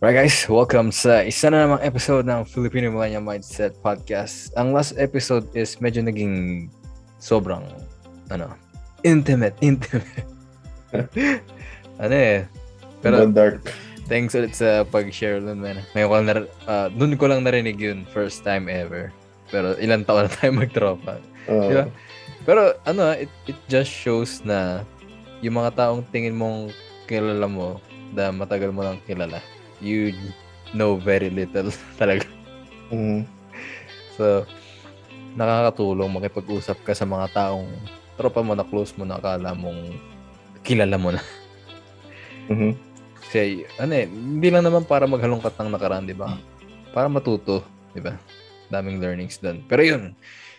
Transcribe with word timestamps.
Right 0.00 0.16
guys, 0.16 0.48
welcome 0.48 0.88
sa 0.96 1.28
isa 1.28 1.52
na 1.52 1.68
namang 1.68 1.84
episode 1.84 2.24
ng 2.24 2.48
Filipino 2.48 2.88
Millennial 2.88 3.20
Mindset 3.20 3.76
Podcast. 3.84 4.48
Ang 4.56 4.72
last 4.72 4.96
episode 4.96 5.44
is 5.52 5.76
medyo 5.76 6.00
naging 6.00 6.72
sobrang, 7.20 7.60
ano, 8.32 8.48
intimate, 9.04 9.52
intimate. 9.68 10.24
ano 12.00 12.16
eh. 12.16 12.48
Pero, 13.04 13.28
dark. 13.28 13.76
Thanks 14.08 14.32
ulit 14.32 14.56
sa 14.56 14.88
pag-share 14.88 15.36
nun, 15.36 15.60
man. 15.60 15.84
Ngayon 15.92 16.08
ko 16.08 16.14
lang, 16.16 16.26
nar- 16.32 16.52
uh, 16.64 16.88
dun 16.96 17.20
ko 17.20 17.28
lang 17.28 17.44
narinig 17.44 17.76
yun, 17.76 18.08
first 18.08 18.40
time 18.40 18.72
ever. 18.72 19.12
Pero 19.52 19.76
ilang 19.76 20.08
taon 20.08 20.24
na 20.24 20.32
tayo 20.32 20.56
magtropa. 20.56 21.20
Uh. 21.44 21.68
Diba? 21.68 21.84
Pero 22.48 22.72
ano, 22.88 23.12
it, 23.12 23.28
it 23.44 23.60
just 23.68 23.92
shows 23.92 24.40
na 24.48 24.80
yung 25.44 25.60
mga 25.60 25.76
taong 25.76 26.08
tingin 26.08 26.40
mong 26.40 26.72
kilala 27.04 27.44
mo, 27.44 27.76
na 28.16 28.32
matagal 28.32 28.72
mo 28.72 28.80
lang 28.80 28.96
kilala, 29.04 29.44
you 29.80 30.14
know 30.76 30.96
very 30.96 31.28
little 31.32 31.72
talaga. 32.00 32.28
Mm. 32.92 33.26
So, 34.14 34.44
nakakatulong 35.34 36.10
makipag-usap 36.10 36.82
ka 36.84 36.92
sa 36.92 37.06
mga 37.06 37.32
taong 37.32 37.70
tropa 38.20 38.44
mo 38.44 38.52
na 38.52 38.66
close 38.66 38.92
mo 38.98 39.08
na 39.08 39.16
akala 39.16 39.56
mong 39.56 39.96
kilala 40.60 41.00
mo 41.00 41.14
na. 41.14 41.22
Mm-hmm. 42.50 42.72
Kasi, 43.24 43.64
ano 43.78 43.92
eh, 43.94 44.10
hindi 44.10 44.48
lang 44.50 44.66
naman 44.66 44.84
para 44.84 45.06
maghalongkat 45.06 45.54
ng 45.54 45.70
nakaraan, 45.70 46.04
di 46.04 46.12
ba? 46.12 46.34
Para 46.90 47.06
matuto, 47.06 47.62
di 47.94 48.02
ba? 48.02 48.18
Daming 48.68 48.98
learnings 48.98 49.38
doon. 49.38 49.62
Pero 49.70 49.86
yun, 49.86 50.02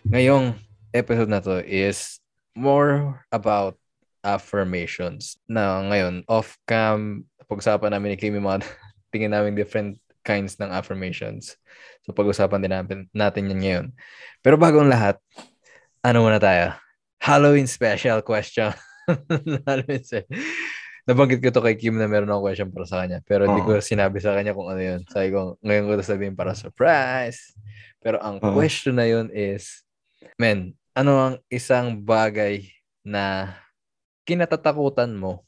ngayong 0.07 0.55
episode 0.95 1.29
na 1.29 1.43
to 1.43 1.59
is 1.67 2.23
more 2.55 3.19
about 3.29 3.75
affirmations. 4.23 5.35
Na 5.45 5.83
ngayon, 5.91 6.23
off-cam, 6.31 7.27
pag-usapan 7.45 7.91
namin 7.91 8.15
ni 8.15 8.17
Kim 8.17 8.39
yung 8.39 8.47
mga 8.47 8.63
tingin 9.11 9.35
namin 9.35 9.53
different 9.53 9.99
kinds 10.25 10.57
ng 10.57 10.71
affirmations. 10.71 11.59
So, 12.07 12.15
pag-usapan 12.15 12.63
din 12.63 12.73
natin, 12.73 12.99
natin 13.13 13.51
yan 13.51 13.59
ngayon. 13.61 13.85
Pero 14.41 14.57
bago 14.57 14.81
ang 14.81 14.89
lahat, 14.89 15.21
ano 16.01 16.25
muna 16.25 16.41
tayo? 16.41 16.73
Halloween 17.21 17.69
special 17.69 18.25
question. 18.25 18.73
Halloween 19.67 20.01
special 20.01 20.31
nabanggit 21.09 21.41
ko 21.41 21.49
to 21.49 21.63
kay 21.65 21.75
Kim 21.77 21.97
na 21.97 22.05
meron 22.05 22.29
akong 22.29 22.45
question 22.45 22.69
para 22.69 22.85
sa 22.85 23.01
kanya. 23.01 23.19
Pero 23.25 23.49
hindi 23.49 23.61
uh-huh. 23.65 23.81
ko 23.81 23.83
sinabi 23.83 24.17
sa 24.21 24.37
kanya 24.37 24.53
kung 24.53 24.69
ano 24.69 24.81
yun. 24.81 25.01
Sabi 25.09 25.33
ko, 25.33 25.57
ngayon 25.65 25.85
ko 25.89 25.91
sabihin 26.01 26.35
para 26.37 26.53
surprise. 26.53 27.57
Pero 28.01 28.21
ang 28.21 28.37
uh-huh. 28.37 28.53
question 28.53 28.97
na 28.97 29.07
yun 29.09 29.29
is, 29.33 29.81
men, 30.37 30.77
ano 30.93 31.11
ang 31.17 31.35
isang 31.49 31.97
bagay 31.97 32.69
na 33.01 33.55
kinatatakutan 34.27 35.09
mo 35.17 35.41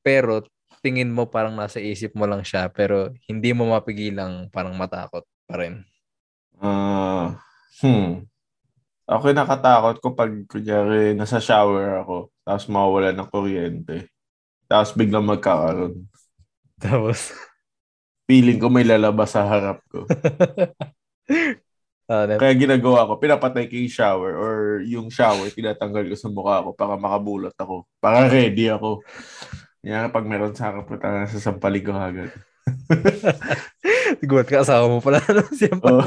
pero 0.00 0.40
tingin 0.80 1.12
mo 1.12 1.28
parang 1.28 1.56
nasa 1.56 1.80
isip 1.80 2.16
mo 2.16 2.24
lang 2.24 2.40
siya 2.40 2.72
pero 2.72 3.12
hindi 3.28 3.52
mo 3.52 3.68
mapigilang 3.72 4.48
parang 4.48 4.76
matakot 4.76 5.24
pa 5.44 5.54
rin? 5.60 5.84
Uh, 6.60 7.36
hmm. 7.84 8.24
Ako 9.10 9.32
nakatakot 9.32 9.96
ko 10.00 10.08
pag 10.12 10.32
kunyari 10.48 11.16
nasa 11.16 11.40
shower 11.40 12.04
ako 12.04 12.32
tapos 12.44 12.66
mawawala 12.66 13.14
ng 13.14 13.30
kuryente. 13.30 14.10
Tapos 14.70 14.94
biglang 14.94 15.26
magkakaroon. 15.26 16.06
Tapos? 16.78 17.34
Feeling 18.30 18.62
ko 18.62 18.70
may 18.70 18.86
lalabas 18.86 19.34
sa 19.34 19.42
harap 19.42 19.82
ko. 19.90 20.06
uh, 22.10 22.38
Kaya 22.38 22.54
ginagawa 22.54 23.10
ko, 23.10 23.18
pinapatay 23.18 23.66
ko 23.66 23.74
yung 23.74 23.90
shower 23.90 24.32
or 24.38 24.54
yung 24.86 25.10
shower, 25.10 25.50
tinatanggal 25.50 26.06
ko 26.10 26.16
sa 26.18 26.30
mukha 26.30 26.62
ko 26.62 26.70
para 26.74 26.94
makabulot 26.94 27.54
ako. 27.58 27.86
Para 27.98 28.30
ready 28.30 28.70
ako. 28.70 29.02
Yan, 29.80 30.12
pag 30.12 30.28
meron 30.28 30.52
sa 30.52 30.68
akin, 30.68 30.84
puta 30.84 31.08
na 31.08 31.24
sa 31.24 31.40
sampalig 31.40 31.80
ko 31.80 31.96
agad. 31.96 32.28
Gumat 34.20 34.48
ka, 34.48 34.60
asawa 34.60 34.84
mo 34.92 35.00
pala. 35.00 35.24
Ano, 35.24 35.40
siya 35.56 35.72
pa 35.80 35.88
oh. 35.88 36.04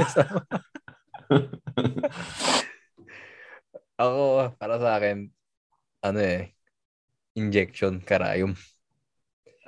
Ako, 3.97 4.21
para 4.61 4.75
sa 4.77 5.01
akin, 5.01 5.25
ano 6.05 6.19
eh, 6.21 6.53
injection, 7.33 7.97
karayom. 7.97 8.53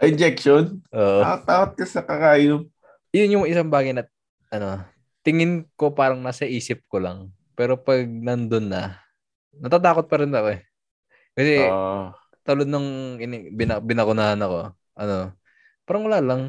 Injection? 0.06 0.86
Oo. 0.94 1.22
Uh, 1.22 1.26
Nakatakot 1.26 1.72
ka 1.74 1.86
sa 1.90 2.06
karayom. 2.06 2.70
Yun 3.10 3.42
yung 3.42 3.46
isang 3.50 3.74
bagay 3.74 3.96
na, 3.96 4.06
ano, 4.54 4.86
tingin 5.26 5.66
ko 5.74 5.98
parang 5.98 6.22
nasa 6.22 6.46
isip 6.46 6.86
ko 6.86 7.02
lang. 7.02 7.34
Pero 7.58 7.80
pag 7.80 8.06
nandun 8.06 8.70
na, 8.70 9.02
natatakot 9.58 10.06
pa 10.06 10.22
rin 10.22 10.30
ako 10.30 10.50
eh. 10.54 10.62
Kasi, 11.34 11.54
uh, 11.66 12.14
talod 12.46 12.70
nung 12.70 13.18
ini, 13.18 13.50
bina, 13.50 13.82
binakunahan 13.82 14.38
ako, 14.38 14.72
ano, 14.96 15.34
parang 15.84 16.04
wala 16.06 16.22
lang. 16.22 16.42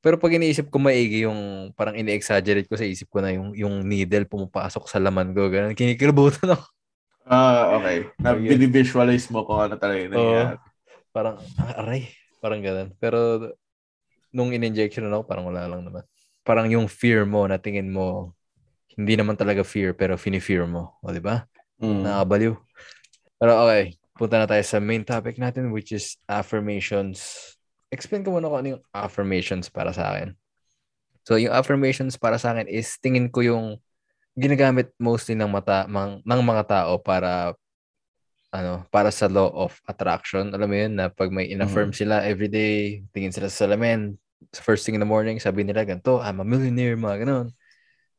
Pero 0.00 0.16
pag 0.16 0.32
iniisip 0.32 0.72
ko 0.72 0.80
maigi 0.80 1.24
yung 1.28 1.72
parang 1.76 1.96
ini-exaggerate 1.96 2.68
ko 2.68 2.76
sa 2.76 2.88
isip 2.88 3.08
ko 3.12 3.20
na 3.20 3.36
yung 3.36 3.52
yung 3.52 3.84
needle 3.84 4.24
pumapasok 4.28 4.88
sa 4.88 5.00
laman 5.00 5.32
ko, 5.36 5.48
ganun. 5.52 5.76
Kinikilabutan 5.76 6.56
ako. 6.56 6.64
Ah, 7.28 7.76
uh, 7.76 7.80
okay. 7.80 8.08
Na 8.16 8.32
binivisualize 8.32 9.28
mo 9.28 9.44
kung 9.44 9.60
ano 9.60 9.76
talaga 9.76 10.00
yung 10.00 10.12
nangyayari. 10.16 10.56
Uh, 10.56 10.60
parang, 11.12 11.36
ah, 11.60 11.84
aray. 11.84 12.08
Parang 12.40 12.60
ganun. 12.64 12.88
Pero, 12.96 13.52
nung 14.32 14.56
in-injection 14.56 15.04
na 15.04 15.20
ako, 15.20 15.28
parang 15.28 15.44
wala 15.52 15.68
lang 15.68 15.84
naman. 15.84 16.04
Parang 16.40 16.66
yung 16.72 16.88
fear 16.88 17.28
mo, 17.28 17.44
na 17.44 17.60
tingin 17.60 17.92
mo, 17.92 18.32
hindi 18.96 19.14
naman 19.20 19.36
talaga 19.36 19.60
fear, 19.60 19.92
pero 19.92 20.16
fini-fear 20.16 20.64
mo. 20.64 20.96
O, 21.04 21.12
di 21.12 21.20
ba? 21.20 21.44
Mm. 21.78 22.08
Nakabaliw. 22.08 22.56
Pero 23.36 23.52
okay, 23.68 23.99
punta 24.20 24.36
na 24.36 24.44
tayo 24.44 24.60
sa 24.60 24.76
main 24.76 25.00
topic 25.00 25.40
natin, 25.40 25.72
which 25.72 25.96
is 25.96 26.20
affirmations. 26.28 27.56
Explain 27.88 28.20
ko 28.20 28.36
muna 28.36 28.52
kung 28.52 28.60
ano 28.60 28.68
yung 28.76 28.84
affirmations 28.92 29.72
para 29.72 29.96
sa 29.96 30.12
akin. 30.12 30.36
So, 31.24 31.40
yung 31.40 31.56
affirmations 31.56 32.20
para 32.20 32.36
sa 32.36 32.52
akin 32.52 32.68
is, 32.68 33.00
tingin 33.00 33.32
ko 33.32 33.40
yung 33.40 33.80
ginagamit 34.36 34.92
mostly 35.00 35.32
ng 35.32 35.48
mata 35.48 35.88
mang, 35.88 36.20
ng 36.20 36.42
mga 36.44 36.64
tao 36.68 37.00
para 37.00 37.56
ano, 38.52 38.84
para 38.92 39.08
sa 39.08 39.24
law 39.24 39.48
of 39.56 39.72
attraction. 39.88 40.52
Alam 40.52 40.68
mo 40.68 40.76
yun, 40.76 40.92
na 41.00 41.08
pag 41.08 41.32
may 41.32 41.48
in-affirm 41.48 41.88
mm-hmm. 41.88 42.04
sila 42.04 42.26
everyday, 42.26 43.00
tingin 43.16 43.32
sila 43.32 43.48
sa 43.48 43.64
salamin, 43.64 44.20
first 44.52 44.84
thing 44.84 44.98
in 44.98 45.02
the 45.02 45.08
morning, 45.08 45.40
sabi 45.40 45.64
nila 45.64 45.86
ganito, 45.86 46.20
I'm 46.20 46.42
a 46.42 46.46
millionaire, 46.46 46.98
mga 46.98 47.24
ganun. 47.24 47.48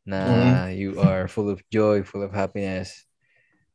Na 0.02 0.18
mm-hmm. 0.26 0.66
you 0.74 0.98
are 0.98 1.30
full 1.30 1.52
of 1.52 1.62
joy, 1.70 2.02
full 2.02 2.26
of 2.26 2.34
happiness. 2.34 3.06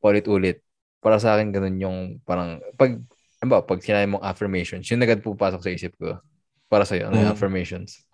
Ulit-ulit. 0.03 0.66
Para 1.01 1.21
sa 1.21 1.37
akin, 1.37 1.53
ganun 1.53 1.77
yung 1.79 1.99
parang, 2.27 2.59
pag, 2.75 2.99
ano 3.43 3.49
ba, 3.49 3.61
pag 3.63 3.81
sinabi 3.81 4.11
mong 4.11 4.25
affirmations, 4.25 4.89
yun 4.89 5.03
agad 5.05 5.23
pupasok 5.23 5.61
sa 5.63 5.73
isip 5.73 5.93
ko. 5.97 6.19
Para 6.67 6.83
sa'yo, 6.83 7.09
ano 7.09 7.21
mm-hmm. 7.21 7.25
yung 7.31 7.35
affirmations? 7.37 8.07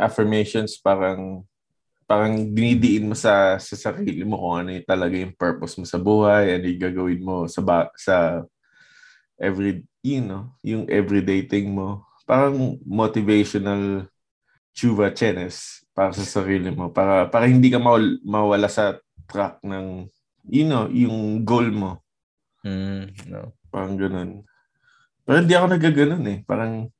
affirmations, 0.00 0.80
parang 0.80 1.44
parang 2.06 2.54
dinidiin 2.54 3.10
mo 3.10 3.18
sa 3.18 3.58
sa 3.58 3.74
sarili 3.74 4.22
mo 4.22 4.38
kung 4.38 4.62
ano 4.62 4.70
yung 4.78 4.86
talaga 4.86 5.14
yung 5.18 5.34
purpose 5.34 5.74
mo 5.74 5.84
sa 5.84 5.98
buhay, 5.98 6.54
ano 6.54 6.64
yung 6.70 6.82
gagawin 6.82 7.20
mo 7.20 7.36
sa 7.50 7.60
ba, 7.60 7.90
sa 7.98 8.46
every 9.36 9.82
you 10.06 10.22
know, 10.22 10.54
yung 10.62 10.86
everyday 10.86 11.42
thing 11.42 11.74
mo. 11.74 12.06
Parang 12.24 12.78
motivational 12.86 14.06
chuva 14.70 15.10
chenes 15.10 15.82
para 15.96 16.12
sa 16.12 16.22
sarili 16.22 16.68
mo 16.70 16.92
para 16.92 17.26
para 17.26 17.48
hindi 17.48 17.72
ka 17.72 17.80
mawala 18.22 18.68
sa 18.68 19.00
track 19.26 19.64
ng 19.66 20.06
you 20.46 20.64
know, 20.66 20.86
yung 20.90 21.42
goal 21.42 21.68
mo. 21.70 22.02
Mm, 22.62 23.14
no. 23.30 23.54
Parang 23.70 23.94
ganun. 23.98 24.42
Pero 25.26 25.42
hindi 25.42 25.54
ako 25.54 25.66
nagaganon 25.70 26.24
eh. 26.30 26.38
Parang 26.46 26.90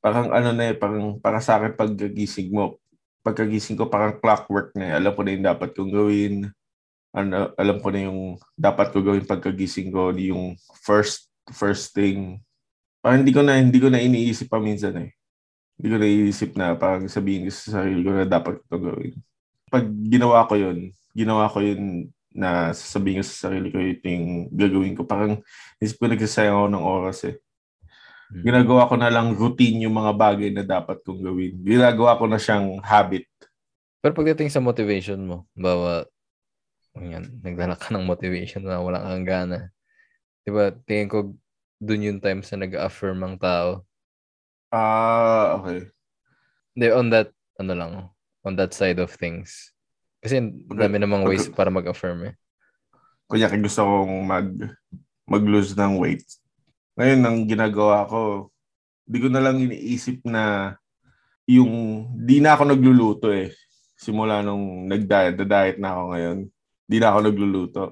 parang 0.00 0.32
ano 0.32 0.50
na 0.56 0.72
eh, 0.72 0.74
parang 0.76 1.20
para 1.20 1.38
sa 1.38 1.60
akin 1.60 1.76
pag 1.76 1.92
gising 1.94 2.50
mo, 2.50 2.80
pagkagising 3.20 3.76
ko 3.76 3.90
parang 3.90 4.16
clockwork 4.22 4.72
na. 4.78 4.84
Eh. 4.88 4.92
Alam 5.02 5.12
ko 5.12 5.20
na 5.22 5.32
yung 5.36 5.46
dapat 5.46 5.68
kong 5.76 5.92
gawin. 5.92 6.34
Ano, 7.16 7.52
alam 7.56 7.78
ko 7.80 7.88
na 7.92 8.00
yung 8.08 8.20
dapat 8.56 8.92
ko 8.92 9.00
gawin 9.00 9.24
pagkagising 9.24 9.92
ko, 9.92 10.12
yung 10.16 10.56
first 10.80 11.28
first 11.52 11.92
thing. 11.92 12.40
Parang 13.04 13.22
hindi 13.22 13.32
ko 13.32 13.44
na 13.44 13.60
hindi 13.60 13.78
ko 13.78 13.88
na 13.92 14.02
iniisip 14.02 14.48
pa 14.48 14.58
minsan 14.58 14.96
eh. 14.96 15.10
Hindi 15.76 15.88
ko 15.92 15.96
na 16.00 16.08
iniisip 16.08 16.50
na 16.56 16.66
parang 16.74 17.04
sabihin 17.06 17.46
ko 17.46 17.52
sa 17.52 17.82
sarili 17.82 18.00
ko 18.00 18.10
na 18.16 18.24
dapat 18.24 18.62
ko 18.64 18.80
gawin. 18.80 19.14
Pag 19.68 19.84
ginawa 20.08 20.48
ko 20.48 20.54
yun, 20.56 20.90
ginawa 21.12 21.52
ko 21.52 21.60
yun 21.60 22.08
na 22.36 22.76
sasabihin 22.76 23.20
ko 23.20 23.24
sa 23.24 23.48
sarili 23.48 23.72
ko 23.72 23.80
ito 23.80 24.04
yung 24.04 24.52
gagawin 24.52 24.92
ko. 24.92 25.08
Parang 25.08 25.40
isip 25.80 25.96
ko 25.96 26.06
nagsasayang 26.06 26.52
ako 26.52 26.68
ng 26.68 26.84
oras 26.84 27.18
eh. 27.24 27.36
Hmm. 28.28 28.42
Ginagawa 28.44 28.90
ko 28.90 28.94
na 29.00 29.08
lang 29.08 29.32
routine 29.32 29.88
yung 29.88 29.96
mga 29.96 30.12
bagay 30.12 30.50
na 30.52 30.66
dapat 30.66 31.00
kong 31.00 31.24
gawin. 31.24 31.56
Ginagawa 31.64 32.20
ko 32.20 32.28
na 32.28 32.36
siyang 32.36 32.82
habit. 32.84 33.24
Pero 34.04 34.12
pagdating 34.12 34.52
sa 34.52 34.60
motivation 34.60 35.18
mo, 35.24 35.48
bawa, 35.56 36.04
yan, 36.94 37.40
nagdala 37.40 37.74
ka 37.74 37.90
ng 37.90 38.04
motivation 38.04 38.62
na 38.62 38.82
walang 38.82 39.02
kang 39.02 39.26
gana. 39.26 39.58
Diba, 40.46 40.70
tingin 40.86 41.10
ko, 41.10 41.18
dun 41.80 42.06
yung 42.06 42.20
times 42.22 42.52
na 42.52 42.66
nag-affirm 42.66 43.18
ang 43.24 43.36
tao. 43.40 43.82
Ah, 44.70 45.56
uh, 45.56 45.62
okay. 45.62 45.80
Hindi, 46.76 46.86
on 46.92 47.08
that, 47.08 47.30
ano 47.56 47.72
lang, 47.72 47.92
on 48.44 48.54
that 48.58 48.74
side 48.74 48.98
of 48.98 49.14
things. 49.14 49.75
Kasi 50.20 50.42
dami 50.70 50.96
namang 50.98 51.24
ways 51.28 51.48
para 51.52 51.68
mag-affirm 51.70 52.32
eh. 52.32 52.34
Kunya, 53.26 53.50
gusto 53.50 53.82
kong 53.82 54.14
mag 54.22 54.48
mag-lose 55.26 55.74
ng 55.74 55.98
weight 55.98 56.22
ngayon, 56.96 57.20
ang 57.28 57.38
ginagawa 57.44 58.08
ko, 58.08 58.48
hindi 59.04 59.18
ko 59.20 59.28
na 59.28 59.44
lang 59.44 59.60
iniisip 59.60 60.24
na 60.24 60.74
yung 61.44 62.08
di 62.16 62.40
na 62.40 62.56
ako 62.56 62.72
nagluluto 62.72 63.28
eh. 63.28 63.52
Simula 64.00 64.40
nung 64.40 64.88
nag-diet 64.88 65.76
na 65.76 65.92
ako 65.92 66.02
ngayon, 66.16 66.38
di 66.88 66.96
na 66.96 67.12
ako 67.12 67.18
nagluluto. 67.20 67.84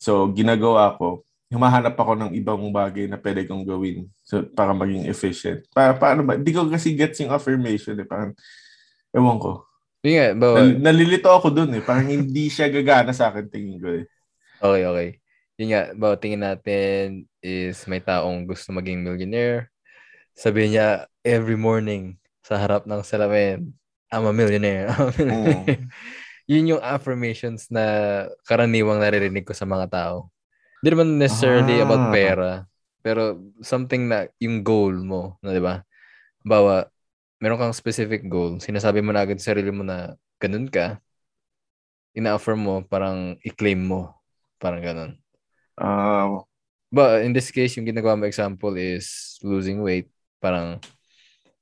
So, 0.00 0.32
ginagawa 0.32 0.96
ko, 0.96 1.28
humahanap 1.52 1.92
ako 1.92 2.12
ng 2.16 2.32
ibang 2.40 2.72
bagay 2.72 3.04
na 3.04 3.20
pwede 3.20 3.44
kong 3.44 3.68
gawin 3.68 4.08
so, 4.24 4.40
para 4.48 4.72
maging 4.72 5.04
efficient. 5.12 5.68
Para, 5.76 5.92
paano 5.92 6.24
ba? 6.24 6.40
Di 6.40 6.56
ko 6.56 6.64
kasi 6.72 6.96
gets 6.96 7.20
yung 7.20 7.36
affirmation 7.36 8.00
eh. 8.00 8.08
Parang, 8.08 8.32
ewan 9.12 9.36
ko. 9.36 9.60
Yun 10.06 10.14
nga, 10.14 10.26
bawa, 10.38 10.56
Nal- 10.62 10.78
nalilito 10.86 11.26
ako 11.26 11.50
dun 11.50 11.74
eh. 11.74 11.82
Parang 11.82 12.06
hindi 12.06 12.46
siya 12.46 12.70
gagana 12.70 13.10
sa 13.10 13.34
akin 13.34 13.50
tingin 13.50 13.82
ko 13.82 13.88
eh. 13.90 14.04
okay, 14.62 14.82
okay. 14.86 15.08
Yun 15.58 15.68
nga, 15.74 15.82
bawa 15.92 16.14
tingin 16.14 16.46
natin 16.46 17.26
is 17.42 17.82
may 17.90 17.98
taong 17.98 18.46
gusto 18.46 18.70
maging 18.70 19.02
millionaire. 19.02 19.72
Sabi 20.30 20.70
niya 20.70 21.10
every 21.26 21.58
morning 21.58 22.14
sa 22.40 22.54
harap 22.54 22.86
ng 22.86 23.02
salamin, 23.02 23.72
I'm 24.12 24.28
a 24.28 24.30
millionaire. 24.30 24.86
I'm 24.94 25.10
a 25.10 25.14
millionaire. 25.16 25.82
Yun 26.46 26.78
yung 26.78 26.82
affirmations 26.84 27.66
na 27.66 27.82
karaniwang 28.46 29.02
naririnig 29.02 29.42
ko 29.42 29.50
sa 29.50 29.66
mga 29.66 29.90
tao. 29.90 30.30
Hindi 30.78 30.88
naman 30.94 31.18
necessarily 31.18 31.82
Ah. 31.82 31.82
about 31.82 32.14
pera, 32.14 32.50
pero 33.02 33.42
something 33.58 34.06
na 34.06 34.30
yung 34.38 34.62
goal 34.62 34.94
mo, 35.02 35.42
na 35.42 35.50
'di 35.50 35.58
ba? 35.58 35.82
Bawa, 36.46 36.86
meron 37.42 37.60
kang 37.60 37.76
specific 37.76 38.24
goal, 38.28 38.58
sinasabi 38.62 39.00
mo 39.04 39.10
na 39.12 39.24
agad 39.24 39.38
sa 39.40 39.52
sarili 39.54 39.70
mo 39.72 39.84
na 39.84 40.16
ganun 40.40 40.68
ka, 40.70 41.00
ina-affirm 42.18 42.60
mo, 42.66 42.74
parang 42.92 43.18
i-claim 43.48 43.80
mo, 43.90 44.00
parang 44.62 44.82
ganun. 44.82 45.10
Ah, 45.76 46.44
But 46.90 47.26
in 47.26 47.34
this 47.34 47.50
case, 47.50 47.76
yung 47.76 47.86
ginagawa 47.86 48.16
mo 48.16 48.24
example 48.24 48.72
is 48.78 49.36
losing 49.42 49.82
weight, 49.82 50.08
parang 50.38 50.78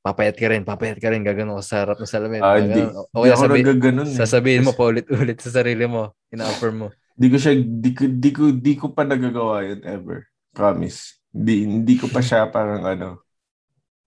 papayat 0.04 0.36
ka 0.36 0.46
rin, 0.52 0.62
papayat 0.68 1.00
ka 1.00 1.08
rin, 1.10 1.24
gagano 1.24 1.58
ka 1.60 1.64
sa 1.64 1.76
harap 1.84 1.98
ng 2.00 2.10
salamin. 2.10 2.44
ah, 2.44 2.60
di, 2.60 2.80
o 3.16 3.24
kaya 3.24 3.36
sabi, 3.36 3.64
eh. 3.64 3.68
sasabihin 4.04 4.64
mo 4.64 4.72
Kasi 4.72 4.76
pa 4.76 4.84
ulit-ulit 4.92 5.38
sa 5.40 5.50
sarili 5.50 5.88
mo, 5.88 6.12
ina-affirm 6.30 6.76
mo. 6.76 6.88
Di 7.14 7.30
ko 7.30 7.36
siya, 7.38 7.54
di 7.58 7.90
ko, 7.94 8.02
di 8.10 8.30
ko, 8.34 8.42
di 8.50 8.72
ko 8.74 8.86
pa 8.90 9.06
nagagawa 9.06 9.62
yun 9.62 9.80
ever. 9.86 10.26
Promise. 10.50 11.22
Di, 11.30 11.66
hindi 11.66 11.94
ko 11.98 12.10
pa 12.10 12.18
siya 12.22 12.50
parang 12.50 12.82
ano. 12.86 13.23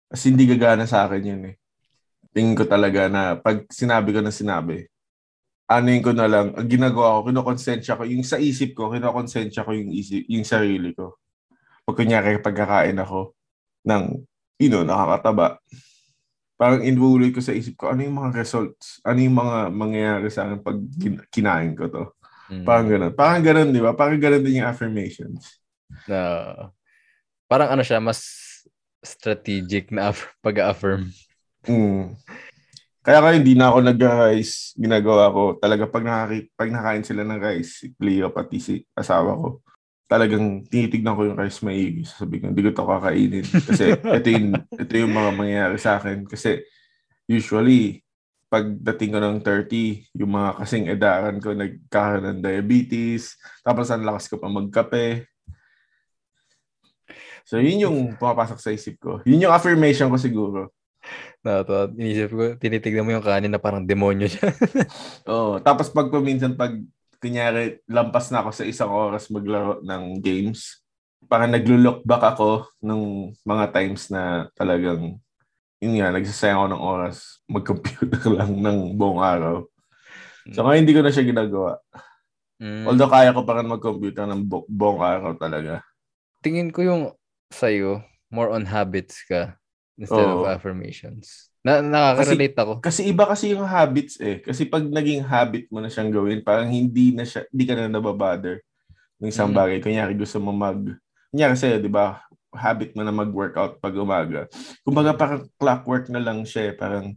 Kasi 0.07 0.31
hindi 0.31 0.47
gagana 0.47 0.87
sa 0.87 1.07
akin 1.07 1.23
yun 1.23 1.43
eh. 1.51 1.55
Tingin 2.31 2.55
ko 2.55 2.63
talaga 2.63 3.11
na 3.11 3.35
pag 3.35 3.67
sinabi 3.71 4.15
ko 4.15 4.19
na 4.23 4.31
sinabi, 4.31 4.87
ano 5.67 5.87
yun 5.91 6.03
ko 6.03 6.15
na 6.15 6.31
lang, 6.31 6.55
ang 6.55 6.67
ginagawa 6.67 7.19
ko, 7.19 7.27
kinokonsensya 7.27 7.99
ko, 7.99 8.07
yung 8.07 8.23
sa 8.23 8.39
isip 8.39 8.71
ko, 8.71 8.87
kinokonsensya 8.87 9.67
ko 9.67 9.75
yung, 9.75 9.91
isip, 9.91 10.23
yung 10.31 10.47
sarili 10.47 10.95
ko. 10.95 11.19
Pag 11.83 11.97
kunyari, 11.99 12.39
pagkakain 12.39 12.95
ako 12.95 13.35
ng, 13.83 14.23
you 14.63 14.71
know, 14.71 14.87
nakakataba, 14.87 15.59
parang 16.55 16.87
inuuloy 16.87 17.35
ko 17.35 17.43
sa 17.43 17.51
isip 17.51 17.75
ko, 17.75 17.91
ano 17.91 17.99
yung 17.99 18.15
mga 18.15 18.39
results? 18.39 19.03
Ano 19.03 19.19
yung 19.19 19.35
mga 19.35 19.57
mangyayari 19.75 20.27
sa 20.31 20.47
akin 20.47 20.63
pag 20.63 20.79
kin- 20.95 21.27
kinain 21.27 21.75
ko 21.75 21.91
to? 21.91 22.03
Mm. 22.47 22.63
Parang 22.63 22.87
ganun. 22.87 23.11
Parang 23.11 23.43
ganun, 23.43 23.69
di 23.75 23.83
ba? 23.83 23.91
Parang 23.91 24.19
ganun 24.23 24.43
din 24.47 24.63
yung 24.63 24.71
affirmations. 24.71 25.59
na 26.07 26.19
parang 27.47 27.75
ano 27.75 27.83
siya, 27.83 27.99
mas 27.99 28.46
strategic 29.07 29.95
na 29.95 30.11
aff- 30.11 30.35
pag-affirm. 30.43 31.07
Mm. 31.63 32.19
Kaya 33.07 33.23
kaya 33.23 33.39
hindi 33.39 33.55
na 33.55 33.71
ako 33.71 33.79
nag-rice. 33.87 34.75
Ginagawa 34.75 35.31
ko. 35.31 35.55
Talaga 35.55 35.87
pag, 35.87 36.03
nakaki- 36.03 36.51
pag 36.59 36.69
nakain 36.75 37.07
sila 37.07 37.23
ng 37.23 37.39
rice, 37.39 37.71
si 37.79 37.87
Cleo 37.95 38.27
pati 38.35 38.59
si 38.59 38.83
asawa 38.91 39.31
ko, 39.39 39.63
talagang 40.11 40.67
tinitignan 40.67 41.15
ko 41.15 41.23
yung 41.23 41.39
rice 41.39 41.63
maigi. 41.63 42.03
Sabi 42.03 42.43
ko, 42.43 42.51
hindi 42.51 42.63
ko 42.63 42.69
ito 42.75 42.83
kakainin. 42.83 43.47
Kasi 43.47 43.95
ito 44.19 44.27
yung, 44.27 44.47
ito 44.75 44.93
yung 44.99 45.13
mga 45.15 45.31
mangyayari 45.31 45.77
sa 45.79 45.95
akin. 45.99 46.27
Kasi 46.27 46.67
usually, 47.31 48.03
pagdating 48.47 49.11
ko 49.11 49.19
ng 49.19 49.37
30, 49.43 50.15
yung 50.15 50.31
mga 50.31 50.49
kasing 50.63 50.85
edaran 50.87 51.37
ko 51.43 51.51
nagkakaroon 51.51 52.25
ng 52.31 52.41
diabetes, 52.43 53.35
tapos 53.59 53.91
ang 53.91 54.07
lakas 54.07 54.31
ko 54.31 54.39
pa 54.39 54.47
magkape. 54.47 55.27
So, 57.47 57.63
yun 57.63 57.79
yung 57.79 57.97
pumapasok 58.19 58.59
sa 58.59 58.75
isip 58.75 58.99
ko. 58.99 59.23
Yun 59.23 59.47
yung 59.47 59.55
affirmation 59.55 60.11
ko 60.11 60.19
siguro. 60.19 60.59
Na 61.39 61.63
to, 61.63 61.95
inisip 61.95 62.35
ko, 62.35 62.59
tinitignan 62.59 63.07
mo 63.07 63.15
yung 63.15 63.23
kanin 63.23 63.47
na 63.47 63.61
parang 63.61 63.87
demonyo 63.87 64.27
siya. 64.27 64.51
Oo. 65.31 65.55
Tapos 65.63 65.87
pag 65.87 66.11
paminsan, 66.11 66.59
pag 66.59 66.75
kunyari, 67.23 67.79
lampas 67.87 68.35
na 68.35 68.43
ako 68.43 68.51
sa 68.51 68.67
isang 68.67 68.91
oras 68.91 69.31
maglaro 69.31 69.79
ng 69.79 70.19
games, 70.19 70.83
parang 71.31 71.47
naglo-look 71.55 72.03
back 72.03 72.35
ako 72.35 72.67
ng 72.83 73.31
mga 73.47 73.65
times 73.71 74.11
na 74.11 74.51
talagang, 74.51 75.15
yun 75.79 75.93
nga, 76.03 76.11
nagsasayang 76.11 76.59
ako 76.59 76.67
ng 76.67 76.83
oras 76.83 77.15
mag-computer 77.47 78.21
lang 78.43 78.51
ng 78.59 78.77
buong 78.99 79.23
araw. 79.23 79.63
So 80.51 80.67
ngayon 80.67 80.83
hindi 80.83 80.95
ko 80.95 81.01
na 81.03 81.11
siya 81.15 81.23
ginagawa. 81.27 81.79
Mm. 82.59 82.91
Although 82.91 83.11
kaya 83.11 83.31
ko 83.31 83.47
pa 83.47 83.59
rin 83.59 83.71
mag-computer 83.71 84.27
ng 84.27 84.43
bu- 84.43 84.67
buong 84.67 84.99
araw 84.99 85.31
talaga. 85.39 85.79
tingin 86.43 86.71
ko 86.71 86.79
yung 86.85 87.03
sa'yo, 87.51 88.03
more 88.27 88.51
on 88.51 88.67
habits 88.67 89.23
ka 89.23 89.55
instead 89.97 90.27
of 90.27 90.43
Oo. 90.43 90.49
affirmations. 90.49 91.49
Na 91.65 91.81
nakaka-relate 91.81 92.55
ako. 92.55 92.73
Kasi 92.79 93.09
iba 93.09 93.27
kasi 93.27 93.51
yung 93.51 93.65
habits 93.65 94.21
eh. 94.21 94.39
Kasi 94.39 94.69
pag 94.69 94.85
naging 94.85 95.25
habit 95.25 95.67
mo 95.67 95.81
na 95.81 95.89
siyang 95.91 96.13
gawin, 96.13 96.39
parang 96.45 96.69
hindi 96.69 97.11
na 97.11 97.25
siya, 97.27 97.43
hindi 97.49 97.65
ka 97.67 97.73
na 97.75 97.91
nababother 97.91 98.61
ng 99.19 99.27
isang 99.27 99.51
Mm. 99.51 99.57
bagay. 99.57 99.77
Kunyari 99.81 100.13
gusto 100.15 100.37
mo 100.39 100.53
mag, 100.53 100.79
kunyari 101.33 101.55
sa'yo, 101.57 101.81
di 101.81 101.89
ba, 101.91 102.21
habit 102.53 102.95
mo 102.95 103.03
na 103.03 103.11
mag-workout 103.11 103.81
pag 103.83 103.93
umaga. 103.97 104.47
Kumbaga 104.85 105.11
parang 105.13 105.43
clockwork 105.59 106.07
na 106.07 106.21
lang 106.23 106.45
siya 106.47 106.71
eh. 106.71 106.73
Parang 106.77 107.13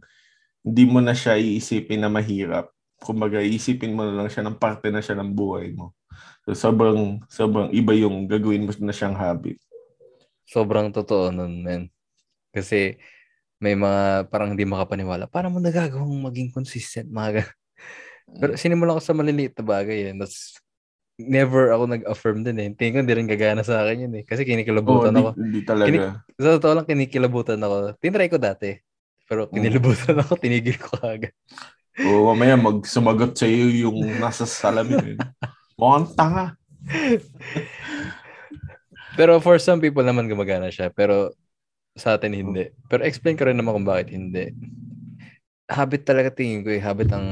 hindi 0.61 0.83
mo 0.85 0.99
na 0.99 1.15
siya 1.15 1.37
iisipin 1.39 2.01
na 2.03 2.11
mahirap. 2.11 2.69
Kumbaga 3.01 3.39
iisipin 3.41 3.95
mo 3.95 4.05
na 4.05 4.13
lang 4.25 4.29
siya 4.29 4.45
ng 4.45 4.57
parte 4.59 4.91
na 4.93 5.01
siya 5.01 5.17
ng 5.17 5.31
buhay 5.33 5.73
mo. 5.73 5.95
So 6.45 6.53
sobrang, 6.53 7.23
sobrang 7.31 7.71
iba 7.73 7.93
yung 7.95 8.27
gagawin 8.27 8.67
mo 8.67 8.73
na 8.83 8.93
siyang 8.93 9.15
habit. 9.17 9.57
Sobrang 10.51 10.91
totoo 10.91 11.31
nun, 11.31 11.63
men. 11.63 11.87
Kasi 12.51 12.99
may 13.63 13.79
mga 13.79 14.27
parang 14.27 14.51
hindi 14.51 14.67
makapaniwala. 14.67 15.31
Paano 15.31 15.55
mo 15.55 15.63
nagagawang 15.63 16.11
maging 16.27 16.51
consistent? 16.51 17.07
Mga 17.07 17.47
Pero 18.41 18.59
sinimulan 18.59 18.99
ko 18.99 19.01
sa 19.03 19.15
maliliit 19.15 19.55
na 19.55 19.63
bagay. 19.63 20.11
Eh. 20.11 20.15
That's, 20.19 20.59
never 21.15 21.71
ako 21.71 21.83
nag-affirm 21.87 22.43
din 22.43 22.57
eh. 22.59 22.67
Tingin 22.75 22.93
ko 22.93 22.99
hindi 23.05 23.15
rin 23.15 23.29
gagana 23.29 23.63
sa 23.63 23.83
akin 23.85 24.07
yun 24.07 24.13
eh. 24.19 24.23
Kasi 24.27 24.43
kinikilabutan 24.43 25.15
di, 25.15 25.19
ako. 25.23 25.29
di 25.39 25.61
talaga. 25.63 25.87
Kini- 25.87 26.03
Sa 26.35 26.49
totoo 26.59 26.73
lang, 26.75 26.87
kinikilabutan 26.87 27.59
ako. 27.63 27.75
Tinry 28.01 28.27
ko 28.27 28.37
dati. 28.41 28.75
Pero 29.29 29.47
kinilabutan 29.47 30.19
ako, 30.19 30.35
tinigil 30.35 30.75
ko 30.75 30.99
agad. 30.99 31.31
Oo, 32.03 32.31
mamaya 32.31 32.55
mag 32.55 32.83
sumagot 32.87 33.35
sa 33.35 33.47
iyo 33.47 33.87
yung 33.87 34.19
nasa 34.19 34.43
salamin. 34.43 35.15
Eh. 35.15 35.17
Mukhang 35.79 36.11
tanga. 36.15 36.45
Pero 39.19 39.39
for 39.43 39.59
some 39.59 39.83
people 39.83 40.03
naman 40.03 40.31
gumagana 40.31 40.71
siya. 40.71 40.91
Pero 40.91 41.35
sa 41.95 42.15
atin 42.15 42.31
hindi. 42.31 42.71
Pero 42.87 43.03
explain 43.03 43.35
ko 43.35 43.47
rin 43.47 43.59
naman 43.59 43.75
kung 43.75 43.87
bakit 43.87 44.15
hindi. 44.15 44.55
Habit 45.67 46.03
talaga 46.07 46.29
tingin 46.31 46.63
ko 46.63 46.71
eh. 46.71 46.81
Habit 46.83 47.09
ang 47.15 47.27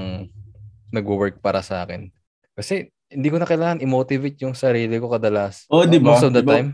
nagwo-work 0.91 1.39
para 1.39 1.63
sa 1.63 1.83
akin. 1.86 2.12
Kasi 2.55 2.91
hindi 3.09 3.27
ko 3.33 3.41
na 3.41 3.50
kailangan 3.50 3.81
i-motivate 3.81 4.38
yung 4.45 4.53
sarili 4.53 5.01
ko 5.01 5.09
kadalas. 5.09 5.65
Oh, 5.71 5.86
di 5.88 5.98
ba? 5.98 6.13
Most 6.13 6.29
of 6.29 6.33
the 6.36 6.45
Di 6.45 6.48
ba? 6.48 6.53
time. 6.62 6.69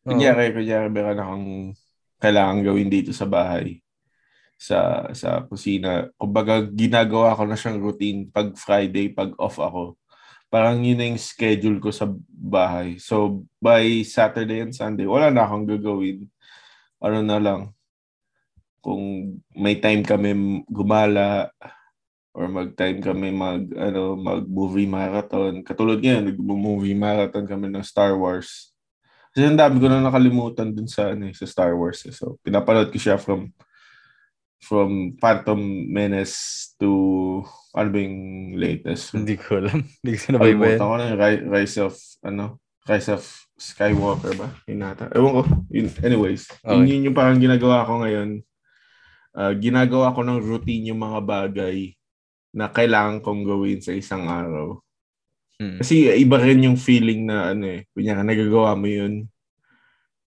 Kunyari, 0.00 0.56
kunyari, 0.56 0.88
meron 0.88 1.20
akong 1.20 1.46
kailangan 2.16 2.64
gawin 2.64 2.88
dito 2.88 3.12
sa 3.12 3.28
bahay 3.28 3.84
sa 4.60 5.08
sa 5.12 5.44
kusina. 5.44 6.08
Kumbaga, 6.16 6.64
ginagawa 6.64 7.36
ko 7.36 7.44
na 7.44 7.56
siyang 7.56 7.80
routine 7.80 8.28
pag 8.28 8.56
Friday, 8.56 9.12
pag 9.12 9.32
off 9.36 9.60
ako. 9.60 9.99
Parang 10.50 10.82
yun 10.82 10.98
na 10.98 11.06
yung 11.06 11.22
schedule 11.22 11.78
ko 11.78 11.94
sa 11.94 12.10
bahay. 12.28 12.98
So, 12.98 13.46
by 13.62 14.02
Saturday 14.02 14.66
and 14.66 14.74
Sunday, 14.74 15.06
wala 15.06 15.30
na 15.30 15.46
akong 15.46 15.64
gagawin. 15.64 16.26
Ano 16.98 17.22
na 17.22 17.38
lang, 17.38 17.70
kung 18.82 19.36
may 19.54 19.78
time 19.78 20.02
kami 20.02 20.64
gumala 20.66 21.52
or 22.32 22.48
mag-time 22.48 23.02
kami 23.02 23.28
mag 23.34 23.68
ano 23.76 24.16
mag 24.16 24.46
movie 24.48 24.88
marathon 24.88 25.60
katulad 25.60 26.00
ngayon 26.00 26.32
nag-movie 26.32 26.96
marathon 26.96 27.44
kami 27.44 27.68
ng 27.68 27.84
Star 27.84 28.16
Wars 28.16 28.72
kasi 29.30 29.46
ang 29.46 29.58
dami 29.58 29.78
ko 29.78 29.86
na 29.86 30.02
nakalimutan 30.02 30.72
dun 30.72 30.88
sa 30.88 31.12
ano 31.12 31.28
eh, 31.28 31.34
sa 31.34 31.46
Star 31.46 31.76
Wars 31.76 32.06
eh. 32.08 32.14
so 32.14 32.40
pinapanood 32.40 32.88
ko 32.88 32.98
siya 32.98 33.20
from 33.20 33.52
from 34.60 35.16
Phantom 35.16 35.58
Menace 35.88 36.36
to 36.76 37.40
ano 37.72 37.88
ba 37.88 37.98
yung 37.98 38.18
latest 38.54 39.16
Hindi 39.16 39.40
ko 39.40 39.58
alam. 39.58 39.82
Hindi 40.04 40.12
ko 40.14 40.20
sinabaybayan. 40.20 40.78
Kalimutan 40.78 40.86
ko 40.86 40.96
na 40.96 41.06
Rise 41.48 41.78
of 41.80 41.94
ano 42.22 42.44
Rise 42.84 43.08
of 43.12 43.22
Skywalker 43.56 44.32
ba 44.36 44.48
yun 44.64 44.80
nata 44.80 45.08
ewan 45.12 45.32
ko 45.36 45.42
yun, 45.68 45.88
anyways 46.00 46.48
yun, 46.64 46.80
Okay. 46.80 46.88
yun 46.88 47.04
yung 47.10 47.16
parang 47.16 47.36
ginagawa 47.36 47.84
ko 47.84 48.00
ngayon 48.00 48.40
Ah, 49.30 49.54
ginagawa 49.54 50.10
ko 50.10 50.26
ng 50.26 50.42
routine 50.42 50.90
yung 50.90 51.06
mga 51.06 51.22
bagay 51.22 51.94
na 52.50 52.66
kailangan 52.66 53.22
kong 53.22 53.46
gawin 53.46 53.78
sa 53.78 53.94
isang 53.94 54.26
araw. 54.26 54.82
Mm. 55.62 55.78
Kasi 55.78 56.10
iba 56.18 56.34
rin 56.42 56.66
yung 56.66 56.74
feeling 56.74 57.30
na 57.30 57.54
ano 57.54 57.62
eh, 57.78 57.86
kunya 57.94 58.18
nagagawa 58.18 58.74
mo 58.74 58.90
yun. 58.90 59.30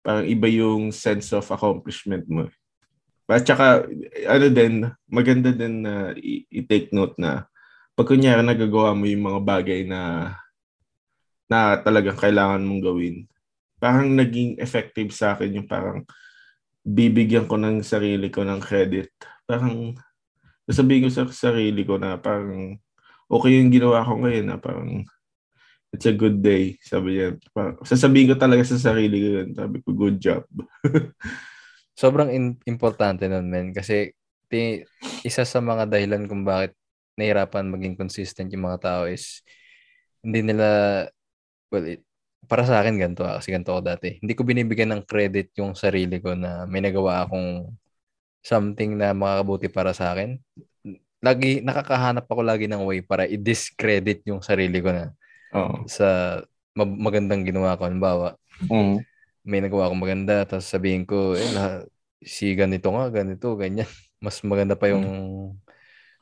Parang 0.07 0.23
iba 0.23 0.47
yung 0.47 0.95
sense 0.95 1.35
of 1.35 1.43
accomplishment 1.51 2.31
mo. 2.31 2.47
eh. 2.47 2.55
At 3.31 3.47
saka, 3.49 3.87
ano 4.29 4.47
din, 4.53 4.85
maganda 5.09 5.51
din 5.55 5.87
na 5.87 6.13
i- 6.19 6.45
i-take 6.53 6.93
note 6.93 7.17
na 7.17 7.49
pag 7.97 8.09
kunyari 8.09 8.41
nagagawa 8.45 8.93
mo 8.97 9.05
yung 9.09 9.25
mga 9.25 9.41
bagay 9.45 9.81
na 9.89 10.33
na 11.49 11.77
talagang 11.81 12.17
kailangan 12.17 12.65
mong 12.65 12.81
gawin, 12.81 13.17
parang 13.77 14.09
naging 14.17 14.57
effective 14.57 15.13
sa 15.13 15.37
akin 15.37 15.61
yung 15.61 15.69
parang 15.69 16.01
bibigyan 16.81 17.45
ko 17.45 17.61
ng 17.61 17.85
sarili 17.85 18.33
ko 18.33 18.43
ng 18.43 18.59
credit. 18.59 19.13
Parang 19.45 19.93
sasabihin 20.65 21.07
ko 21.07 21.11
sa 21.13 21.29
sarili 21.29 21.85
ko 21.85 22.01
na 22.01 22.17
parang 22.17 22.81
okay 23.29 23.61
yung 23.61 23.69
ginawa 23.69 24.07
ko 24.07 24.19
ngayon 24.25 24.47
na 24.49 24.57
parang 24.57 25.05
it's 25.93 26.09
a 26.09 26.15
good 26.17 26.41
day. 26.41 26.81
Sabi 26.81 27.21
niya. 27.21 27.37
Parang, 27.53 27.77
sasabihin 27.85 28.33
ko 28.33 28.35
talaga 28.41 28.65
sa 28.65 28.81
sarili 28.81 29.21
ko 29.21 29.29
yun. 29.45 29.49
Sabi 29.53 29.77
ko, 29.85 29.89
good 29.93 30.17
job. 30.17 30.43
Sobrang 31.93 32.29
in- 32.33 32.61
importante 32.65 33.29
nun, 33.29 33.47
men. 33.49 33.71
Kasi 33.77 34.13
ti- 34.49 34.83
isa 35.23 35.45
sa 35.45 35.61
mga 35.61 35.89
dahilan 35.89 36.25
kung 36.27 36.43
bakit 36.43 36.75
nahirapan 37.17 37.69
maging 37.69 37.95
consistent 37.97 38.49
yung 38.53 38.65
mga 38.69 38.81
tao 38.81 39.03
is 39.05 39.45
hindi 40.25 40.41
nila, 40.41 40.69
well, 41.69 41.85
it, 41.85 42.01
para 42.49 42.67
sa 42.67 42.83
akin 42.83 42.99
ganito 42.99 43.23
ah, 43.23 43.39
kasi 43.39 43.55
ganito 43.55 43.71
ako 43.71 43.83
dati. 43.85 44.19
Hindi 44.19 44.33
ko 44.35 44.43
binibigyan 44.43 44.91
ng 44.97 45.03
credit 45.07 45.55
yung 45.61 45.79
sarili 45.79 46.19
ko 46.19 46.35
na 46.35 46.67
may 46.67 46.83
nagawa 46.83 47.25
akong 47.27 47.71
something 48.43 48.99
na 48.99 49.15
makakabuti 49.15 49.71
para 49.71 49.95
sa 49.95 50.13
akin. 50.13 50.37
Lagi, 51.23 51.63
nakakahanap 51.63 52.27
ako 52.27 52.43
lagi 52.43 52.67
ng 52.67 52.83
way 52.83 52.99
para 52.99 53.31
i-discredit 53.31 54.27
yung 54.27 54.43
sarili 54.43 54.83
ko 54.83 54.91
na 54.91 55.15
Oo. 55.55 55.87
sa 55.87 56.41
ma- 56.75 56.99
magandang 56.99 57.47
ginawa 57.47 57.79
ko. 57.79 57.87
Halimbawa, 57.87 58.35
Mm. 58.67 59.03
May 59.43 59.59
nagawa 59.59 59.91
akong 59.91 60.03
maganda, 60.03 60.47
tapos 60.47 60.67
sabihin 60.71 61.03
ko, 61.03 61.35
eh, 61.35 61.47
lahat, 61.51 61.87
si 62.23 62.55
ganito 62.55 62.89
nga, 62.95 63.11
ganito, 63.11 63.55
ganyan. 63.59 63.91
Mas 64.25 64.39
maganda 64.47 64.79
pa 64.79 64.87
yung 64.87 65.05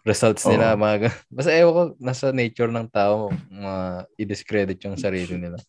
results 0.05 0.49
nila. 0.49 0.73
Oo. 0.73 0.81
Mga, 0.81 1.13
basta 1.37 1.51
ewan 1.53 1.73
ko, 1.73 1.83
nasa 2.01 2.33
nature 2.33 2.73
ng 2.73 2.89
tao, 2.89 3.29
mga 3.53 3.75
i-discredit 4.17 4.79
yung 4.89 4.97
sarili 4.97 5.37
nila. 5.37 5.61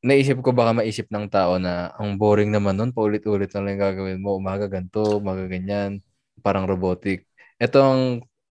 Naisip 0.00 0.40
ko 0.40 0.56
baka 0.56 0.72
maisip 0.72 1.12
ng 1.12 1.28
tao 1.28 1.60
na 1.60 1.92
ang 1.96 2.16
boring 2.16 2.48
naman 2.48 2.76
nun, 2.76 2.92
paulit-ulit 2.92 3.52
na 3.52 3.60
lang 3.64 3.80
gagawin 3.80 4.20
mo. 4.20 4.36
Umaga 4.36 4.64
ganito, 4.68 5.20
umaga 5.20 5.44
ganyan, 5.44 6.00
parang 6.40 6.64
robotic. 6.64 7.28
Ito 7.60 7.78
ang 7.80 8.02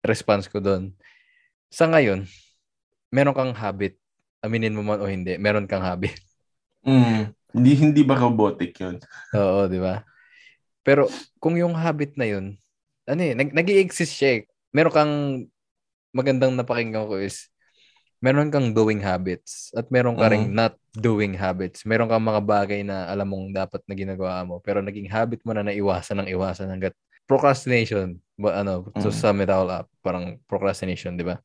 response 0.02 0.50
ko 0.50 0.58
doon. 0.58 0.90
Sa 1.70 1.86
ngayon, 1.86 2.26
meron 3.14 3.34
kang 3.34 3.54
habit. 3.54 3.98
Aminin 4.42 4.74
mo 4.74 4.82
man 4.82 5.02
o 5.02 5.10
hindi, 5.10 5.38
meron 5.38 5.70
kang 5.70 5.82
habit. 5.82 6.18
Mm. 6.86 7.34
Hindi, 7.56 7.72
hindi 7.72 8.02
ba 8.04 8.20
robotic 8.20 8.76
yun? 8.76 9.00
Oo, 9.32 9.64
di 9.64 9.80
ba? 9.80 10.04
Pero 10.84 11.08
kung 11.40 11.56
yung 11.56 11.72
habit 11.72 12.14
na 12.20 12.28
yun, 12.28 12.60
ano 13.08 13.20
eh, 13.24 13.32
nag 13.32 13.56
nag 13.56 13.64
exist 13.72 14.12
siya 14.12 14.38
eh. 14.38 14.40
Meron 14.76 14.92
kang 14.92 15.14
magandang 16.12 16.52
napakinggan 16.52 17.08
ko 17.08 17.16
is 17.16 17.48
meron 18.20 18.52
kang 18.52 18.72
doing 18.76 19.00
habits 19.00 19.72
at 19.72 19.88
meron 19.88 20.16
ka 20.20 20.28
ring 20.28 20.52
Mhm. 20.52 20.56
not 20.56 20.74
doing 20.92 21.32
habits. 21.32 21.84
Meron 21.88 22.08
kang 22.12 22.24
mga 22.24 22.42
bagay 22.44 22.80
na 22.84 23.08
alam 23.08 23.28
mong 23.28 23.52
dapat 23.56 23.80
na 23.88 23.96
ginagawa 23.96 24.44
mo 24.44 24.60
pero 24.60 24.84
naging 24.84 25.08
habit 25.08 25.40
mo 25.44 25.56
na 25.56 25.64
naiwasan 25.64 26.20
ng 26.24 26.28
iwasan 26.32 26.68
hanggat 26.68 26.92
procrastination 27.24 28.20
ba 28.36 28.60
ano 28.60 28.86
to 29.00 29.08
Mhm. 29.08 29.16
sum 29.16 29.40
it 29.42 29.50
all 29.50 29.66
up 29.72 29.88
parang 30.04 30.38
procrastination 30.46 31.16
di 31.18 31.24
ba 31.26 31.40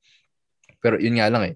pero 0.84 1.00
yun 1.02 1.18
nga 1.18 1.26
lang 1.32 1.44
eh 1.52 1.56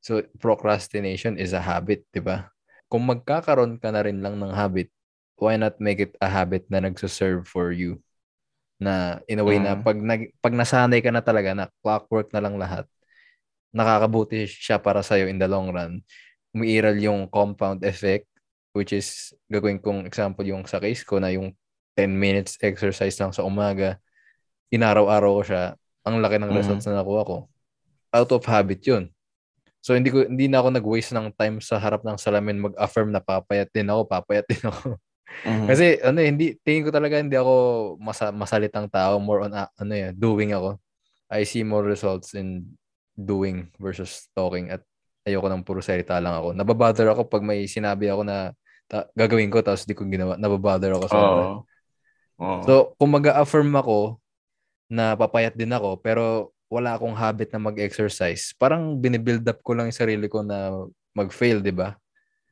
so 0.00 0.22
procrastination 0.40 1.36
is 1.36 1.52
a 1.52 1.60
habit 1.60 2.00
di 2.08 2.24
ba 2.24 2.48
kung 2.90 3.04
magkakaroon 3.06 3.78
ka 3.82 3.90
na 3.90 4.02
rin 4.06 4.22
lang 4.22 4.38
ng 4.38 4.52
habit 4.54 4.90
why 5.36 5.58
not 5.58 5.76
make 5.82 6.00
it 6.00 6.14
a 6.22 6.28
habit 6.30 6.64
na 6.72 6.80
nagsuserve 6.80 7.44
for 7.44 7.70
you 7.74 8.00
na 8.80 9.20
in 9.28 9.40
a 9.40 9.44
way 9.44 9.56
na 9.56 9.76
Mhm. 9.76 9.84
pag 9.84 9.98
nag, 10.00 10.22
pag 10.40 10.54
nasanay 10.56 11.00
ka 11.00 11.10
na 11.12 11.24
talaga 11.24 11.52
na 11.56 11.66
clockwork 11.80 12.28
na 12.32 12.40
lang 12.44 12.56
lahat 12.60 12.84
nakakabuti 13.72 14.48
siya 14.48 14.80
para 14.80 15.04
sa 15.04 15.16
in 15.20 15.36
the 15.40 15.48
long 15.48 15.72
run 15.72 16.00
umiiral 16.56 16.96
yung 16.96 17.28
compound 17.28 17.84
effect 17.84 18.24
which 18.72 18.92
is 18.92 19.32
gagawin 19.48 19.80
kong 19.80 20.04
example 20.08 20.44
yung 20.44 20.64
sa 20.64 20.80
case 20.80 21.04
ko 21.04 21.20
na 21.20 21.32
yung 21.32 21.52
10 21.96 22.12
minutes 22.12 22.56
exercise 22.64 23.16
lang 23.20 23.32
sa 23.32 23.44
umaga 23.44 23.96
inaraw-araw 24.72 25.40
ko 25.40 25.42
siya 25.44 25.64
ang 26.04 26.20
laki 26.20 26.36
ng 26.40 26.52
Mhm. 26.52 26.56
results 26.56 26.84
na 26.88 27.00
nakuha 27.00 27.22
ko 27.24 27.36
out 28.12 28.30
of 28.32 28.44
habit 28.48 28.80
yun 28.84 29.08
so 29.86 29.94
hindi 29.94 30.10
ko 30.10 30.26
hindi 30.26 30.50
na 30.50 30.58
ako 30.58 30.68
nag-waste 30.74 31.14
ng 31.14 31.30
time 31.38 31.62
sa 31.62 31.78
harap 31.78 32.02
ng 32.02 32.18
salamin 32.18 32.58
mag-affirm 32.58 33.14
na 33.14 33.22
papayat 33.22 33.70
din 33.70 33.86
ako 33.86 34.02
papayat 34.10 34.46
din 34.50 34.64
ako 34.70 34.98
Mhm. 35.46 35.66
kasi 35.70 35.86
ano 36.02 36.18
hindi 36.18 36.58
tingin 36.66 36.82
ko 36.82 36.90
talaga 36.90 37.22
hindi 37.22 37.38
ako 37.38 37.54
masa, 38.02 38.34
masalitang 38.34 38.90
tao 38.90 39.22
more 39.22 39.46
on 39.46 39.54
ah, 39.54 39.70
ano 39.78 39.94
eh, 39.94 40.10
doing 40.10 40.50
ako 40.50 40.82
I 41.30 41.46
see 41.46 41.62
more 41.62 41.86
results 41.86 42.34
in 42.34 42.66
doing 43.14 43.70
versus 43.78 44.26
talking 44.34 44.74
at 44.74 44.82
ayoko 45.22 45.46
ng 45.46 45.62
puro 45.62 45.78
salita 45.78 46.18
lang 46.18 46.34
ako 46.34 46.58
nababother 46.58 47.06
ako 47.14 47.30
pag 47.30 47.46
may 47.46 47.70
sinabi 47.70 48.10
ako 48.10 48.26
na 48.26 48.50
ta- 48.90 49.06
gagawin 49.14 49.50
ko 49.54 49.62
tapos 49.62 49.86
di 49.86 49.94
ko 49.94 50.02
ginawa 50.06 50.34
nababother 50.34 50.98
ako 50.98 51.06
sa 51.06 51.18
Oo. 51.22 51.66
Oo. 52.42 52.62
So, 52.66 52.72
kung 52.98 53.14
mag-affirm 53.16 53.70
ako 53.78 54.18
na 54.90 55.18
papayat 55.18 55.54
din 55.58 55.72
ako, 55.72 55.98
pero 55.98 56.54
wala 56.66 56.98
akong 56.98 57.14
habit 57.14 57.54
na 57.54 57.60
mag-exercise, 57.62 58.54
parang 58.58 58.98
binibuild 58.98 59.46
up 59.46 59.62
ko 59.62 59.74
lang 59.74 59.86
yung 59.90 59.96
sarili 59.98 60.26
ko 60.26 60.42
na 60.42 60.74
mag-fail, 61.14 61.62
di 61.62 61.70
ba? 61.70 61.94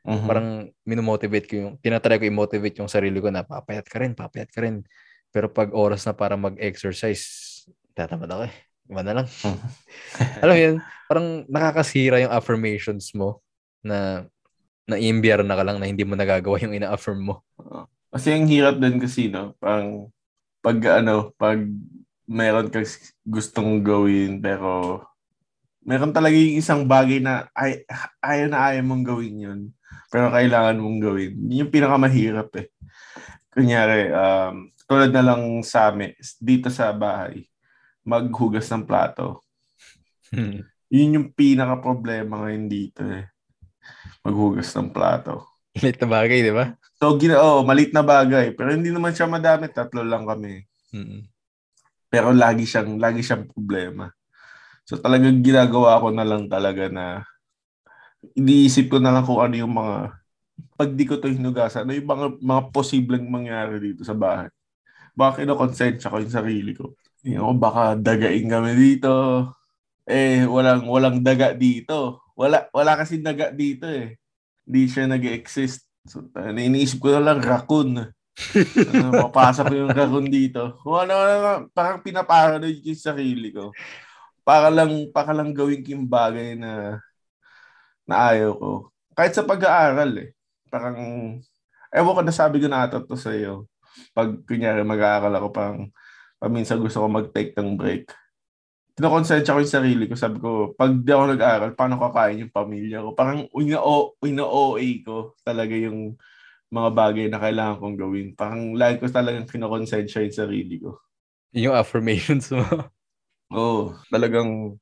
Mhm. 0.04 0.26
Parang 0.28 0.48
minomotivate 0.84 1.46
ko 1.48 1.54
yung, 1.56 1.74
tinatry 1.80 2.20
ko 2.20 2.24
i-motivate 2.28 2.76
yung 2.78 2.90
sarili 2.92 3.18
ko 3.18 3.32
na 3.32 3.42
papayat 3.42 3.88
ka 3.88 3.98
rin, 3.98 4.12
papayat 4.12 4.52
ka 4.52 4.60
rin. 4.62 4.84
Pero 5.34 5.50
pag 5.50 5.72
oras 5.74 6.06
na 6.06 6.14
para 6.14 6.38
mag-exercise, 6.38 7.24
tatamad 7.96 8.30
ako 8.30 8.42
eh. 8.46 8.54
Iba 8.86 9.02
na 9.02 9.12
lang. 9.22 9.26
Mhm. 9.26 9.68
Alam 10.44 10.54
mo 10.54 10.60
yun, 10.60 10.76
parang 11.08 11.28
nakakasira 11.48 12.20
yung 12.22 12.32
affirmations 12.32 13.10
mo 13.16 13.40
na 13.82 14.28
na 14.84 15.00
na 15.00 15.56
ka 15.56 15.64
lang 15.64 15.80
na 15.80 15.88
hindi 15.88 16.04
mo 16.04 16.12
nagagawa 16.12 16.60
yung 16.60 16.76
ina-affirm 16.76 17.20
mo. 17.24 17.40
Kasi 18.12 18.36
ang 18.36 18.44
hirap 18.46 18.76
din 18.76 19.00
kasi, 19.00 19.32
no? 19.32 19.56
Pang, 19.56 20.12
pag 20.60 20.76
ano, 21.00 21.32
pag 21.40 21.56
meron 22.24 22.72
kang 22.72 22.88
gustong 23.24 23.84
gawin, 23.84 24.40
pero 24.40 25.02
meron 25.84 26.12
talaga 26.12 26.34
yung 26.34 26.56
isang 26.58 26.82
bagay 26.88 27.20
na 27.20 27.48
ay, 27.52 27.84
ayaw 28.24 28.46
na 28.48 28.58
ayaw 28.72 28.82
mong 28.84 29.04
gawin 29.04 29.36
yun. 29.36 29.60
Pero 30.08 30.32
kailangan 30.32 30.80
mong 30.80 30.98
gawin. 31.02 31.32
Yun 31.36 31.60
yung 31.66 31.72
pinakamahirap 31.74 32.50
eh. 32.56 32.72
Kunyari, 33.52 34.10
um, 34.10 34.72
tulad 34.88 35.10
na 35.12 35.22
lang 35.22 35.42
sa 35.62 35.92
amin, 35.92 36.14
dito 36.40 36.68
sa 36.72 36.90
bahay, 36.94 37.46
maghugas 38.04 38.66
ng 38.72 38.84
plato. 38.84 39.44
Yun 40.94 41.16
yung 41.18 41.28
pinaka-problema 41.34 42.46
ngayon 42.46 42.66
dito 42.70 43.02
eh. 43.02 43.26
Maghugas 44.22 44.70
ng 44.74 44.94
plato. 44.94 45.50
Late 45.74 45.98
na 45.98 46.08
bagay, 46.08 46.38
di 46.46 46.54
ba? 46.54 46.70
So, 47.02 47.18
gina 47.18 47.42
oh, 47.42 47.66
malit 47.66 47.90
na 47.90 48.06
bagay. 48.06 48.54
Pero 48.54 48.70
hindi 48.70 48.94
naman 48.94 49.10
siya 49.10 49.26
madami. 49.26 49.66
Tatlo 49.66 50.06
lang 50.06 50.22
kami. 50.22 50.62
Mm. 50.94 51.33
Pero 52.14 52.30
lagi 52.30 52.62
siyang, 52.62 53.02
lagi 53.02 53.26
siyang 53.26 53.50
problema. 53.50 54.06
So, 54.86 55.02
talagang 55.02 55.42
ginagawa 55.42 55.98
ko 55.98 56.14
na 56.14 56.22
lang 56.22 56.46
talaga 56.46 56.86
na 56.86 57.26
iniisip 58.38 58.86
ko 58.86 59.02
na 59.02 59.10
lang 59.10 59.26
kung 59.26 59.42
ano 59.42 59.54
yung 59.58 59.74
mga 59.74 60.14
pag 60.78 60.90
di 60.94 61.02
ko 61.06 61.18
to 61.18 61.26
hinugasan, 61.26 61.82
ano 61.82 61.98
yung 61.98 62.06
mga, 62.06 62.26
mga 62.38 62.62
posibleng 62.70 63.26
mangyari 63.26 63.82
dito 63.82 64.06
sa 64.06 64.14
bahay. 64.14 64.46
Baka 65.18 65.42
kinokonsensya 65.42 66.10
ko 66.10 66.22
yung 66.22 66.30
sarili 66.30 66.72
ko. 66.78 66.94
You 67.26 67.42
know, 67.42 67.54
baka 67.54 67.98
dagain 67.98 68.46
kami 68.46 68.74
dito. 68.78 69.10
Eh, 70.06 70.46
walang, 70.46 70.86
walang 70.86 71.18
daga 71.22 71.54
dito. 71.54 72.22
Wala, 72.38 72.70
wala 72.70 72.92
kasi 72.98 73.18
daga 73.22 73.50
dito 73.50 73.90
eh. 73.90 74.18
Hindi 74.66 74.82
siya 74.90 75.10
nag-exist. 75.10 75.86
So, 76.06 76.26
ano, 76.34 76.58
iniisip 76.58 77.02
ko 77.02 77.14
na 77.18 77.22
lang, 77.32 77.42
raccoon. 77.42 78.14
Ano, 78.90 79.30
mapasok 79.30 79.66
yung 79.78 79.94
raccoon 79.94 80.26
dito. 80.26 80.78
Kung 80.82 81.06
ano, 81.06 81.14
ano, 81.14 81.50
parang 81.70 82.02
pinaparanoid 82.02 82.82
yung 82.82 82.98
sarili 82.98 83.54
ko. 83.54 83.70
Para 84.42 84.68
lang, 84.68 84.90
para 85.14 85.30
lang 85.32 85.54
gawin 85.54 85.86
yung 85.86 86.04
bagay 86.04 86.58
na 86.58 86.98
na 88.04 88.14
ayaw 88.34 88.52
ko. 88.58 88.70
Kahit 89.16 89.32
sa 89.32 89.46
pag-aaral 89.46 90.10
eh. 90.20 90.30
Parang, 90.68 90.98
ewan 91.94 92.14
ko 92.18 92.22
na 92.26 92.34
ko 92.34 92.68
na 92.68 92.80
ata 92.84 93.00
to 93.00 93.16
sa 93.16 93.32
iyo. 93.32 93.70
Pag 94.12 94.42
kunyari 94.44 94.82
mag-aaral 94.82 95.32
ako, 95.32 95.48
parang 95.54 95.80
paminsan 96.42 96.82
gusto 96.82 97.00
ko 97.00 97.08
mag-take 97.08 97.56
ng 97.56 97.78
break. 97.78 98.10
Kinokonsensya 98.94 99.54
ko 99.54 99.62
yung 99.62 99.76
sarili 99.78 100.04
ko. 100.06 100.14
Sabi 100.18 100.38
ko, 100.42 100.74
pag 100.74 100.92
di 100.92 101.10
ako 101.10 101.24
nag-aaral, 101.34 101.70
paano 101.74 101.98
kakain 101.98 102.42
yung 102.44 102.52
pamilya 102.54 103.02
ko? 103.02 103.14
Parang 103.16 103.46
ina-OA 104.22 104.86
ko 105.06 105.34
talaga 105.42 105.74
yung 105.74 106.18
mga 106.74 106.90
bagay 106.90 107.26
na 107.30 107.38
kailangan 107.38 107.78
kong 107.78 107.96
gawin. 108.02 108.26
Parang 108.34 108.74
lagi 108.74 108.98
ko 108.98 109.06
talagang 109.06 109.46
kinokonsensya 109.46 110.26
yung 110.26 110.34
sarili 110.34 110.76
ko. 110.82 110.98
Yung 111.54 111.74
affirmations 111.78 112.50
mo. 112.50 112.66
Oo, 113.54 113.94
talagang 114.10 114.74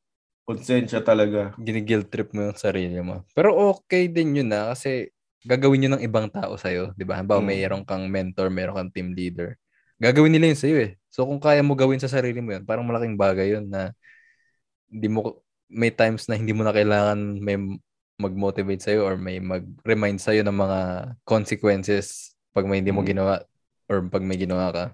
konsensya 0.49 1.05
talaga. 1.05 1.53
Ginigilt 1.61 2.09
trip 2.09 2.33
mo 2.33 2.49
yung 2.51 2.59
sarili 2.59 2.99
mo. 3.05 3.23
Pero 3.37 3.53
okay 3.77 4.09
din 4.09 4.41
yun 4.43 4.49
na 4.49 4.73
kasi 4.73 5.13
gagawin 5.45 5.85
yun 5.89 5.93
ng 5.99 6.05
ibang 6.07 6.31
tao 6.33 6.57
sa'yo. 6.57 6.97
Di 6.97 7.05
ba? 7.05 7.21
Halimbawa, 7.21 7.43
Mm. 7.45 7.49
mayroon 7.53 7.85
kang 7.85 8.05
mentor, 8.09 8.49
mayroon 8.49 8.77
kang 8.79 8.93
team 8.95 9.13
leader. 9.13 9.59
gagawin 10.03 10.35
nila 10.35 10.51
yun 10.51 10.59
sa'yo 10.59 10.77
eh. 10.83 10.91
So 11.15 11.23
kung 11.31 11.39
kaya 11.39 11.63
mo 11.63 11.79
gawin 11.79 12.03
sa 12.03 12.11
sarili 12.11 12.43
mo 12.43 12.51
yun, 12.59 12.67
parang 12.67 12.83
malaking 12.83 13.15
bagay 13.15 13.55
yun 13.55 13.71
na 13.71 13.95
hindi 14.91 15.09
mo, 15.09 15.41
may 15.71 15.95
times 15.95 16.29
na 16.29 16.37
hindi 16.37 16.53
mo 16.53 16.63
na 16.67 16.75
kailangan 16.75 17.19
may 17.41 17.57
mag-motivate 18.23 18.79
sa'yo 18.79 19.03
or 19.03 19.19
may 19.19 19.43
mag-remind 19.43 20.17
sa'yo 20.17 20.47
ng 20.47 20.55
mga 20.55 20.81
consequences 21.27 22.31
pag 22.55 22.65
may 22.65 22.79
hindi 22.79 22.95
mo 22.95 23.03
Mm. 23.03 23.09
ginawa 23.11 23.35
or 23.91 23.99
pag 24.07 24.23
may 24.23 24.39
ginawa 24.39 24.71
ka. 24.71 24.85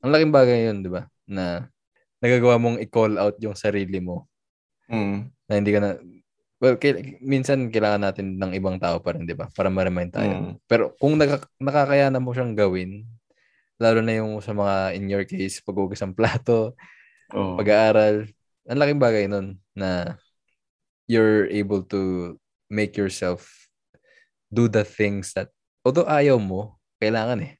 Ang 0.00 0.10
laking 0.10 0.32
bagay 0.32 0.58
yun, 0.66 0.80
di 0.80 0.88
ba? 0.88 1.04
Na 1.28 1.68
nagagawa 2.18 2.56
mong 2.56 2.78
i-call 2.80 3.18
out 3.18 3.36
yung 3.38 3.54
sarili 3.54 3.98
mo 3.98 4.24
Mm. 4.88 5.28
na 5.46 5.52
hindi 5.52 5.70
ka 5.70 5.78
na 5.78 5.90
well 6.58 6.78
kail- 6.78 7.18
minsan 7.18 7.68
kailangan 7.68 8.06
natin 8.06 8.38
ng 8.38 8.54
ibang 8.54 8.78
tao 8.78 9.02
pa 9.02 9.12
rin 9.12 9.26
'di 9.26 9.34
ba 9.34 9.50
para 9.50 9.66
ma-remind 9.66 10.14
tayo 10.14 10.30
Mm. 10.30 10.52
pero 10.64 10.94
kung 10.96 11.18
naka- 11.18 11.50
nakakayanan 11.58 12.22
mo 12.22 12.30
siyang 12.30 12.54
gawin 12.54 13.02
lalo 13.82 13.98
na 13.98 14.14
yung 14.14 14.38
sa 14.38 14.54
mga 14.54 14.94
in 14.94 15.10
your 15.10 15.26
case 15.26 15.58
paghugas 15.58 15.98
ng 15.98 16.14
plato 16.14 16.78
Oo. 17.34 17.58
pag-aaral 17.58 18.30
ang 18.62 18.78
laking 18.78 19.02
bagay 19.02 19.24
nun 19.26 19.58
na 19.74 20.14
you're 21.10 21.50
able 21.50 21.82
to 21.82 22.34
make 22.72 22.96
yourself 22.96 23.68
do 24.48 24.64
the 24.64 24.80
things 24.84 25.36
that 25.36 25.52
although 25.84 26.08
ayaw 26.08 26.40
mo 26.40 26.80
kailangan 26.96 27.44
eh 27.44 27.52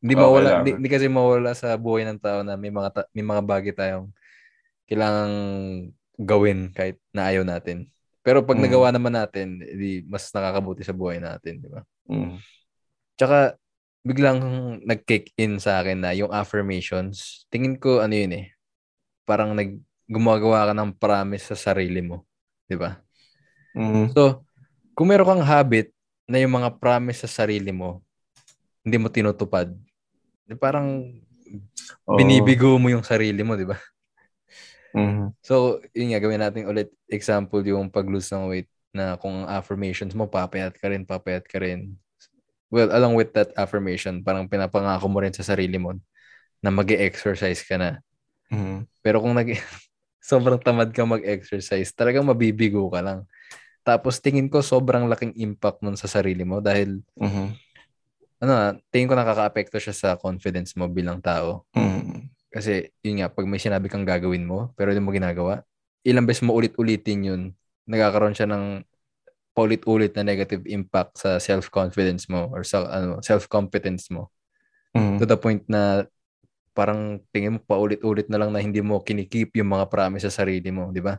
hindi 0.00 0.14
Oo, 0.16 0.20
mawala 0.28 0.60
hindi, 0.60 0.76
hindi 0.76 0.88
kasi 0.88 1.06
mawala 1.08 1.52
sa 1.56 1.76
buhay 1.76 2.04
ng 2.08 2.20
tao 2.20 2.40
na 2.44 2.56
may 2.56 2.72
mga 2.72 2.88
ta- 2.92 3.10
may 3.12 3.24
mga 3.24 3.42
bagay 3.44 3.72
tayong 3.72 4.08
kailangang 4.88 5.36
gawin 6.20 6.72
kahit 6.74 6.98
na 7.14 7.30
ayaw 7.32 7.44
natin. 7.46 7.88
Pero 8.20 8.44
pag 8.44 8.60
Mm. 8.60 8.64
nagawa 8.68 8.88
naman 8.92 9.14
natin, 9.16 9.60
di 9.60 10.04
mas 10.04 10.28
nakakabuti 10.34 10.84
sa 10.84 10.92
buhay 10.92 11.16
natin, 11.22 11.62
di 11.62 11.68
ba? 11.68 11.80
Mm. 12.08 12.36
Tsaka 13.16 13.56
biglang 14.04 14.40
nag-kick 14.84 15.32
in 15.36 15.60
sa 15.60 15.80
akin 15.80 16.04
na 16.04 16.12
yung 16.12 16.32
affirmations. 16.32 17.44
Tingin 17.48 17.76
ko 17.76 18.00
ano 18.00 18.12
yun 18.16 18.32
eh. 18.36 18.46
Parang 19.24 19.52
nag 19.56 19.80
gumagawa 20.10 20.68
ka 20.68 20.74
ng 20.74 20.96
promise 20.98 21.54
sa 21.54 21.56
sarili 21.70 22.02
mo, 22.02 22.26
di 22.66 22.76
ba? 22.76 22.98
Mm. 23.76 24.10
So, 24.12 24.44
kung 24.94 25.08
meron 25.10 25.26
kang 25.26 25.44
habit 25.46 25.92
na 26.30 26.38
yung 26.38 26.54
mga 26.60 26.78
promise 26.78 27.26
sa 27.26 27.30
sarili 27.42 27.70
mo, 27.74 28.02
hindi 28.84 28.96
mo 28.96 29.10
tinutupad, 29.10 29.70
parang 30.58 31.14
Oo. 32.06 32.16
binibigo 32.18 32.78
mo 32.78 32.90
yung 32.90 33.06
sarili 33.06 33.42
mo, 33.42 33.54
di 33.54 33.66
ba? 33.66 33.78
Mm. 34.90 35.30
So, 35.42 35.78
yun 35.94 36.10
nga, 36.14 36.22
gawin 36.22 36.42
natin 36.42 36.66
ulit 36.66 36.90
example 37.06 37.62
yung 37.62 37.90
pag-lose 37.90 38.30
ng 38.34 38.50
weight 38.50 38.70
na 38.90 39.14
kung 39.14 39.46
affirmations 39.46 40.14
mo, 40.18 40.26
papayat 40.26 40.74
ka 40.74 40.90
rin, 40.90 41.06
papayat 41.06 41.46
ka 41.46 41.62
rin. 41.62 41.94
Well, 42.70 42.90
along 42.90 43.18
with 43.18 43.34
that 43.34 43.54
affirmation, 43.54 44.22
parang 44.22 44.50
pinapangako 44.50 45.06
mo 45.10 45.18
rin 45.22 45.34
sa 45.34 45.46
sarili 45.46 45.78
mo 45.78 45.94
na 46.62 46.70
mag 46.70 46.90
exercise 46.90 47.62
ka 47.62 47.78
na. 47.78 48.02
Mm. 48.50 48.86
Pero 49.02 49.22
kung 49.22 49.34
nag 49.34 49.46
sobrang 50.30 50.58
tamad 50.60 50.90
ka 50.90 51.06
mag-exercise, 51.06 51.94
talagang 51.94 52.26
mabibigo 52.26 52.86
ka 52.90 53.00
lang. 53.00 53.20
Tapos 53.80 54.20
tingin 54.20 54.52
ko 54.52 54.60
sobrang 54.60 55.08
laking 55.08 55.32
impact 55.40 55.80
nun 55.80 55.96
sa 55.96 56.06
sarili 56.06 56.44
mo 56.44 56.60
dahil 56.60 57.00
Mhm. 57.16 57.46
ano, 58.40 58.52
tingin 58.88 59.08
ko 59.08 59.16
nakaka-apekto 59.16 59.76
siya 59.76 59.92
sa 59.92 60.08
confidence 60.16 60.72
mo 60.72 60.88
bilang 60.88 61.20
tao. 61.20 61.68
Mm. 61.76 62.32
Kasi 62.48 62.88
yun 63.04 63.20
nga, 63.20 63.28
pag 63.28 63.44
may 63.44 63.60
sinabi 63.60 63.92
kang 63.92 64.08
gagawin 64.08 64.48
mo, 64.48 64.72
pero 64.74 64.90
hindi 64.90 65.04
mo 65.04 65.12
ginagawa, 65.12 65.60
ilang 66.02 66.24
beses 66.24 66.42
mo 66.42 66.56
ulit-ulitin 66.56 67.20
yun, 67.20 67.42
nagkakaroon 67.84 68.32
siya 68.32 68.48
ng 68.48 68.80
paulit-ulit 69.52 70.16
na 70.16 70.24
negative 70.24 70.64
impact 70.64 71.20
sa 71.20 71.36
self-confidence 71.36 72.32
mo 72.32 72.48
or 72.48 72.64
sa 72.64 72.88
ano, 72.88 73.20
self-competence 73.20 74.08
mo. 74.08 74.32
Mm. 74.96 75.20
To 75.20 75.24
the 75.28 75.36
point 75.36 75.62
na 75.68 76.08
parang 76.72 77.20
tingin 77.34 77.58
mo 77.58 77.60
paulit-ulit 77.60 78.30
na 78.32 78.40
lang 78.40 78.50
na 78.54 78.62
hindi 78.62 78.80
mo 78.80 79.04
kinikip 79.04 79.52
yung 79.58 79.74
mga 79.74 79.90
promise 79.92 80.24
sa 80.24 80.42
sarili 80.42 80.70
mo, 80.72 80.88
di 80.88 81.04
ba? 81.04 81.18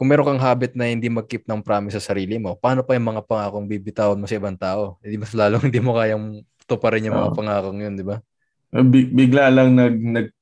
Kung 0.00 0.08
meron 0.08 0.32
kang 0.32 0.40
habit 0.40 0.72
na 0.72 0.88
hindi 0.88 1.12
mag-keep 1.12 1.44
ng 1.44 1.60
promise 1.60 2.00
sa 2.00 2.16
sarili 2.16 2.40
mo, 2.40 2.56
paano 2.56 2.80
pa 2.80 2.96
yung 2.96 3.12
mga 3.12 3.20
pangakong 3.20 3.68
bibitawan 3.68 4.16
mo 4.16 4.24
sa 4.24 4.40
ibang 4.40 4.56
tao? 4.56 4.96
Hindi 5.04 5.20
mas 5.20 5.36
lalong 5.36 5.60
hindi 5.68 5.76
mo 5.76 5.92
kayang 5.92 6.40
tuparin 6.64 7.04
yung 7.04 7.20
mga 7.20 7.28
Oo. 7.28 7.36
pangakong 7.36 7.84
yun, 7.84 8.00
di 8.00 8.04
ba? 8.08 8.16
Bi- 8.72 9.12
bigla 9.12 9.52
lang 9.52 9.76
nag 9.76 10.00
nag 10.00 10.32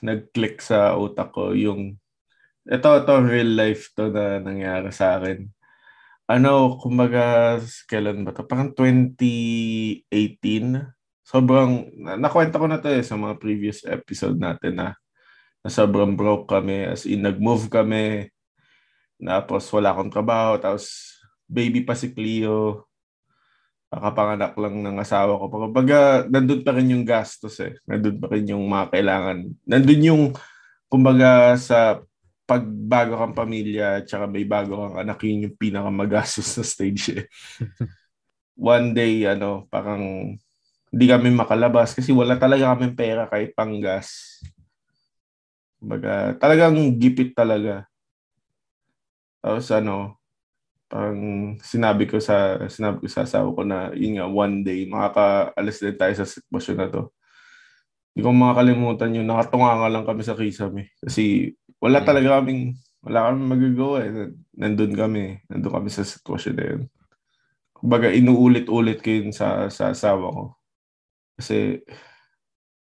nag-click 0.00 0.64
sa 0.64 0.96
utak 0.96 1.36
ko 1.36 1.52
yung 1.52 2.00
ito 2.64 2.88
ito 2.88 3.12
real 3.28 3.60
life 3.60 3.92
to 3.92 4.08
na 4.08 4.40
nangyari 4.40 4.88
sa 4.88 5.20
akin. 5.20 5.44
Ano, 6.28 6.76
kumbaga, 6.80 7.56
kailan 7.88 8.24
ba 8.24 8.32
to? 8.32 8.44
Parang 8.48 8.72
2018. 8.72 10.08
Sobrang, 11.28 11.92
na, 11.92 12.16
nakwenta 12.16 12.56
ko 12.56 12.64
na 12.64 12.80
to 12.80 12.88
eh 12.88 13.04
sa 13.04 13.20
mga 13.20 13.36
previous 13.36 13.84
episode 13.84 14.40
natin 14.40 14.80
na, 14.80 14.96
na 15.60 15.68
sobrang 15.68 16.16
broke 16.16 16.48
kami. 16.48 16.88
As 16.88 17.04
in, 17.04 17.24
nag-move 17.24 17.68
kami. 17.68 18.32
Tapos 19.18 19.66
wala 19.74 19.92
akong 19.92 20.12
trabaho. 20.14 20.56
Tapos 20.56 21.18
baby 21.50 21.82
pa 21.82 21.98
si 21.98 22.14
Cleo. 22.14 22.86
Kakapanganak 23.88 24.52
lang 24.60 24.84
ng 24.84 24.96
asawa 25.00 25.40
ko. 25.40 25.48
Kumbaga, 25.48 26.28
nandun 26.28 26.60
pa 26.60 26.76
rin 26.76 26.92
yung 26.92 27.04
gastos 27.08 27.56
eh. 27.64 27.80
Nandun 27.88 28.20
pa 28.20 28.28
rin 28.28 28.52
yung 28.52 28.64
mga 28.68 28.92
kailangan. 28.92 29.48
Nandun 29.64 30.02
yung, 30.04 30.22
kumbaga, 30.92 31.56
sa 31.56 32.04
pagbago 32.48 33.16
kang 33.16 33.36
pamilya 33.36 34.04
tsaka 34.08 34.24
may 34.24 34.44
bago 34.44 34.76
kang 34.76 34.96
anak, 35.04 35.20
yun 35.24 35.48
yung 35.48 35.56
pinakamagastos 35.60 36.48
na 36.56 36.64
stage 36.64 37.04
eh. 37.12 37.24
One 38.56 38.92
day, 38.92 39.24
ano, 39.24 39.64
parang 39.68 40.36
hindi 40.88 41.06
kami 41.08 41.32
makalabas 41.32 41.96
kasi 41.96 42.12
wala 42.12 42.36
talaga 42.36 42.72
kami 42.76 42.92
pera 42.92 43.24
kahit 43.28 43.56
panggas. 43.56 44.40
Kumbaga, 45.80 46.36
talagang 46.36 46.76
gipit 47.00 47.32
talaga. 47.32 47.87
Tapos 49.48 49.72
ano, 49.72 50.20
parang 50.92 51.56
sinabi 51.64 52.04
ko 52.04 52.20
sa 52.20 52.60
sinabi 52.68 53.00
ko 53.00 53.08
sa 53.08 53.24
asawa 53.24 53.48
ko 53.56 53.64
na 53.64 53.88
yun 53.96 54.20
nga 54.20 54.28
one 54.28 54.60
day 54.60 54.84
makakaalis 54.84 55.80
din 55.80 55.96
tayo 55.96 56.12
sa 56.20 56.28
sitwasyon 56.28 56.76
na 56.76 56.88
to. 56.92 57.02
Hindi 58.12 58.20
ko 58.20 58.30
makakalimutan 58.36 59.16
yun. 59.16 59.24
Nakatunga 59.24 59.72
nga 59.80 59.88
lang 59.88 60.04
kami 60.04 60.20
sa 60.20 60.36
kisame. 60.36 60.92
Kasi 61.00 61.56
wala 61.80 62.04
Mm. 62.04 62.06
talaga 62.12 62.28
kaming 62.36 62.76
wala 63.00 63.32
kami 63.32 63.40
magagawa 63.40 63.96
eh. 64.04 64.10
Nandun 64.52 64.92
kami. 64.92 65.24
Nandun 65.48 65.72
kami 65.72 65.88
sa 65.88 66.04
sitwasyon 66.04 66.54
na 66.60 66.64
yun. 66.76 66.82
Kumbaga, 67.72 68.12
inuulit-ulit 68.12 69.00
ko 69.00 69.08
yun 69.08 69.32
sa, 69.32 69.72
sa 69.72 69.94
asawa 69.96 70.28
ko. 70.28 70.44
Kasi, 71.40 71.80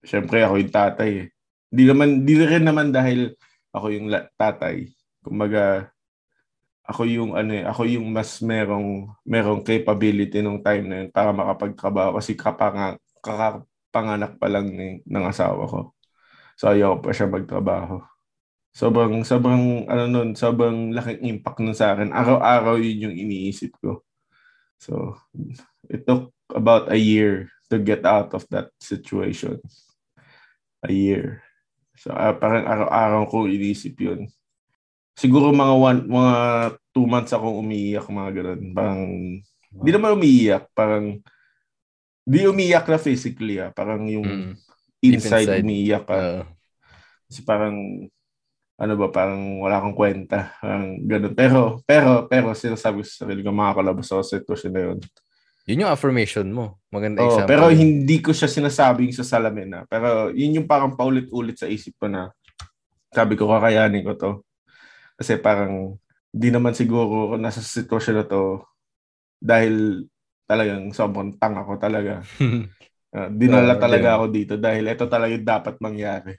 syempre 0.01 0.41
ako 0.41 0.55
yung 0.57 0.73
tatay 0.73 1.11
eh. 1.13 1.27
Di 1.69 1.83
naman, 1.85 2.23
di 2.25 2.39
rin 2.39 2.63
naman 2.65 2.89
dahil 2.95 3.35
ako 3.75 3.91
yung 3.91 4.07
tatay. 4.39 4.87
Kumbaga, 5.19 5.91
ako 6.85 7.01
yung 7.09 7.31
ano 7.33 7.51
eh, 7.51 7.65
ako 7.65 7.81
yung 7.89 8.07
mas 8.13 8.37
merong 8.45 9.09
merong 9.25 9.65
capability 9.65 10.39
nung 10.45 10.61
time 10.61 10.85
na 10.85 10.95
yun 11.01 11.09
para 11.09 11.33
makapagtrabaho 11.33 12.21
kasi 12.21 12.37
kapanga, 12.37 13.01
kakapanganak 13.25 14.37
pa 14.37 14.47
lang 14.53 14.69
ni, 14.69 15.01
ng 15.01 15.25
asawa 15.25 15.65
ko. 15.65 15.79
So 16.55 16.69
ayaw 16.69 17.01
pa 17.01 17.09
siya 17.09 17.25
magtrabaho. 17.25 18.05
Sobrang 18.75 19.25
sobrang 19.25 19.89
ano 19.89 20.03
nun, 20.05 20.29
sobrang 20.37 20.93
laking 20.93 21.25
impact 21.25 21.59
nun 21.63 21.73
sa 21.73 21.97
akin. 21.97 22.13
Araw-araw 22.13 22.77
yun 22.77 23.09
yung 23.09 23.15
iniisip 23.17 23.73
ko. 23.81 24.05
So 24.77 25.17
it 25.89 26.05
took 26.05 26.29
about 26.53 26.93
a 26.93 26.99
year 26.99 27.49
to 27.73 27.81
get 27.81 28.05
out 28.05 28.37
of 28.37 28.45
that 28.53 28.69
situation. 28.77 29.57
A 30.85 30.91
year. 30.93 31.41
So 31.97 32.13
ah, 32.13 32.35
parang 32.37 32.67
araw-araw 32.69 33.21
ko 33.31 33.49
iniisip 33.49 33.97
yun. 33.97 34.29
Siguro 35.15 35.49
mga 35.49 35.73
one, 35.73 35.99
mga 36.05 36.33
two 36.91 37.07
months 37.07 37.31
akong 37.31 37.55
umiiyak, 37.57 38.03
mga 38.05 38.31
ganun. 38.35 38.61
Parang, 38.71 38.99
di 39.71 39.89
naman 39.89 40.11
umiiyak, 40.13 40.67
parang, 40.75 41.23
di 42.21 42.43
umiiyak 42.43 42.83
na 42.85 42.99
physically 42.99 43.57
ah. 43.57 43.71
Parang 43.71 44.03
yung 44.05 44.27
Mm. 44.27 44.51
inside, 45.01 45.47
inside. 45.47 45.63
umiiyak 45.63 46.03
ka. 46.03 46.15
Oo. 46.15 46.43
Kasi 47.25 47.41
parang, 47.41 47.75
ano 48.75 48.93
ba, 48.99 49.07
parang 49.07 49.63
wala 49.63 49.79
akong 49.79 49.95
kwenta. 49.95 50.51
Parang 50.59 50.99
ganun. 51.01 51.31
Pero, 51.33 51.59
pero, 51.87 52.27
pero, 52.27 52.51
sinasabi 52.51 52.99
ko 52.99 53.05
sa 53.07 53.23
sarili 53.23 53.39
ko, 53.39 53.55
makakalabas 53.55 54.11
ako 54.11 54.21
sa 54.21 54.35
sitwasyon 54.35 54.73
na 54.75 54.81
yun. 54.83 54.99
Yun 55.65 55.81
yung 55.81 55.93
affirmation 55.95 56.45
mo. 56.51 56.77
Maganda 56.91 57.23
Oh, 57.23 57.31
example. 57.31 57.49
pero 57.49 57.63
hindi 57.71 58.19
ko 58.21 58.29
siya 58.29 58.45
sinasabing 58.45 59.09
sa 59.09 59.23
salamin 59.25 59.65
na. 59.65 59.79
Pero 59.87 60.29
yun 60.29 60.61
yung 60.61 60.67
parang 60.67 60.93
paulit-ulit 60.93 61.55
sa 61.57 61.65
isip 61.65 61.95
ko 61.97 62.05
na 62.05 62.29
sabi 63.09 63.33
ko 63.33 63.47
kakayanin 63.47 64.03
ko 64.03 64.13
to. 64.13 64.31
Kasi 65.15 65.39
parang 65.39 65.95
di 66.35 66.51
naman 66.51 66.75
siguro 66.75 67.07
ako 67.07 67.35
nasa 67.39 67.63
sitwasyon 67.63 68.15
na 68.19 68.25
to 68.27 68.43
dahil 69.39 70.05
talagang 70.45 70.91
sobrang 70.91 71.33
tanga 71.39 71.63
ko 71.63 71.79
talaga. 71.79 72.21
Uh, 73.15 73.29
dinala 73.39 73.75
Oo, 73.75 73.81
talaga 73.81 74.07
din. 74.11 74.15
ako 74.19 74.25
dito 74.29 74.53
dahil 74.59 74.83
ito 74.91 75.05
talaga 75.07 75.35
dapat 75.39 75.75
mangyari. 75.79 76.35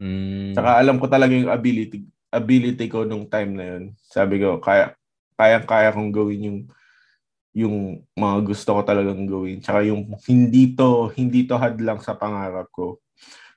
Mm. 0.00 0.56
Saka 0.56 0.80
alam 0.80 0.96
ko 0.96 1.06
talaga 1.08 1.32
yung 1.36 1.52
ability 1.52 2.08
ability 2.30 2.86
ko 2.86 3.02
nung 3.04 3.26
time 3.26 3.52
na 3.58 3.64
yun. 3.76 3.84
Sabi 4.00 4.38
ko, 4.38 4.62
kaya 4.62 4.94
kaya-kaya 5.34 5.90
kong 5.96 6.12
gawin 6.14 6.46
yung 6.46 6.60
yung 7.50 7.76
mga 8.14 8.38
gusto 8.46 8.70
ko 8.78 8.80
talagang 8.86 9.26
gawin. 9.26 9.58
Tsaka 9.58 9.82
yung 9.82 10.06
hindi 10.28 10.72
to 10.78 11.10
hindi 11.18 11.42
to 11.48 11.58
hadlang 11.58 11.98
sa 11.98 12.14
pangarap 12.14 12.70
ko. 12.70 13.02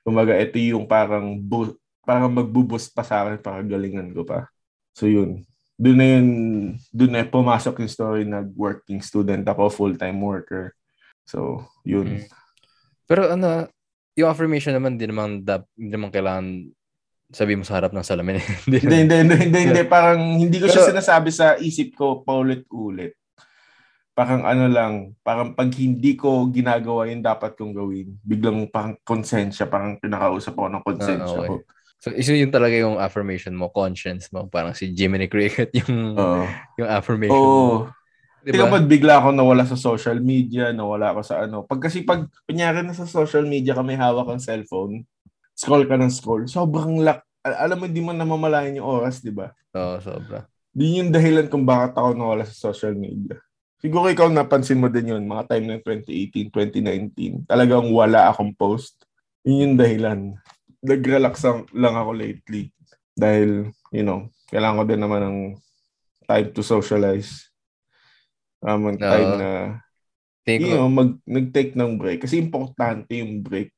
Kumaga, 0.04 0.36
ito 0.36 0.58
yung 0.60 0.84
parang, 0.84 1.38
bu- 1.40 1.78
parang 2.04 2.30
magbuboost 2.30 2.92
pa 2.92 3.02
sa 3.02 3.24
akin 3.24 3.40
para 3.40 3.60
galingan 3.64 4.12
ko 4.12 4.22
pa. 4.22 4.48
So 4.92 5.10
yun. 5.10 5.42
Doon 5.74 5.98
na 5.98 6.06
yun, 6.06 6.28
doon 6.94 7.12
na 7.18 7.26
pumasok 7.26 7.82
yung 7.82 7.90
story 7.90 8.22
na 8.22 8.46
working 8.54 9.02
student 9.02 9.42
ako, 9.42 9.66
full-time 9.66 10.22
worker. 10.22 10.70
So, 11.26 11.66
yun. 11.82 12.22
Mm. 12.22 12.24
Pero 13.10 13.34
ano, 13.34 13.66
yung 14.14 14.30
affirmation 14.30 14.70
naman, 14.70 14.94
di 14.94 15.10
naman, 15.10 15.42
dap, 15.42 15.66
hindi 15.74 15.90
naman 15.90 16.14
kailangan 16.14 16.70
sabi 17.34 17.58
mo 17.58 17.66
sa 17.66 17.82
harap 17.82 17.90
ng 17.90 18.06
salamin. 18.06 18.38
hindi, 18.70 18.78
hindi, 18.78 18.96
hindi, 19.02 19.34
hindi, 19.34 19.58
hindi, 19.70 19.82
Parang 19.94 20.38
hindi 20.38 20.62
ko 20.62 20.70
siya 20.70 20.94
sinasabi 20.94 21.34
sa 21.34 21.58
isip 21.58 21.98
ko 21.98 22.22
paulit-ulit. 22.22 23.18
Parang 24.14 24.46
ano 24.46 24.70
lang, 24.70 25.18
parang 25.26 25.58
pag 25.58 25.66
hindi 25.74 26.14
ko 26.14 26.46
ginagawa 26.46 27.10
yung 27.10 27.26
dapat 27.26 27.58
kong 27.58 27.74
gawin, 27.74 28.14
biglang 28.22 28.70
parang 28.70 28.94
konsensya, 29.02 29.66
parang 29.66 29.98
pinakausap 29.98 30.54
ako 30.54 30.68
ng 30.70 30.84
konsensya 30.86 31.34
ah, 31.34 31.42
okay. 31.42 31.50
ko. 31.50 31.54
So, 32.04 32.12
iso 32.12 32.36
yun 32.36 32.52
talaga 32.52 32.76
yung 32.76 33.00
affirmation 33.00 33.56
mo, 33.56 33.72
conscience 33.72 34.28
mo. 34.28 34.44
Parang 34.52 34.76
si 34.76 34.92
Jiminy 34.92 35.24
Cricket 35.24 35.72
yung, 35.80 36.12
uh, 36.12 36.44
yung 36.76 36.84
affirmation 36.92 37.32
oh. 37.32 37.48
mo. 37.48 37.76
Diba? 38.44 38.60
Tingnan 38.60 38.68
mo, 38.68 38.76
bigla 38.84 39.24
ako 39.24 39.32
nawala 39.32 39.64
sa 39.64 39.72
social 39.72 40.20
media, 40.20 40.68
nawala 40.68 41.16
ako 41.16 41.24
sa 41.24 41.48
ano. 41.48 41.64
Pag 41.64 41.88
kasi 41.88 42.04
pag, 42.04 42.28
kunyari 42.44 42.84
na 42.84 42.92
sa 42.92 43.08
social 43.08 43.48
media 43.48 43.72
ka 43.72 43.80
may 43.80 43.96
hawak 43.96 44.28
ang 44.28 44.36
cellphone, 44.36 45.08
scroll 45.56 45.88
ka 45.88 45.96
ng 45.96 46.12
scroll, 46.12 46.44
sobrang 46.44 47.00
lak, 47.00 47.24
alam 47.40 47.80
mo, 47.80 47.88
hindi 47.88 48.04
mo 48.04 48.12
namamalayan 48.12 48.84
yung 48.84 49.00
oras, 49.00 49.24
di 49.24 49.32
ba? 49.32 49.48
Oo, 49.72 49.96
oh, 49.96 49.98
sobra. 50.04 50.44
Di 50.76 51.00
yung 51.00 51.08
dahilan 51.08 51.48
kung 51.48 51.64
bakit 51.64 51.96
ako 51.96 52.12
nawala 52.12 52.44
sa 52.44 52.68
social 52.68 52.92
media. 52.92 53.40
Siguro 53.80 54.12
ikaw 54.12 54.28
napansin 54.28 54.76
mo 54.76 54.92
din 54.92 55.16
yun, 55.16 55.24
mga 55.24 55.56
time 55.56 55.64
ng 55.64 55.80
2018, 55.80 56.52
2019. 56.52 57.48
Talagang 57.48 57.88
wala 57.96 58.28
akong 58.28 58.52
post. 58.52 59.08
Yun 59.40 59.72
yung 59.72 59.76
dahilan. 59.80 60.20
Nag-relax 60.84 61.40
lang 61.72 61.96
ako 61.96 62.12
lately. 62.12 62.70
Dahil, 63.16 63.72
you 63.88 64.04
know, 64.04 64.28
kailangan 64.52 64.78
ko 64.78 64.84
din 64.84 65.00
naman 65.00 65.20
ng 65.24 65.38
time 66.28 66.48
to 66.52 66.60
socialize 66.60 67.48
um, 68.60 68.92
time 68.96 69.30
uh, 69.32 69.38
na 69.40 69.50
you 70.48 70.76
know, 70.76 70.88
mag, 70.92 71.16
nag-take 71.24 71.72
ng 71.72 71.96
break. 71.96 72.24
Kasi 72.24 72.36
importante 72.36 73.16
yung 73.16 73.40
break. 73.40 73.72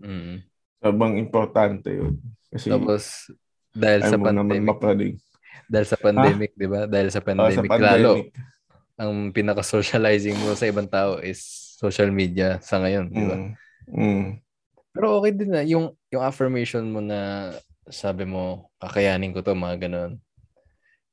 Mm. 0.00 0.40
Sabang 0.80 1.20
importante 1.20 1.92
yun. 1.92 2.16
Kasi 2.48 2.72
Tapos, 2.72 3.28
dahil 3.76 4.00
sa 4.08 4.16
pandemic. 4.16 5.20
Dahil 5.66 5.86
sa 5.86 5.98
pandemic, 6.00 6.50
di 6.56 6.68
ba? 6.68 6.88
Dahil 6.88 7.08
sa 7.12 7.20
pandemic, 7.20 7.52
oh, 7.52 7.58
sa 7.60 7.64
pandemic. 7.68 8.00
lalo, 8.00 8.12
ang 8.96 9.28
pinaka-socializing 9.34 10.36
mo 10.40 10.56
sa 10.56 10.64
ibang 10.64 10.88
tao 10.88 11.20
is 11.20 11.42
social 11.76 12.08
media 12.08 12.56
sa 12.64 12.80
ngayon, 12.80 13.12
di 13.12 13.24
ba? 13.24 13.36
Mm. 13.36 13.50
Mm. 13.92 14.26
Pero 14.96 15.20
okay 15.20 15.32
din 15.36 15.50
na, 15.52 15.60
yung, 15.60 15.92
yung 16.16 16.24
affirmation 16.24 16.88
mo 16.88 17.04
na 17.04 17.52
sabi 17.86 18.26
mo, 18.26 18.72
kakayanin 18.82 19.30
ko 19.36 19.44
to, 19.44 19.54
mga 19.54 19.86
ganun. 19.86 20.18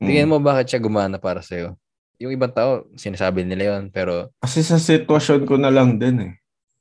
Tingin 0.02 0.26
mm. 0.26 0.32
mo 0.32 0.38
bakit 0.42 0.74
siya 0.74 0.82
gumana 0.82 1.22
para 1.22 1.44
sa'yo? 1.44 1.78
yung 2.24 2.34
ibang 2.34 2.56
tao, 2.56 2.88
sinasabi 2.96 3.44
nila 3.44 3.76
yon 3.76 3.92
pero... 3.92 4.32
Kasi 4.40 4.64
sa 4.64 4.80
sitwasyon 4.80 5.44
ko 5.44 5.60
na 5.60 5.68
lang 5.68 6.00
din 6.00 6.32
eh. 6.32 6.34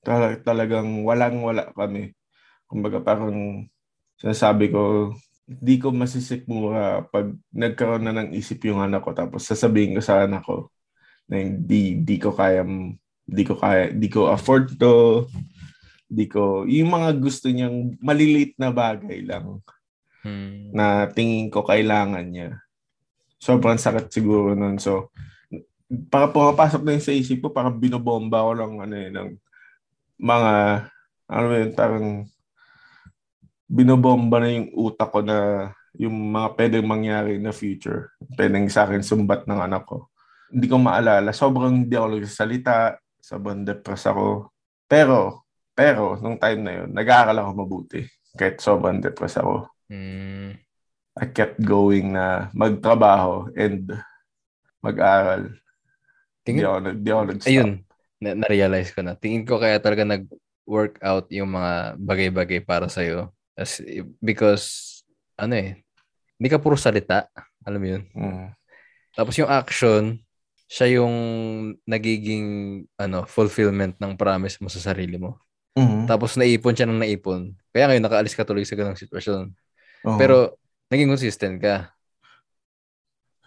Tal- 0.06 0.38
talagang 0.46 1.02
walang-wala 1.02 1.74
kami. 1.74 2.14
Kumbaga 2.70 3.02
parang 3.02 3.66
sinasabi 4.22 4.70
ko, 4.70 5.12
hindi 5.48 5.82
ko 5.82 5.90
masisikmura 5.90 7.10
pag 7.10 7.34
nagkaroon 7.50 8.06
na 8.06 8.14
ng 8.14 8.30
isip 8.38 8.62
yung 8.70 8.78
anak 8.78 9.02
ko 9.02 9.10
tapos 9.12 9.42
sasabihin 9.42 9.98
ko 9.98 10.00
sa 10.00 10.24
anak 10.24 10.46
ko 10.46 10.70
na 11.26 11.42
hindi, 11.42 11.98
hindi 11.98 12.16
ko 12.22 12.30
kaya 12.30 12.62
hindi 12.62 13.42
ko 13.42 13.54
kaya, 13.58 13.90
hindi 13.90 14.08
ko 14.10 14.30
afford 14.30 14.78
to, 14.78 15.26
hindi 16.12 16.28
ko, 16.28 16.68
yung 16.68 16.92
mga 16.92 17.10
gusto 17.16 17.48
niyang 17.48 17.96
malilit 18.04 18.52
na 18.60 18.68
bagay 18.68 19.24
lang 19.24 19.64
hmm. 20.20 20.76
na 20.76 21.08
tingin 21.08 21.48
ko 21.48 21.64
kailangan 21.64 22.28
niya. 22.28 22.60
Sobrang 23.40 23.80
sakit 23.80 24.12
siguro 24.12 24.52
nun. 24.52 24.76
So, 24.76 25.08
para 26.12 26.28
pumapasok 26.28 26.84
na 26.84 26.92
yun 26.92 27.04
sa 27.04 27.16
isip 27.16 27.40
ko, 27.40 27.48
parang 27.48 27.80
binobomba 27.80 28.44
ko 28.44 28.52
lang 28.52 28.76
ano 28.76 28.92
yun, 28.92 29.12
ng 29.16 29.30
mga, 30.20 30.52
ano 31.32 31.46
yun, 31.56 31.72
parang 31.72 32.06
binobomba 33.72 34.36
na 34.44 34.52
yung 34.52 34.68
utak 34.76 35.08
ko 35.08 35.24
na 35.24 35.72
yung 35.96 36.12
mga 36.12 36.48
pwedeng 36.60 36.86
mangyari 36.88 37.40
na 37.40 37.56
future. 37.56 38.12
Pwedeng 38.36 38.68
sa 38.68 38.84
akin 38.84 39.00
sumbat 39.00 39.48
ng 39.48 39.60
anak 39.64 39.88
ko. 39.88 40.12
Hindi 40.52 40.68
ko 40.68 40.76
maalala. 40.76 41.32
Sobrang 41.32 41.88
hindi 41.88 41.96
ako 41.96 42.20
nagsasalita. 42.20 43.00
Sobrang 43.16 43.64
depressed 43.64 44.12
ako. 44.12 44.52
Pero, 44.84 45.41
pero, 45.72 46.20
nung 46.20 46.36
time 46.36 46.60
na 46.60 46.72
yun, 46.82 46.88
nag-aaral 46.92 47.36
ako 47.36 47.50
mabuti. 47.56 48.00
Kahit 48.36 48.60
sobrang 48.60 49.00
depressed 49.00 49.40
ako. 49.40 49.68
Mm. 49.88 50.56
I 51.12 51.26
kept 51.28 51.60
going 51.60 52.16
na 52.16 52.48
magtrabaho 52.56 53.52
and 53.52 53.92
mag-aral. 54.80 55.52
Tingin, 56.44 56.64
di 56.64 56.66
ako, 56.66 56.78
di 56.96 57.10
ako 57.12 57.22
nag-stop. 57.28 57.50
Ayun, 57.52 57.70
na- 58.20 58.38
na-realize 58.40 58.90
ko 58.92 59.00
na. 59.04 59.16
Tingin 59.16 59.44
ko 59.44 59.60
kaya 59.60 59.76
talaga 59.80 60.04
nag-workout 60.08 61.28
yung 61.32 61.52
mga 61.52 62.00
bagay-bagay 62.00 62.60
para 62.64 62.88
sa'yo. 62.88 63.32
As, 63.52 63.80
because, 64.20 65.00
ano 65.36 65.56
eh, 65.56 65.80
hindi 66.40 66.48
ka 66.48 66.60
puro 66.60 66.76
salita. 66.76 67.28
Alam 67.62 67.80
mo 67.80 67.88
yun? 67.88 68.02
Mm. 68.16 68.48
Tapos 69.12 69.36
yung 69.36 69.52
action, 69.52 70.16
siya 70.72 70.98
yung 71.00 71.14
nagiging 71.84 72.80
ano 72.96 73.28
fulfillment 73.28 74.00
ng 74.00 74.16
promise 74.16 74.56
mo 74.64 74.72
sa 74.72 74.80
sarili 74.80 75.20
mo. 75.20 75.36
Mm-hmm. 75.72 76.04
Tapos 76.04 76.36
naipon 76.36 76.76
siya 76.76 76.88
ng 76.88 77.00
naipon. 77.00 77.56
Kaya 77.72 77.88
ngayon 77.88 78.04
nakaalis 78.04 78.36
ka 78.36 78.44
tuloy 78.44 78.68
sa 78.68 78.76
ganung 78.76 78.98
sitwasyon. 78.98 79.52
Uh-huh. 80.04 80.18
Pero 80.20 80.60
naging 80.92 81.08
consistent 81.08 81.56
ka. 81.62 81.92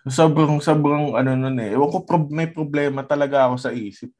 Sobrang, 0.06 0.62
sobrang 0.62 1.18
ano 1.18 1.34
nun 1.34 1.58
eh. 1.58 1.74
Ewan 1.74 1.90
ko, 1.90 1.98
pro- 2.06 2.30
may 2.30 2.46
problema 2.46 3.02
talaga 3.02 3.50
ako 3.50 3.56
sa 3.58 3.74
isip. 3.74 4.14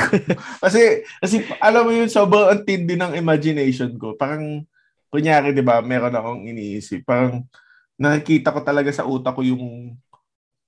kasi, 0.64 1.08
kasi 1.24 1.48
alam 1.56 1.88
mo 1.88 1.92
yun, 1.92 2.08
sobrang 2.12 2.52
antindi 2.52 3.00
ng 3.00 3.16
imagination 3.16 3.96
ko. 3.96 4.12
Parang, 4.12 4.60
kunyari, 5.08 5.56
di 5.56 5.64
ba, 5.64 5.80
meron 5.80 6.12
akong 6.12 6.44
iniisip. 6.44 7.08
Parang, 7.08 7.48
nakikita 7.96 8.52
ko 8.52 8.60
talaga 8.60 8.92
sa 8.92 9.08
utak 9.08 9.32
ko 9.32 9.40
yung, 9.40 9.96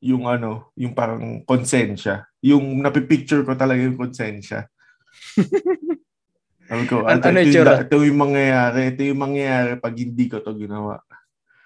yung 0.00 0.24
ano, 0.24 0.72
yung 0.80 0.96
parang 0.96 1.44
konsensya. 1.44 2.24
Yung 2.40 2.80
napipicture 2.80 3.44
ko 3.44 3.52
talaga 3.52 3.84
yung 3.84 4.00
konsensya. 4.00 4.64
Sabi 6.64 6.84
ko, 6.88 7.04
ano, 7.04 7.20
ano 7.20 7.38
ito, 7.40 7.60
yung, 7.60 7.80
ito 7.84 7.96
yung 8.00 8.20
mangyayari. 8.20 8.78
Ito 8.94 9.00
yung 9.04 9.20
mangyayari 9.20 9.70
pag 9.76 9.94
hindi 9.94 10.24
ko 10.32 10.40
to 10.40 10.56
ginawa. 10.56 11.00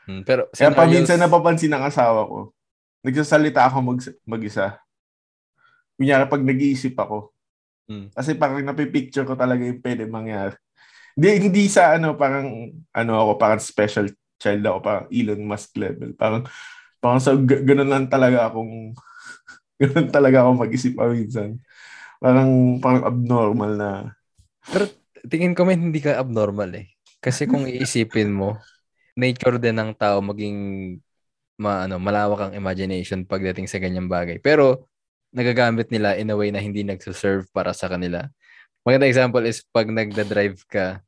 Hmm, 0.08 0.24
pero 0.24 0.48
Kaya 0.50 0.74
paminsan 0.74 1.20
napapansin 1.20 1.70
ng 1.70 1.84
asawa 1.84 2.24
ko, 2.26 2.56
nagsasalita 3.04 3.68
ako 3.68 3.76
mag, 3.84 4.00
mag-isa. 4.26 4.80
Kunyari, 5.94 6.24
pag 6.26 6.42
nag-iisip 6.42 6.94
ako. 6.98 7.30
Hmm. 7.88 8.10
Kasi 8.10 8.34
parang 8.34 8.60
napipicture 8.64 9.24
ko 9.24 9.38
talaga 9.38 9.62
yung 9.62 9.80
pwede 9.80 10.04
mangyari. 10.10 10.56
Hindi, 11.14 11.28
hindi 11.50 11.62
sa 11.70 11.94
ano, 11.98 12.14
parang, 12.18 12.74
ano 12.94 13.12
ako, 13.14 13.30
parang 13.38 13.60
special 13.62 14.06
child 14.38 14.62
ako, 14.66 14.78
parang 14.82 15.06
Elon 15.10 15.42
Musk 15.46 15.74
level. 15.78 16.14
Parang, 16.14 16.42
parang 16.98 17.20
sa 17.22 17.34
g- 17.34 17.64
ganun 17.66 17.90
lang 17.90 18.06
talaga 18.06 18.50
akong, 18.50 18.94
ganun 19.82 20.08
talaga 20.10 20.46
ako 20.46 20.50
mag-isip 20.58 20.94
minsan. 20.98 21.58
Parang, 22.18 22.78
parang 22.82 23.02
abnormal 23.06 23.72
na. 23.78 23.90
Pero 24.68 24.84
tingin 25.24 25.56
ko 25.56 25.64
man 25.64 25.90
hindi 25.90 26.00
ka 26.00 26.20
abnormal 26.20 26.70
eh. 26.76 26.86
Kasi 27.18 27.48
kung 27.48 27.64
iisipin 27.70 28.30
mo, 28.32 28.60
nature 29.18 29.58
din 29.58 29.76
ng 29.76 29.92
tao 29.98 30.22
maging 30.22 30.58
ma, 31.58 31.84
ano, 31.84 31.98
malawak 31.98 32.48
ang 32.48 32.54
imagination 32.54 33.26
pagdating 33.26 33.66
sa 33.66 33.82
ganyang 33.82 34.06
bagay. 34.06 34.38
Pero 34.38 34.86
nagagamit 35.34 35.90
nila 35.92 36.16
in 36.16 36.30
a 36.32 36.36
way 36.38 36.48
na 36.48 36.62
hindi 36.62 36.86
nagsuserve 36.86 37.50
para 37.50 37.74
sa 37.74 37.90
kanila. 37.90 38.24
Maganda 38.86 39.10
example 39.10 39.44
is 39.44 39.60
pag 39.68 39.90
nagda-drive 39.90 40.64
ka, 40.64 41.02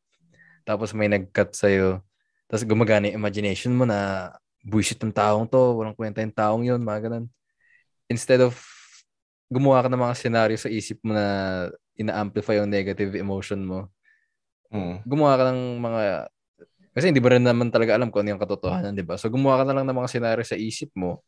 tapos 0.67 0.93
may 0.93 1.09
nag-cut 1.09 1.57
sa'yo, 1.57 2.05
tapos 2.51 2.67
gumagana 2.67 3.09
yung 3.09 3.23
imagination 3.23 3.73
mo 3.73 3.89
na 3.89 4.29
bullshit 4.61 5.01
ng 5.01 5.15
taong 5.15 5.49
to, 5.49 5.81
walang 5.81 5.97
kwenta 5.97 6.21
yung 6.21 6.35
taong 6.35 6.63
yun, 6.67 6.83
mga 6.83 7.09
ganun. 7.09 7.25
Instead 8.11 8.45
of 8.45 8.59
gumawa 9.49 9.87
ka 9.87 9.89
ng 9.89 10.03
mga 10.03 10.19
scenario 10.19 10.59
sa 10.61 10.69
isip 10.69 11.01
mo 11.01 11.17
na 11.17 11.27
ina-amplify 12.01 12.57
yung 12.57 12.73
negative 12.73 13.13
emotion 13.13 13.61
mo, 13.61 13.93
mm. 14.73 15.05
gumawa 15.05 15.37
ka 15.37 15.45
ng 15.53 15.61
mga 15.77 16.03
kasi 16.91 17.15
hindi 17.15 17.23
mo 17.23 17.31
rin 17.31 17.45
naman 17.47 17.71
talaga 17.71 17.95
alam 17.95 18.11
kung 18.11 18.27
ano 18.27 18.35
yung 18.35 18.43
katotohanan, 18.43 18.97
di 18.99 19.07
ba? 19.07 19.15
So 19.15 19.31
gumawa 19.31 19.63
ka 19.63 19.65
na 19.71 19.75
lang 19.79 19.87
ng 19.87 19.95
mga 19.95 20.11
senaryo 20.11 20.43
sa 20.43 20.59
isip 20.59 20.91
mo 20.99 21.23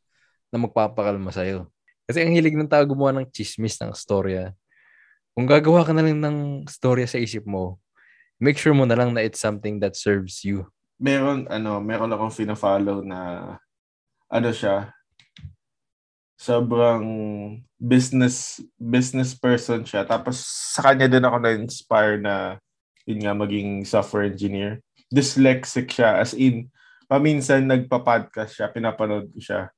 na 0.50 0.58
magpapakalma 0.58 1.30
sa'yo. 1.30 1.70
Kasi 2.02 2.26
ang 2.26 2.34
hilig 2.34 2.58
ng 2.58 2.66
tao 2.66 2.82
gumawa 2.82 3.14
ng 3.14 3.30
chismis, 3.30 3.78
ng 3.78 3.94
storya. 3.94 4.50
Kung 5.38 5.46
gagawa 5.46 5.86
ka 5.86 5.94
na 5.94 6.02
lang 6.02 6.18
ng 6.18 6.66
storya 6.66 7.06
sa 7.06 7.16
isip 7.22 7.46
mo, 7.46 7.78
make 8.42 8.58
sure 8.58 8.74
mo 8.74 8.82
na 8.82 8.98
lang 8.98 9.14
na 9.14 9.22
it's 9.22 9.38
something 9.38 9.78
that 9.78 9.94
serves 9.94 10.42
you. 10.42 10.66
Meron, 10.98 11.46
ano, 11.46 11.78
meron 11.78 12.10
akong 12.10 12.34
fina-follow 12.34 13.06
na, 13.06 13.18
ano 14.28 14.48
siya, 14.50 14.90
sobrang 16.42 17.06
business 17.78 18.58
business 18.74 19.30
person 19.38 19.86
siya. 19.86 20.02
Tapos 20.02 20.42
sa 20.74 20.90
kanya 20.90 21.06
din 21.06 21.22
ako 21.22 21.38
na-inspire 21.38 22.18
na 22.18 22.58
yun 23.06 23.22
nga 23.22 23.34
maging 23.38 23.86
software 23.86 24.26
engineer. 24.26 24.82
Dyslexic 25.06 25.86
siya 25.94 26.18
as 26.18 26.34
in 26.34 26.66
paminsan 27.06 27.70
nagpa-podcast 27.70 28.58
siya, 28.58 28.66
pinapanood 28.74 29.30
ko 29.30 29.38
siya. 29.38 29.70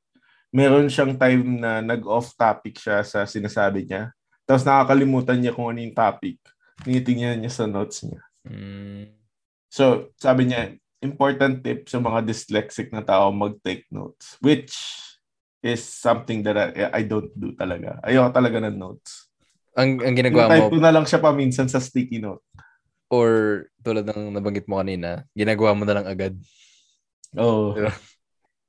Meron 0.54 0.88
siyang 0.88 1.18
time 1.20 1.60
na 1.60 1.84
nag-off 1.84 2.32
topic 2.32 2.80
siya 2.80 3.04
sa 3.04 3.28
sinasabi 3.28 3.84
niya. 3.84 4.14
Tapos 4.48 4.64
nakakalimutan 4.64 5.42
niya 5.42 5.52
kung 5.52 5.68
ano 5.68 5.82
yung 5.84 5.96
topic. 5.96 6.40
Tinitingnan 6.80 7.44
niya 7.44 7.52
sa 7.52 7.66
notes 7.68 8.06
niya. 8.06 8.22
Mm. 8.46 9.10
So, 9.66 10.14
sabi 10.14 10.46
niya, 10.46 10.78
important 11.02 11.60
tip 11.66 11.90
sa 11.90 11.98
mga 11.98 12.22
dyslexic 12.22 12.94
na 12.94 13.02
tao 13.02 13.34
mag-take 13.34 13.84
notes. 13.90 14.38
Which 14.38 14.78
is 15.64 15.80
something 15.80 16.44
that 16.44 16.60
I, 16.60 17.00
I 17.00 17.02
don't 17.08 17.32
do 17.32 17.56
talaga. 17.56 17.96
Ayoko 18.04 18.28
talaga 18.36 18.60
ng 18.68 18.76
notes. 18.76 19.32
Ang, 19.72 20.04
ang 20.04 20.12
ginagawa 20.14 20.52
Type 20.52 20.68
mo, 20.68 20.70
ko 20.76 20.78
na 20.78 20.92
lang 20.92 21.08
siya 21.08 21.18
paminsan 21.18 21.66
sa 21.66 21.80
sticky 21.80 22.20
note. 22.20 22.44
or 23.08 23.30
tulad 23.80 24.04
ng 24.04 24.34
nabanggit 24.34 24.66
mo 24.66 24.82
kanina, 24.82 25.22
ginagawa 25.32 25.72
mo 25.72 25.86
na 25.86 25.94
lang 25.96 26.06
agad. 26.06 26.34
Oh. 27.32 27.72
Diba? 27.72 27.94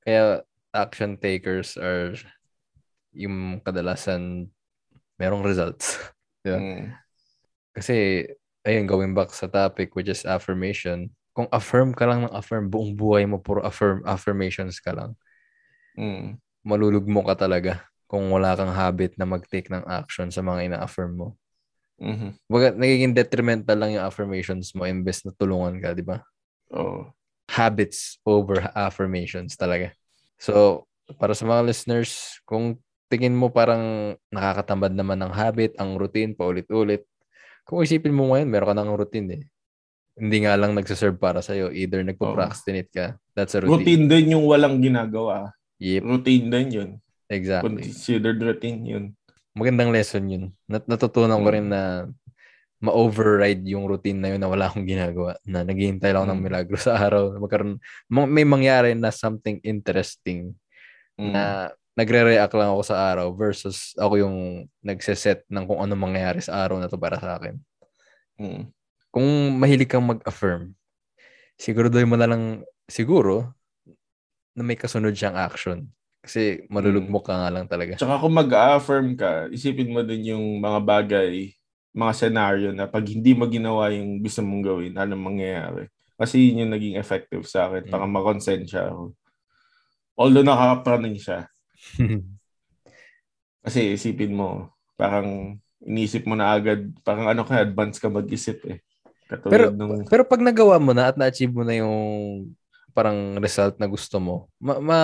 Kaya 0.06 0.46
action 0.70 1.18
takers 1.18 1.76
are 1.76 2.14
yung 3.16 3.60
kadalasan 3.60 4.48
merong 5.18 5.44
results. 5.44 5.98
Diba? 6.46 6.62
Mm. 6.62 6.84
Kasi, 7.74 8.24
ayun, 8.64 8.86
going 8.88 9.12
back 9.12 9.34
sa 9.36 9.50
topic 9.50 9.98
which 9.98 10.08
is 10.08 10.24
affirmation, 10.24 11.10
kung 11.36 11.50
affirm 11.52 11.92
ka 11.92 12.08
lang 12.08 12.24
ng 12.24 12.32
affirm, 12.32 12.72
buong 12.72 12.96
buhay 12.96 13.28
mo 13.28 13.42
puro 13.44 13.60
affirm, 13.66 14.00
affirmations 14.08 14.80
ka 14.80 14.96
lang, 14.96 15.12
Mm. 15.96 16.36
Malulugmo 16.66 17.22
ka 17.22 17.38
talaga 17.46 17.86
kung 18.10 18.28
wala 18.34 18.58
kang 18.58 18.74
habit 18.74 19.14
na 19.16 19.30
mag-take 19.30 19.70
ng 19.70 19.86
action 19.86 20.34
sa 20.34 20.42
mga 20.42 20.74
ina-affirm 20.74 21.14
mo. 21.14 21.28
Mhm. 22.02 22.36
Baga, 22.50 22.76
nagiging 22.76 23.16
detrimental 23.16 23.78
lang 23.80 23.96
yung 23.96 24.04
affirmations 24.04 24.76
mo 24.76 24.84
imbes 24.84 25.24
na 25.24 25.32
tulungan 25.32 25.78
ka, 25.80 25.96
di 25.96 26.04
ba? 26.04 26.20
Oh. 26.74 27.08
Habits 27.48 28.20
over 28.26 28.68
affirmations 28.74 29.56
talaga. 29.56 29.94
So, 30.42 30.84
para 31.22 31.38
sa 31.38 31.46
mga 31.46 31.70
listeners, 31.70 32.42
kung 32.44 32.82
tingin 33.08 33.38
mo 33.38 33.54
parang 33.54 34.18
nakakatambad 34.34 34.92
naman 34.92 35.22
ng 35.22 35.32
habit, 35.32 35.78
ang 35.78 35.96
routine, 35.96 36.34
paulit-ulit, 36.34 37.06
kung 37.66 37.82
isipin 37.82 38.14
mo 38.14 38.34
ngayon, 38.34 38.50
meron 38.50 38.70
ka 38.74 38.76
ng 38.76 38.92
routine 38.94 39.30
eh. 39.42 39.44
Hindi 40.16 40.48
nga 40.48 40.56
lang 40.56 40.78
nagsaserve 40.78 41.18
para 41.20 41.42
sa'yo. 41.44 41.74
Either 41.74 42.00
nagpo-procrastinate 42.06 42.92
ka. 42.94 43.06
That's 43.36 43.58
a 43.58 43.66
routine. 43.66 43.74
Routine 43.74 44.04
din 44.08 44.26
yung 44.38 44.46
walang 44.48 44.80
ginagawa. 44.80 45.52
Yep, 45.80 46.04
Routine 46.04 46.46
din 46.48 46.68
yun. 46.72 46.90
exactly. 47.28 47.84
Considered 47.92 48.40
routine 48.40 48.82
yun. 48.86 49.06
Magandang 49.56 49.92
lesson 49.92 50.24
yun. 50.28 50.44
Nat- 50.68 50.88
natutunan 50.88 51.40
ko 51.40 51.50
Mm. 51.50 51.56
rin 51.56 51.68
na 51.68 51.82
ma-override 52.80 53.64
yung 53.66 53.88
routine 53.88 54.20
na 54.20 54.30
yun 54.36 54.40
na 54.40 54.52
wala 54.52 54.68
akong 54.68 54.86
ginagawa. 54.86 55.36
Na 55.44 55.64
naghihintay 55.64 56.12
lang 56.12 56.28
ako 56.28 56.30
ng 56.32 56.40
Mm. 56.40 56.46
milagro 56.46 56.78
sa 56.78 57.00
araw. 57.00 57.34
Magkaroon, 57.40 57.80
ma- 58.08 58.30
may 58.30 58.44
mangyari 58.44 58.94
na 58.94 59.10
something 59.10 59.58
interesting 59.64 60.54
Mm. 61.18 61.32
na 61.32 61.44
nagre-react 61.96 62.52
lang 62.54 62.76
ako 62.76 62.84
sa 62.84 63.08
araw 63.10 63.32
versus 63.32 63.96
ako 63.96 64.20
yung 64.20 64.38
nagseset 64.84 65.48
ng 65.48 65.64
kung 65.64 65.80
ano 65.80 65.96
mangyayari 65.96 66.44
sa 66.44 66.60
araw 66.60 66.76
na 66.78 66.92
to 66.92 67.00
para 67.00 67.16
sa 67.16 67.40
akin. 67.40 67.56
Mm. 68.36 68.64
Kung 69.10 69.28
mahilig 69.56 69.88
kang 69.88 70.04
mag-affirm, 70.04 70.76
siguro 71.56 71.88
doon 71.88 72.12
mo 72.12 72.20
na 72.20 72.28
lang, 72.28 72.44
siguro, 72.86 73.56
na 74.56 74.64
may 74.64 74.80
kasunod 74.80 75.12
siyang 75.12 75.36
action. 75.36 75.86
Kasi 76.26 76.66
malulugmok 76.72 77.28
ka 77.28 77.36
nga 77.38 77.54
lang 77.54 77.70
talaga. 77.70 78.00
Tsaka 78.00 78.18
kung 78.18 78.34
mag-affirm 78.34 79.14
ka, 79.14 79.52
isipin 79.54 79.94
mo 79.94 80.02
din 80.02 80.34
yung 80.34 80.58
mga 80.58 80.80
bagay, 80.82 81.54
mga 81.94 82.14
scenario 82.18 82.70
na 82.74 82.90
pag 82.90 83.06
hindi 83.06 83.38
mo 83.38 83.46
ginawa 83.46 83.94
yung 83.94 84.24
gusto 84.24 84.42
mong 84.42 84.64
gawin, 84.66 84.94
anong 84.98 85.22
mangyayari. 85.22 85.86
Kasi 86.16 86.50
yun 86.50 86.66
yung 86.66 86.74
naging 86.74 86.96
effective 86.98 87.46
sa 87.46 87.70
akin. 87.70 87.86
Mm. 87.86 87.92
Para 87.92 88.10
makonsensya 88.10 88.90
ako. 88.90 89.14
Although 90.16 90.48
nakakapraning 90.48 91.20
siya. 91.20 91.52
Kasi 93.66 93.94
isipin 93.94 94.34
mo, 94.34 94.72
parang 94.96 95.60
inisip 95.84 96.26
mo 96.26 96.34
na 96.34 96.56
agad, 96.56 96.90
parang 97.06 97.30
ano 97.30 97.46
ka, 97.46 97.62
advance 97.62 98.02
ka 98.02 98.10
mag-isip 98.10 98.64
eh. 98.66 98.80
Katulad 99.26 99.52
Pero, 99.52 99.66
nung, 99.74 100.06
pero 100.06 100.22
pag 100.22 100.42
nagawa 100.42 100.78
mo 100.78 100.94
na 100.94 101.10
at 101.10 101.18
na-achieve 101.18 101.50
mo 101.50 101.66
na 101.66 101.74
yung 101.78 101.98
parang 102.96 103.36
result 103.44 103.76
na 103.76 103.92
gusto 103.92 104.24
mo, 104.24 104.48
ma, 104.56 104.80
ma, 104.80 104.98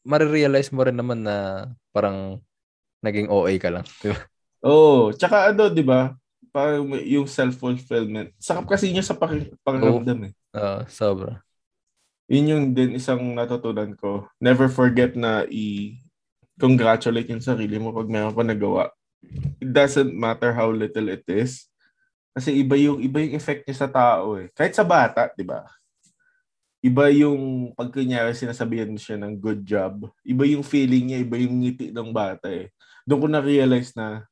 marirealize 0.00 0.72
mo 0.72 0.80
rin 0.80 0.96
naman 0.96 1.20
na 1.20 1.68
parang 1.92 2.40
naging 3.04 3.28
OA 3.28 3.60
ka 3.60 3.68
lang. 3.68 3.84
Di 4.00 4.08
ba? 4.08 4.18
oh, 4.64 5.12
tsaka 5.12 5.52
ano, 5.52 5.68
di 5.68 5.84
ba? 5.84 6.16
Parang 6.48 6.88
yung 7.04 7.28
self-fulfillment. 7.28 8.32
Sakap 8.40 8.64
kasi 8.64 8.88
niya 8.88 9.04
sa 9.04 9.12
paki- 9.12 9.52
pakiramdam 9.60 10.32
eh. 10.32 10.32
Oo, 10.56 10.80
sobra. 10.88 11.44
Yun 12.32 12.48
yung 12.48 12.64
din 12.72 12.96
isang 12.96 13.20
natutunan 13.36 13.92
ko. 13.92 14.24
Never 14.40 14.72
forget 14.72 15.12
na 15.12 15.44
i-congratulate 15.52 17.28
yung 17.28 17.44
sarili 17.44 17.76
mo 17.76 17.92
pag 17.92 18.08
meron 18.08 18.32
ka 18.32 18.40
nagawa. 18.40 18.88
It 19.60 19.68
doesn't 19.68 20.16
matter 20.16 20.56
how 20.56 20.72
little 20.72 21.12
it 21.12 21.28
is. 21.28 21.68
Kasi 22.32 22.56
iba 22.56 22.74
yung 22.80 22.98
iba 23.04 23.20
yung 23.20 23.36
effect 23.36 23.68
niya 23.68 23.84
sa 23.84 23.90
tao 23.92 24.40
eh. 24.40 24.48
Kahit 24.56 24.72
sa 24.74 24.82
bata, 24.82 25.30
'di 25.36 25.44
ba? 25.46 25.68
Iba 26.84 27.08
yung 27.08 27.72
pag 27.72 27.88
kunyari 27.88 28.36
sinasabihan 28.36 28.92
mo 28.92 29.00
siya 29.00 29.16
ng 29.16 29.40
good 29.40 29.64
job. 29.64 30.04
Iba 30.20 30.44
yung 30.44 30.60
feeling 30.60 31.08
niya, 31.08 31.24
iba 31.24 31.40
yung 31.40 31.64
ngiti 31.64 31.88
ng 31.88 32.12
bata 32.12 32.52
eh. 32.52 32.68
Doon 33.08 33.24
ko 33.24 33.28
na-realize 33.32 33.96
na 33.96 34.28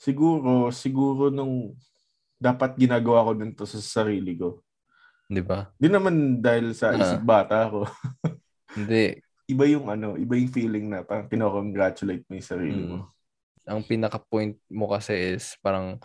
siguro, 0.00 0.72
siguro 0.72 1.28
nung 1.28 1.76
dapat 2.40 2.72
ginagawa 2.80 3.20
ko 3.20 3.30
dito 3.36 3.68
sa 3.68 3.76
sarili 3.84 4.32
ko. 4.40 4.64
Di 5.28 5.44
ba? 5.44 5.68
Di 5.76 5.92
naman 5.92 6.40
dahil 6.40 6.72
sa 6.72 6.96
Ah. 6.96 6.96
isip 6.96 7.20
bata 7.20 7.68
ako. 7.68 7.84
Hindi. 8.78 9.20
iba 9.48 9.64
yung 9.64 9.88
ano, 9.88 10.16
iba 10.16 10.36
yung 10.36 10.52
feeling 10.52 10.92
na 10.92 11.00
parang 11.04 11.28
kinocongratulate 11.28 12.24
mo 12.28 12.36
yung 12.36 12.48
sarili 12.48 12.80
mo. 12.84 12.96
Mm. 13.00 13.08
Ang 13.68 13.80
pinaka-point 13.84 14.56
mo 14.68 14.88
kasi 14.88 15.36
is 15.36 15.56
parang 15.60 16.00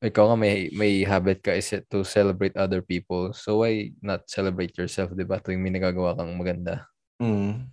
ikaw 0.00 0.28
nga 0.32 0.36
may 0.36 0.68
may 0.76 1.00
habit 1.08 1.40
ka 1.40 1.56
is 1.56 1.72
to 1.88 2.04
celebrate 2.04 2.52
other 2.56 2.84
people. 2.84 3.32
So 3.32 3.64
why 3.64 3.96
not 4.04 4.28
celebrate 4.28 4.76
yourself, 4.76 5.16
'di 5.16 5.24
ba? 5.24 5.40
Tuwing 5.40 5.62
may 5.62 5.72
nagagawa 5.72 6.12
kang 6.16 6.36
maganda. 6.36 6.84
Mm. 7.16 7.68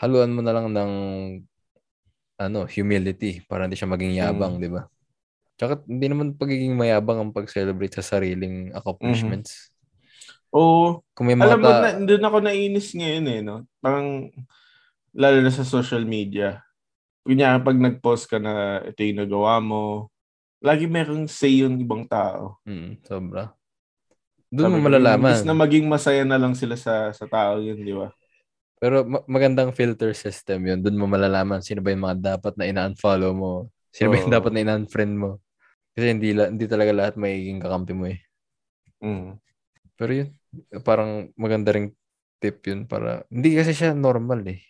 Haluan 0.00 0.32
mo 0.32 0.40
na 0.40 0.52
lang 0.56 0.72
ng 0.72 0.92
ano, 2.36 2.68
humility 2.68 3.40
para 3.48 3.64
hindi 3.64 3.76
siya 3.76 3.88
maging 3.88 4.12
yabang, 4.16 4.56
Mm. 4.56 4.60
'di 4.60 4.70
ba? 4.72 4.82
Tsaka 5.56 5.72
hindi 5.88 6.06
naman 6.08 6.36
pagiging 6.36 6.76
mayabang 6.76 7.16
ang 7.20 7.32
pag-celebrate 7.32 7.96
sa 7.96 8.04
sariling 8.04 8.72
accomplishments. 8.76 9.72
Oo, 10.52 11.00
Kung 11.16 11.28
may 11.28 11.36
alam 11.36 11.60
mo, 11.60 11.68
na, 11.68 11.96
doon 12.00 12.24
ako 12.24 12.36
nainis 12.44 12.92
ngayon 12.96 13.24
eh, 13.28 13.40
no? 13.44 13.64
Parang, 13.80 14.28
lalo 15.16 15.36
na 15.40 15.52
sa 15.52 15.64
social 15.64 16.04
media. 16.04 16.60
Kunya, 17.24 17.56
pag 17.60 17.76
nag-post 17.76 18.28
ka 18.28 18.36
na 18.36 18.84
ito 18.84 19.00
yung 19.00 19.20
nagawa 19.24 19.60
mo, 19.64 20.12
lagi 20.60 20.86
merong 20.88 21.28
say 21.28 21.62
yung 21.64 21.76
ibang 21.80 22.08
tao. 22.08 22.60
Mm, 22.64 23.00
sobra. 23.04 23.52
Doon 24.50 24.78
mo 24.78 24.88
malalaman. 24.88 25.34
Imbis 25.34 25.46
na 25.46 25.56
maging 25.56 25.86
masaya 25.90 26.22
na 26.22 26.38
lang 26.38 26.54
sila 26.54 26.78
sa 26.78 27.10
sa 27.10 27.26
tao 27.26 27.58
yun, 27.58 27.82
di 27.82 27.92
ba? 27.92 28.08
Pero 28.76 29.02
ma- 29.02 29.24
magandang 29.26 29.72
filter 29.72 30.12
system 30.12 30.68
yun. 30.68 30.78
Doon 30.80 30.96
mo 31.00 31.06
malalaman 31.08 31.64
sino 31.64 31.80
ba 31.82 31.90
yung 31.90 32.04
mga 32.04 32.36
dapat 32.36 32.54
na 32.56 32.68
ina-unfollow 32.68 33.32
mo. 33.32 33.52
Sino 33.90 34.12
ba 34.12 34.20
yung 34.20 34.32
dapat 34.32 34.52
na 34.52 34.62
ina-unfriend 34.62 35.14
mo. 35.16 35.40
Kasi 35.96 36.12
hindi, 36.12 36.36
la- 36.36 36.52
hindi 36.52 36.68
talaga 36.68 36.92
lahat 36.92 37.14
magiging 37.16 37.58
kakampi 37.58 37.92
mo 37.96 38.04
eh. 38.12 38.20
Mm. 39.00 39.40
Pero 39.96 40.10
yun, 40.12 40.28
parang 40.84 41.32
maganda 41.40 41.72
ring 41.72 41.96
tip 42.36 42.60
yun 42.68 42.84
para, 42.84 43.24
hindi 43.32 43.56
kasi 43.56 43.72
siya 43.72 43.96
normal 43.96 44.44
eh. 44.44 44.60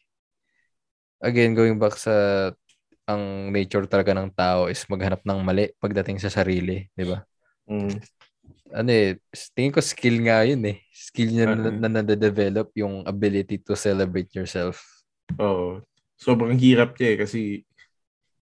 Again, 1.18 1.58
going 1.58 1.82
back 1.82 1.98
sa 1.98 2.14
ang 3.06 3.54
nature 3.54 3.86
talaga 3.86 4.12
ng 4.14 4.30
tao 4.34 4.66
is 4.66 4.82
maghanap 4.90 5.22
ng 5.22 5.38
mali 5.42 5.70
pagdating 5.78 6.18
sa 6.18 6.30
sarili, 6.30 6.86
di 6.94 7.04
ba? 7.06 7.22
Mm. 7.70 7.98
Ano 8.74 8.90
eh, 8.90 9.18
tingin 9.54 9.74
ko 9.74 9.80
skill 9.82 10.22
nga 10.26 10.42
yun 10.42 10.62
eh. 10.66 10.82
Skill 10.90 11.30
niya 11.30 11.46
na, 11.46 11.70
Mhm. 11.70 11.78
na, 11.82 11.88
nade-develop 12.02 12.68
yung 12.74 13.06
ability 13.06 13.62
to 13.62 13.78
celebrate 13.78 14.30
yourself. 14.34 14.82
Oo. 15.40 15.80
Sobrang 16.16 16.56
hirap 16.56 16.96
niya 16.96 17.08
eh, 17.16 17.18
kasi 17.22 17.40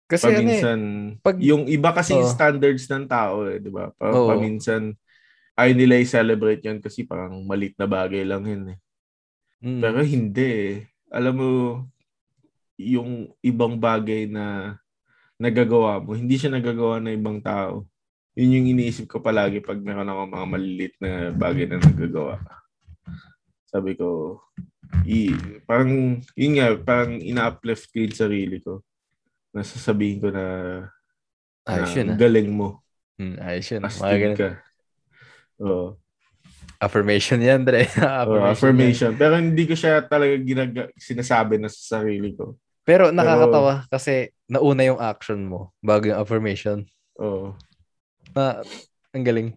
Kasi 0.05 0.25
ano 0.29 0.53
eh, 0.53 0.69
paminsan, 0.69 0.81
pag- 1.25 1.41
yung 1.41 1.65
iba 1.67 1.91
kasi 1.97 2.13
Oo. 2.21 2.29
standards 2.29 2.85
ng 2.93 3.09
tao 3.09 3.49
eh, 3.49 3.57
di 3.59 3.73
ba? 3.73 3.89
Pa, 3.97 4.13
Oo. 4.13 4.29
paminsan, 4.37 4.93
ay 5.57 5.73
nila 5.77 5.97
i-celebrate 6.03 6.63
yun 6.67 6.79
kasi 6.83 7.05
parang 7.09 7.41
malit 7.47 7.73
na 7.81 7.87
bagay 7.89 8.23
lang 8.27 8.45
yun 8.45 8.65
eh. 8.77 8.79
mm, 9.63 9.81
Pero 9.81 9.99
hindi 10.05 10.47
eh. 10.47 10.73
Alam 11.15 11.35
mo, 11.39 11.51
yung 12.79 13.31
ibang 13.41 13.79
bagay 13.79 14.27
na 14.27 14.77
nagagawa 15.39 15.99
mo, 16.03 16.15
hindi 16.15 16.39
siya 16.39 16.55
nagagawa 16.55 17.03
ng 17.03 17.15
ibang 17.15 17.39
tao. 17.43 17.87
Yun 18.35 18.55
yung 18.59 18.67
iniisip 18.75 19.07
ko 19.07 19.23
palagi 19.23 19.63
pag 19.63 19.79
meron 19.79 20.11
ako 20.11 20.21
mga 20.27 20.47
malilit 20.51 20.95
na 20.99 21.31
bagay 21.31 21.71
na 21.71 21.79
nagagawa. 21.79 22.43
Sabi 23.71 23.95
ko, 23.95 24.39
i, 25.07 25.31
parang, 25.67 26.19
yun 26.35 26.53
nga, 26.59 26.75
parang 26.79 27.19
ina-uplift 27.19 27.91
ko 27.91 28.03
yung 28.03 28.15
sarili 28.15 28.59
ko. 28.63 28.83
Nasasabihin 29.55 30.19
ko 30.23 30.29
na, 30.35 30.45
ayos 31.67 31.95
na 31.95 31.99
yun 31.99 32.11
ah. 32.11 32.19
galing 32.19 32.51
mo. 32.51 32.83
Mm, 33.19 33.37
ayos 33.39 33.67
yun. 33.71 33.83
Mga 33.83 34.35
ka. 34.35 34.51
Oo. 35.63 35.99
Affirmation 36.83 37.39
yan, 37.39 37.63
Dre. 37.63 37.87
affirmation. 37.87 38.43
Oh, 38.43 38.51
affirmation. 38.51 39.11
Yan. 39.15 39.21
Pero 39.21 39.35
hindi 39.39 39.65
ko 39.65 39.75
siya 39.79 40.03
talaga 40.05 40.35
ginag- 40.43 40.95
sinasabi 40.99 41.59
na 41.59 41.71
sa 41.71 42.03
sarili 42.03 42.35
ko. 42.35 42.59
Pero 42.85 43.09
nakakatawa 43.09 43.89
Pero, 43.89 43.91
kasi 43.91 44.37
nauna 44.45 44.85
yung 44.85 45.01
action 45.01 45.41
mo 45.49 45.73
bago 45.81 46.13
yung 46.13 46.21
affirmation. 46.21 46.85
Oo. 47.17 47.57
Na, 48.37 48.61
ang 49.17 49.25
galing. 49.25 49.57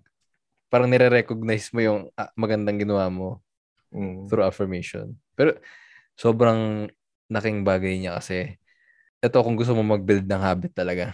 Parang 0.72 0.88
nire-recognize 0.88 1.72
mo 1.76 1.80
yung 1.84 2.00
ah, 2.16 2.32
magandang 2.40 2.80
ginawa 2.80 3.12
mo 3.12 3.44
mm. 3.92 4.32
through 4.32 4.48
affirmation. 4.48 5.16
Pero 5.36 5.60
sobrang 6.16 6.88
naking 7.28 7.68
bagay 7.68 8.00
niya 8.00 8.18
kasi 8.18 8.56
ito 9.20 9.38
kung 9.44 9.60
gusto 9.60 9.76
mo 9.76 9.84
mag-build 9.84 10.24
ng 10.24 10.44
habit 10.44 10.72
talaga. 10.72 11.12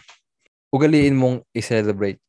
Ugaliin 0.69 1.17
mong 1.17 1.41
i-celebrate 1.53 2.21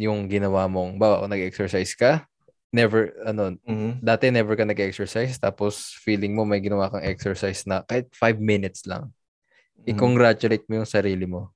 yung 0.00 0.28
ginawa 0.32 0.64
mong, 0.64 0.96
bawa 0.96 1.20
kung 1.20 1.32
nag-exercise 1.32 1.92
ka, 1.92 2.24
never, 2.70 3.14
ano, 3.26 3.58
mm-hmm. 3.66 4.02
dati 4.02 4.30
never 4.30 4.54
ka 4.54 4.64
nag-exercise, 4.66 5.38
tapos 5.38 5.94
feeling 6.02 6.34
mo 6.34 6.46
may 6.46 6.62
ginawa 6.62 6.90
kang 6.90 7.06
exercise 7.06 7.66
na 7.66 7.82
kahit 7.86 8.10
5 8.14 8.38
minutes 8.38 8.86
lang. 8.86 9.10
Mm-hmm. 9.10 9.90
I-congratulate 9.94 10.64
mo 10.70 10.82
yung 10.82 10.90
sarili 10.90 11.26
mo 11.26 11.50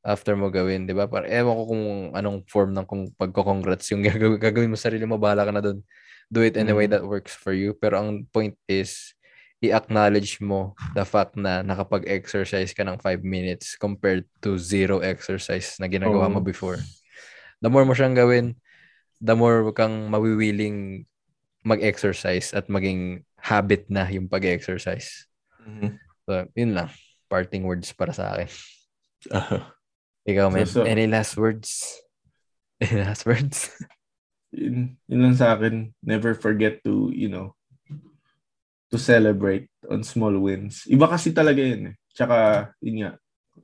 after 0.00 0.32
mo 0.32 0.48
gawin, 0.48 0.88
di 0.88 0.96
ba? 0.96 1.04
Para, 1.04 1.28
ewan 1.28 1.54
ko 1.56 1.62
kung 1.68 1.84
anong 2.16 2.38
form 2.48 2.72
ng 2.72 2.86
kung 2.88 3.02
pagko-congrats 3.20 3.92
yung 3.92 4.00
gagawin, 4.08 4.40
gagawin 4.40 4.72
mo 4.72 4.78
sarili 4.80 5.04
mo, 5.04 5.20
bahala 5.20 5.44
ka 5.44 5.52
na 5.52 5.62
doon. 5.62 5.78
Do 6.30 6.46
it 6.46 6.56
in 6.56 6.70
a 6.70 6.74
way 6.74 6.86
mm-hmm. 6.86 7.02
that 7.02 7.04
works 7.04 7.34
for 7.34 7.50
you. 7.50 7.74
Pero 7.74 7.98
ang 7.98 8.24
point 8.30 8.54
is, 8.70 9.12
i-acknowledge 9.60 10.40
mo 10.40 10.72
the 10.96 11.04
fact 11.04 11.36
na 11.36 11.60
nakapag-exercise 11.60 12.72
ka 12.72 12.80
ng 12.80 12.96
5 12.96 13.20
minutes 13.20 13.76
compared 13.76 14.24
to 14.40 14.56
zero 14.56 15.04
exercise 15.04 15.76
na 15.76 15.84
ginagawa 15.84 16.32
oh. 16.32 16.32
mo 16.32 16.40
before. 16.40 16.80
The 17.60 17.68
more 17.68 17.84
mo 17.84 17.92
siyang 17.92 18.16
gawin, 18.16 18.56
the 19.20 19.36
more 19.36 19.68
kang 19.76 20.08
mawiwiling 20.08 21.04
mag-exercise 21.64 22.56
at 22.56 22.72
maging 22.72 23.22
habit 23.36 23.88
na 23.92 24.08
yung 24.08 24.28
pag-exercise. 24.28 25.28
Mm-hmm. 25.60 26.00
So, 26.24 26.48
yun 26.56 26.72
lang. 26.72 26.88
Parting 27.28 27.68
words 27.68 27.92
para 27.92 28.16
sa 28.16 28.32
akin. 28.32 28.48
Uh, 29.28 29.60
Ikaw, 30.24 30.48
man. 30.48 30.64
So, 30.64 30.84
so, 30.84 30.88
any 30.88 31.04
last 31.04 31.36
words? 31.36 32.00
Any 32.80 33.04
last 33.04 33.28
words? 33.28 33.68
yun, 34.56 34.96
yun 35.04 35.20
lang 35.20 35.36
sa 35.36 35.52
akin. 35.52 35.92
Never 36.00 36.32
forget 36.32 36.80
to, 36.88 37.12
you 37.12 37.28
know, 37.28 37.52
to 38.88 38.96
celebrate 38.96 39.68
on 39.84 40.00
small 40.00 40.32
wins. 40.40 40.88
Iba 40.88 41.04
kasi 41.04 41.36
talaga 41.36 41.60
yun 41.60 41.92
eh. 41.92 41.96
Tsaka, 42.10 42.36
yun 42.80 43.04
nga, 43.04 43.10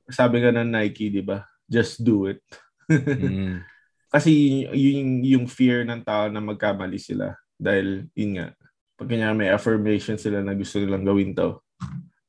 sabi 0.07 0.39
nga 0.39 0.53
ng 0.53 0.69
Nike, 0.69 1.09
di 1.09 1.25
ba? 1.25 1.43
Just 1.65 2.05
do 2.05 2.29
it. 2.29 2.45
mm. 2.93 3.65
Kasi 4.07 4.63
yung, 4.71 5.23
yung 5.23 5.45
fear 5.45 5.83
ng 5.83 6.01
tao 6.03 6.31
na 6.31 6.39
magkamali 6.39 6.95
sila. 6.95 7.35
Dahil, 7.59 8.07
yun 8.15 8.39
nga, 8.39 8.47
pag 8.97 9.07
kanya 9.11 9.35
may 9.35 9.51
affirmation 9.51 10.17
sila 10.17 10.41
na 10.41 10.55
gusto 10.55 10.79
nilang 10.79 11.05
gawin 11.05 11.35
to. 11.35 11.59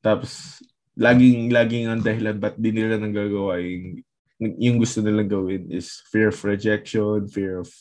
Tapos, 0.03 0.59
laging, 0.99 1.49
laging 1.49 1.85
ang 1.87 2.03
dahilan 2.03 2.37
ba't 2.37 2.59
di 2.59 2.69
nila 2.75 2.99
nang 2.99 3.15
gagawa 3.15 3.57
yung, 3.63 4.03
yung 4.39 4.77
gusto 4.77 4.99
nilang 4.99 5.31
gawin 5.31 5.63
is 5.71 6.03
fear 6.11 6.29
of 6.29 6.39
rejection, 6.43 7.25
fear 7.31 7.63
of, 7.63 7.71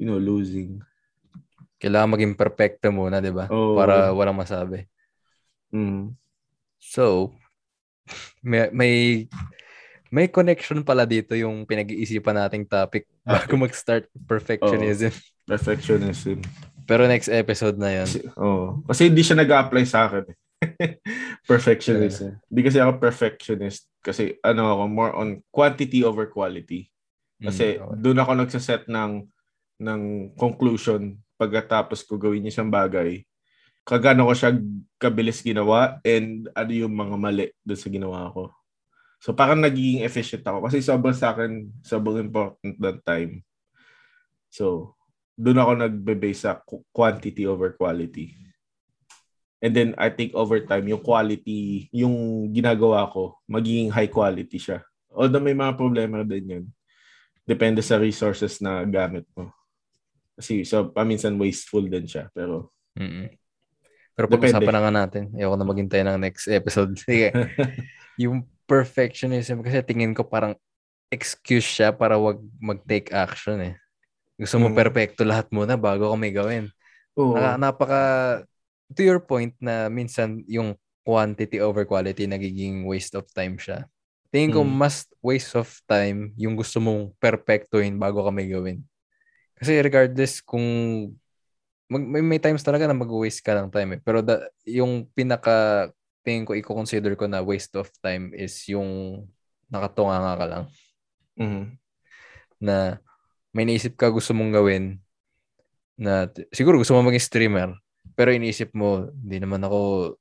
you 0.00 0.08
know, 0.08 0.18
losing. 0.18 0.80
Kailangan 1.78 2.18
maging 2.18 2.34
perfecto 2.34 2.90
muna, 2.90 3.22
di 3.22 3.30
ba? 3.30 3.46
Oh. 3.52 3.76
Para 3.78 4.10
walang 4.10 4.34
masabi. 4.34 4.88
Mm. 5.70 6.16
So, 6.80 7.36
may, 8.40 8.72
may 8.72 8.94
may 10.08 10.28
connection 10.28 10.80
pala 10.80 11.04
dito 11.04 11.36
yung 11.36 11.64
pinag-iisipan 11.68 12.36
nating 12.36 12.64
topic 12.64 13.04
bago 13.24 13.54
mag-start 13.60 14.08
perfectionism. 14.24 15.12
Oh, 15.12 15.54
perfectionism. 15.56 16.40
Pero 16.88 17.04
next 17.04 17.28
episode 17.28 17.76
na 17.76 17.92
yan. 17.92 18.08
Oh, 18.36 18.80
kasi 18.88 19.12
hindi 19.12 19.20
siya 19.20 19.36
nag-apply 19.36 19.84
sa 19.84 20.08
akin. 20.08 20.24
perfectionism. 21.50 22.34
Yeah. 22.34 22.46
Hindi 22.48 22.60
kasi 22.64 22.78
ako 22.80 22.92
perfectionist 22.98 23.82
kasi 24.00 24.40
ano 24.40 24.74
ako 24.74 24.82
more 24.88 25.12
on 25.14 25.28
quantity 25.52 26.02
over 26.02 26.26
quality. 26.32 26.88
Kasi 27.38 27.78
mm, 27.78 27.82
okay. 27.84 27.96
doon 28.02 28.18
ako 28.18 28.32
nagsaset 28.34 28.82
ng 28.90 29.12
ng 29.78 30.02
conclusion 30.34 31.14
pagkatapos 31.38 32.02
ko 32.02 32.18
gawin 32.18 32.50
isang 32.50 32.66
bagay, 32.66 33.22
kagano 33.86 34.26
ko 34.26 34.34
siya 34.34 34.58
kabilis 34.98 35.38
ginawa 35.40 36.02
and 36.02 36.50
ano 36.52 36.72
yung 36.74 36.92
mga 36.92 37.16
mali 37.16 37.46
doon 37.62 37.78
sa 37.78 37.88
ginawa 37.88 38.26
ko. 38.34 38.50
So 39.18 39.34
parang 39.34 39.58
nagiging 39.62 40.06
efficient 40.06 40.46
ako 40.46 40.70
kasi 40.70 40.78
sobrang 40.78 41.16
sa 41.16 41.34
akin, 41.34 41.70
sobrang 41.82 42.22
important 42.22 42.74
that 42.78 43.02
time. 43.02 43.42
So, 44.48 44.94
doon 45.38 45.60
ako 45.60 45.72
nagbe-base 45.76 46.48
sa 46.48 46.62
quantity 46.94 47.44
over 47.44 47.76
quality. 47.76 48.34
And 49.58 49.74
then 49.74 49.98
I 49.98 50.10
think 50.14 50.38
over 50.38 50.62
time, 50.62 50.86
yung 50.86 51.02
quality, 51.02 51.90
yung 51.90 52.48
ginagawa 52.54 53.10
ko, 53.10 53.42
magiging 53.50 53.90
high 53.90 54.10
quality 54.10 54.58
siya. 54.58 54.86
Although 55.10 55.42
may 55.42 55.54
mga 55.54 55.74
problema 55.74 56.22
din 56.22 56.46
yun. 56.46 56.64
Depende 57.42 57.82
sa 57.82 57.98
resources 57.98 58.62
na 58.62 58.86
gamit 58.86 59.26
mo. 59.34 59.50
Kasi 60.38 60.62
so 60.62 60.94
paminsan 60.94 61.34
wasteful 61.34 61.82
din 61.82 62.06
siya 62.06 62.30
pero 62.30 62.70
Mm-mm. 62.94 63.26
Pero 64.18 64.26
pag-usapan 64.26 64.74
na 64.74 64.82
nga 64.82 64.94
natin. 65.06 65.30
Ayoko 65.30 65.54
na 65.54 65.66
maghintay 65.66 66.02
ng 66.02 66.18
next 66.18 66.50
episode. 66.50 66.98
Sige. 67.06 67.30
yung 68.22 68.42
perfectionism 68.68 69.64
kasi 69.64 69.80
tingin 69.80 70.12
ko 70.12 70.22
parang 70.28 70.52
excuse 71.08 71.64
siya 71.64 71.88
para 71.88 72.20
wag 72.20 72.36
mag-take 72.60 73.08
action 73.16 73.56
eh. 73.64 73.74
Gusto 74.36 74.60
mo 74.60 74.68
mm. 74.70 74.76
perfecto 74.76 75.24
lahat 75.24 75.48
muna 75.48 75.74
bago 75.80 76.12
ka 76.12 76.16
may 76.20 76.30
gawin. 76.30 76.68
Oo. 77.16 77.34
Naka, 77.34 77.56
napaka 77.56 78.02
to 78.92 79.00
your 79.02 79.18
point 79.24 79.56
na 79.58 79.88
minsan 79.88 80.44
yung 80.44 80.76
quantity 81.02 81.58
over 81.58 81.88
quality 81.88 82.28
nagiging 82.28 82.84
waste 82.84 83.16
of 83.16 83.24
time 83.32 83.56
siya. 83.56 83.88
Tingin 84.28 84.52
ko 84.52 84.60
mm. 84.60 84.68
mas 84.68 85.08
waste 85.24 85.56
of 85.56 85.66
time 85.88 86.36
yung 86.36 86.52
gusto 86.52 86.78
mong 86.78 87.16
perfectuhin 87.16 87.96
bago 87.96 88.20
ka 88.20 88.30
may 88.30 88.46
gawin. 88.46 88.84
Kasi 89.56 89.80
regardless 89.80 90.44
kung 90.44 90.62
mag, 91.88 92.04
may, 92.04 92.20
may 92.20 92.38
times 92.38 92.60
talaga 92.60 92.84
na 92.84 92.94
mag-waste 92.94 93.40
ka 93.40 93.56
ng 93.56 93.72
time 93.72 93.98
eh. 93.98 94.00
Pero 94.04 94.20
da, 94.20 94.44
yung 94.68 95.08
pinaka 95.16 95.88
tingin 96.22 96.44
ko 96.44 96.52
i-consider 96.54 97.14
ko 97.14 97.26
na 97.26 97.44
waste 97.44 97.74
of 97.78 97.88
time 98.02 98.34
is 98.34 98.54
yung 98.70 99.22
nakatunga 99.68 100.36
ka 100.38 100.46
lang. 100.46 100.64
Mm-hmm. 101.38 101.64
Na 102.62 102.98
may 103.54 103.64
naisip 103.64 103.94
ka 103.94 104.10
gusto 104.12 104.34
mong 104.36 104.52
gawin 104.54 104.84
na 105.98 106.30
siguro 106.54 106.78
gusto 106.78 106.94
mo 106.94 107.02
maging 107.10 107.26
streamer 107.26 107.70
pero 108.14 108.30
iniisip 108.30 108.70
mo 108.70 109.10
hindi 109.10 109.42
naman 109.42 109.66
ako 109.66 110.14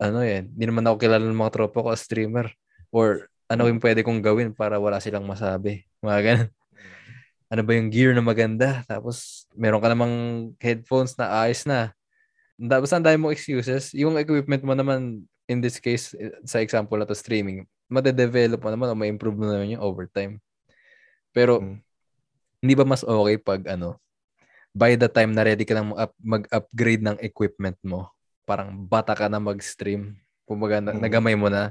ano 0.00 0.18
eh, 0.22 0.46
hindi 0.46 0.64
naman 0.64 0.86
ako 0.86 0.96
kilala 0.96 1.24
ng 1.26 1.36
mga 1.36 1.54
tropa 1.54 1.84
ko 1.84 1.88
as 1.92 2.00
streamer 2.00 2.48
or 2.94 3.28
ano 3.50 3.68
yung 3.68 3.82
pwede 3.82 4.00
kong 4.00 4.24
gawin 4.24 4.56
para 4.56 4.80
wala 4.80 5.02
silang 5.02 5.28
masabi. 5.28 5.84
Mga 6.00 6.20
ganun 6.24 6.50
ano 7.52 7.60
ba 7.62 7.72
yung 7.76 7.90
gear 7.92 8.10
na 8.16 8.24
maganda. 8.24 8.82
Tapos, 8.88 9.46
meron 9.54 9.78
ka 9.78 9.88
namang 9.92 10.14
headphones 10.58 11.14
na 11.14 11.44
ayos 11.44 11.62
na. 11.68 11.92
Ang 12.60 13.04
dami 13.04 13.16
mong 13.18 13.34
excuses. 13.34 13.90
Yung 13.94 14.14
equipment 14.18 14.62
mo 14.62 14.74
naman, 14.76 15.26
in 15.50 15.58
this 15.58 15.82
case, 15.82 16.14
sa 16.46 16.62
example 16.62 16.96
na 16.98 17.06
to 17.08 17.16
streaming, 17.16 17.66
madedevelop 17.90 18.62
mo 18.62 18.70
naman 18.70 18.90
o 18.90 18.98
ma-improve 18.98 19.36
mo 19.36 19.44
naman 19.50 19.74
yung 19.74 19.84
overtime. 19.84 20.38
Pero, 21.34 21.60
hmm. 21.60 21.78
hindi 22.62 22.74
ba 22.78 22.86
mas 22.86 23.02
okay 23.02 23.36
pag 23.36 23.60
ano, 23.68 23.98
by 24.74 24.98
the 24.98 25.06
time 25.06 25.30
na 25.30 25.46
ready 25.46 25.62
ka 25.62 25.78
nang 25.78 25.94
mag-upgrade 26.18 27.02
ng 27.06 27.18
equipment 27.22 27.78
mo, 27.86 28.10
parang 28.42 28.74
bata 28.74 29.14
ka 29.14 29.30
na 29.30 29.38
mag-stream, 29.38 30.18
kumbaga 30.44 30.82
mm. 30.82 30.98
nagamay 30.98 31.38
mo 31.38 31.46
na, 31.46 31.70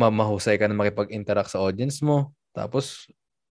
mahusay 0.00 0.56
ka 0.56 0.64
na 0.66 0.74
makipag-interact 0.74 1.52
sa 1.52 1.60
audience 1.60 2.00
mo, 2.00 2.32
tapos 2.56 3.06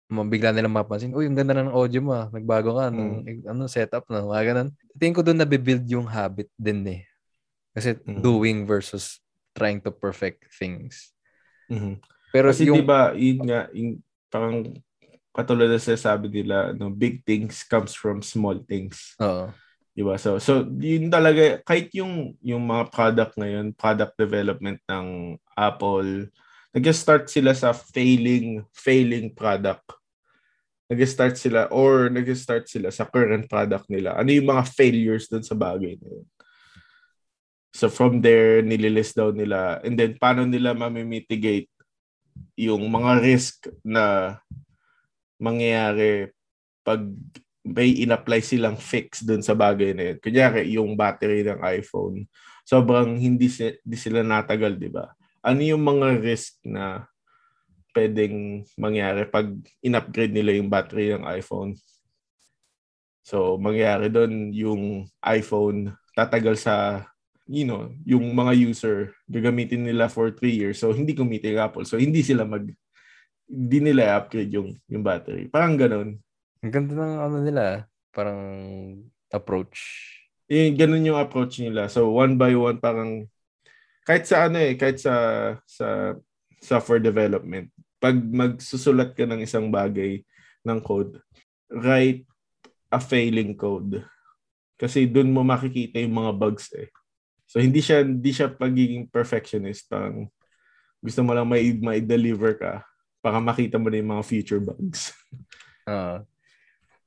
mabigla 0.07 0.55
nilang 0.55 0.75
mapansin, 0.75 1.11
uy, 1.11 1.27
ang 1.27 1.35
ganda 1.35 1.51
na 1.51 1.67
ng 1.67 1.75
audio 1.75 1.99
mo 1.99 2.15
ah. 2.15 2.31
Nagbago 2.31 2.79
ka 2.79 2.87
ng 2.87 3.11
mm. 3.27 3.51
ano, 3.51 3.67
setup 3.67 4.07
na, 4.07 4.23
mga 4.23 4.43
ganun. 4.55 4.69
Tingin 4.95 5.15
ko 5.15 5.21
doon 5.23 5.39
nabibuild 5.39 5.83
yung 5.91 6.07
habit 6.07 6.47
din 6.55 6.81
eh. 6.87 7.01
Kasi 7.75 7.99
mm. 7.99 8.23
doing 8.23 8.63
versus 8.63 9.19
trying 9.51 9.83
to 9.83 9.91
perfect 9.91 10.47
things. 10.55 11.11
Mm-hmm. 11.67 11.99
Pero 12.31 12.47
Kasi 12.55 12.71
yung, 12.71 12.79
diba, 12.79 13.11
yun 13.17 13.39
nga, 13.43 13.61
yung, 13.75 13.91
parang 14.31 14.57
katulad 15.35 15.69
na 15.69 15.79
sabi 15.79 16.31
nila, 16.31 16.71
no, 16.73 16.89
big 16.89 17.21
things 17.27 17.67
comes 17.67 17.91
from 17.91 18.23
small 18.23 18.57
things. 18.63 19.17
Oo. 19.19 19.51
Diba? 19.97 20.13
So, 20.21 20.37
so 20.37 20.61
yun 20.77 21.09
talaga, 21.09 21.57
kahit 21.65 21.89
yung, 21.97 22.37
yung 22.45 22.63
mga 22.63 22.93
product 22.93 23.33
ngayon, 23.35 23.73
product 23.73 24.13
development 24.13 24.77
ng 24.85 25.35
Apple, 25.57 26.29
nag-start 26.69 27.25
sila 27.25 27.57
sa 27.57 27.73
failing 27.73 28.61
failing 28.69 29.33
product. 29.33 29.96
Nag-start 30.87 31.35
sila 31.35 31.67
or 31.67 32.07
nag-start 32.07 32.71
sila 32.71 32.87
sa 32.91 33.03
current 33.03 33.47
product 33.51 33.91
nila. 33.91 34.15
Ano 34.15 34.31
yung 34.31 34.47
mga 34.47 34.63
failures 34.71 35.27
dun 35.27 35.43
sa 35.43 35.53
bagay 35.53 35.99
na 35.99 36.07
yun? 36.07 36.27
So 37.75 37.91
from 37.91 38.23
there, 38.23 38.63
nililist 38.63 39.13
daw 39.13 39.29
nila. 39.29 39.83
And 39.83 39.99
then, 39.99 40.17
paano 40.17 40.47
nila 40.47 40.73
mamimitigate 40.73 41.69
yung 42.57 42.87
mga 42.89 43.21
risk 43.21 43.69
na 43.85 44.37
mangyayari 45.37 46.33
pag 46.81 47.05
may 47.67 47.91
in-apply 48.01 48.39
silang 48.39 48.79
fix 48.79 49.21
dun 49.21 49.43
sa 49.43 49.53
bagay 49.53 49.91
na 49.91 50.03
yun. 50.13 50.17
Kunyari, 50.23 50.61
yung 50.79 50.95
battery 50.95 51.43
ng 51.43 51.59
iPhone, 51.59 52.23
sobrang 52.63 53.19
hindi, 53.19 53.51
si, 53.51 53.75
hindi 53.83 53.97
sila 53.99 54.23
natagal, 54.23 54.79
di 54.79 54.87
ba? 54.87 55.11
Ano 55.43 55.59
yung 55.59 55.83
mga 55.83 56.17
risk 56.23 56.63
na 56.63 57.03
pwedeng 57.97 58.61
mangyari 58.77 59.25
pag 59.25 59.49
in-upgrade 59.81 60.37
nila 60.37 60.53
yung 60.53 60.69
battery 60.69 61.17
ng 61.17 61.25
iPhone? 61.25 61.73
So, 63.25 63.57
mangyari 63.57 64.13
doon 64.13 64.53
yung 64.53 65.09
iPhone 65.25 65.97
tatagal 66.13 66.61
sa 66.61 67.01
you 67.47 67.63
know, 67.63 67.87
yung 68.03 68.35
mga 68.35 68.53
user 68.59 69.15
gagamitin 69.25 69.87
nila 69.87 70.11
for 70.11 70.29
3 70.29 70.51
years. 70.51 70.77
So, 70.83 70.91
hindi 70.91 71.15
kumita 71.15 71.47
yung 71.47 71.63
Apple. 71.63 71.87
So, 71.87 71.95
hindi 71.95 72.19
sila 72.21 72.43
mag 72.43 72.67
hindi 73.47 73.79
nila 73.79 74.19
upgrade 74.19 74.51
yung 74.51 74.75
yung 74.91 75.03
battery. 75.03 75.47
Parang 75.47 75.79
ganun. 75.79 76.19
Ang 76.59 76.71
ganda 76.71 76.93
ng 76.99 77.15
ano 77.23 77.37
nila, 77.39 77.87
parang 78.11 78.43
approach. 79.31 79.79
Eh, 80.51 80.75
ganun 80.75 81.07
yung 81.07 81.19
approach 81.19 81.63
nila. 81.63 81.87
So, 81.87 82.11
one 82.11 82.35
by 82.35 82.51
one, 82.55 82.83
parang 82.83 83.31
kahit 84.03 84.27
sa 84.27 84.51
ano 84.51 84.59
eh, 84.59 84.75
kahit 84.75 84.99
sa 84.99 85.15
sa 85.63 86.15
software 86.59 87.03
development, 87.03 87.71
pag 87.97 88.15
magsusulat 88.17 89.17
ka 89.17 89.25
ng 89.25 89.41
isang 89.41 89.69
bagay 89.73 90.21
ng 90.61 90.79
code, 90.81 91.17
write 91.69 92.23
a 92.93 92.99
failing 93.01 93.57
code. 93.57 94.05
Kasi 94.77 95.09
doon 95.09 95.33
mo 95.33 95.41
makikita 95.41 95.97
yung 95.97 96.15
mga 96.15 96.31
bugs 96.37 96.69
eh. 96.77 96.89
So 97.47 97.63
hindi 97.63 97.81
siya 97.81 98.03
hindi 98.03 98.29
siya 98.29 98.51
pagiging 98.53 99.09
perfectionist. 99.09 99.89
Parang 99.89 100.29
gusto 101.01 101.21
mo 101.23 101.31
lang 101.33 101.47
may 101.47 101.73
may 101.79 102.03
deliver 102.03 102.53
ka 102.59 102.83
para 103.23 103.41
makita 103.41 103.79
mo 103.81 103.89
na 103.89 103.97
yung 103.97 104.11
mga 104.17 104.25
future 104.27 104.61
bugs. 104.61 105.11
Uh, 105.87 106.19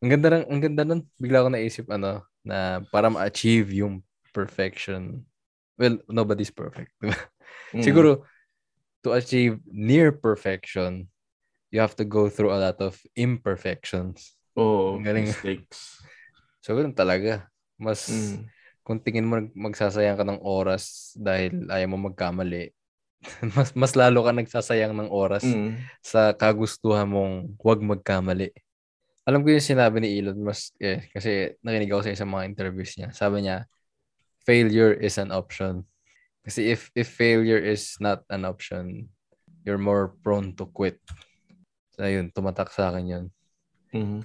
ang 0.00 0.08
ganda 0.16 0.40
ng 0.40 0.44
ang 0.48 0.60
ganda 0.64 0.82
nun. 0.88 1.02
Bigla 1.20 1.44
ko 1.44 1.52
naisip 1.52 1.84
ano 1.92 2.24
na 2.40 2.80
para 2.88 3.12
ma-achieve 3.12 3.84
yung 3.84 4.00
perfection. 4.32 5.20
Well, 5.76 6.00
nobody's 6.08 6.48
perfect. 6.48 6.88
Mm. 7.76 7.84
Siguro 7.84 8.24
to 9.02 9.16
achieve 9.16 9.60
near 9.66 10.12
perfection, 10.12 11.08
you 11.70 11.80
have 11.80 11.96
to 11.96 12.04
go 12.04 12.28
through 12.28 12.52
a 12.52 12.60
lot 12.60 12.78
of 12.80 12.98
imperfections. 13.16 14.36
Oh, 14.56 14.98
galing. 14.98 15.28
mistakes. 15.28 16.00
So, 16.60 16.76
ganun 16.76 16.92
talaga. 16.92 17.48
Mas, 17.80 18.04
mm 18.12 18.44
kung 18.90 18.98
tingin 18.98 19.28
mo 19.28 19.38
magsasayang 19.54 20.18
ka 20.18 20.26
ng 20.26 20.42
oras 20.42 21.14
dahil 21.14 21.68
ayaw 21.70 21.94
mo 21.94 22.10
magkamali, 22.10 22.74
mas 23.54 23.70
mas 23.78 23.94
lalo 23.94 24.26
ka 24.26 24.34
nagsasayang 24.34 24.90
ng 24.96 25.10
oras 25.14 25.46
mm. 25.46 25.78
sa 26.02 26.34
kagustuhan 26.34 27.06
mong 27.06 27.54
huwag 27.62 27.78
magkamali. 27.78 28.50
Alam 29.28 29.46
ko 29.46 29.54
yung 29.54 29.62
sinabi 29.62 30.02
ni 30.02 30.18
Elon 30.18 30.42
Musk 30.42 30.74
eh, 30.82 31.06
kasi 31.14 31.54
nakinig 31.62 31.92
ako 31.94 32.02
sa 32.08 32.14
isang 32.18 32.34
mga 32.34 32.50
interviews 32.50 32.98
niya. 32.98 33.14
Sabi 33.14 33.46
niya, 33.46 33.68
failure 34.42 34.96
is 34.96 35.22
an 35.22 35.30
option. 35.30 35.86
Kasi 36.50 36.74
if 36.74 36.90
if 36.98 37.06
failure 37.06 37.62
is 37.62 37.94
not 38.02 38.26
an 38.26 38.42
option, 38.42 39.06
you're 39.62 39.78
more 39.78 40.18
prone 40.26 40.50
to 40.58 40.66
quit. 40.66 40.98
So, 41.94 42.02
yun, 42.02 42.34
tumatak 42.34 42.74
sa 42.74 42.90
akin 42.90 43.06
yun. 43.06 43.24
Mm-hmm. 43.94 44.20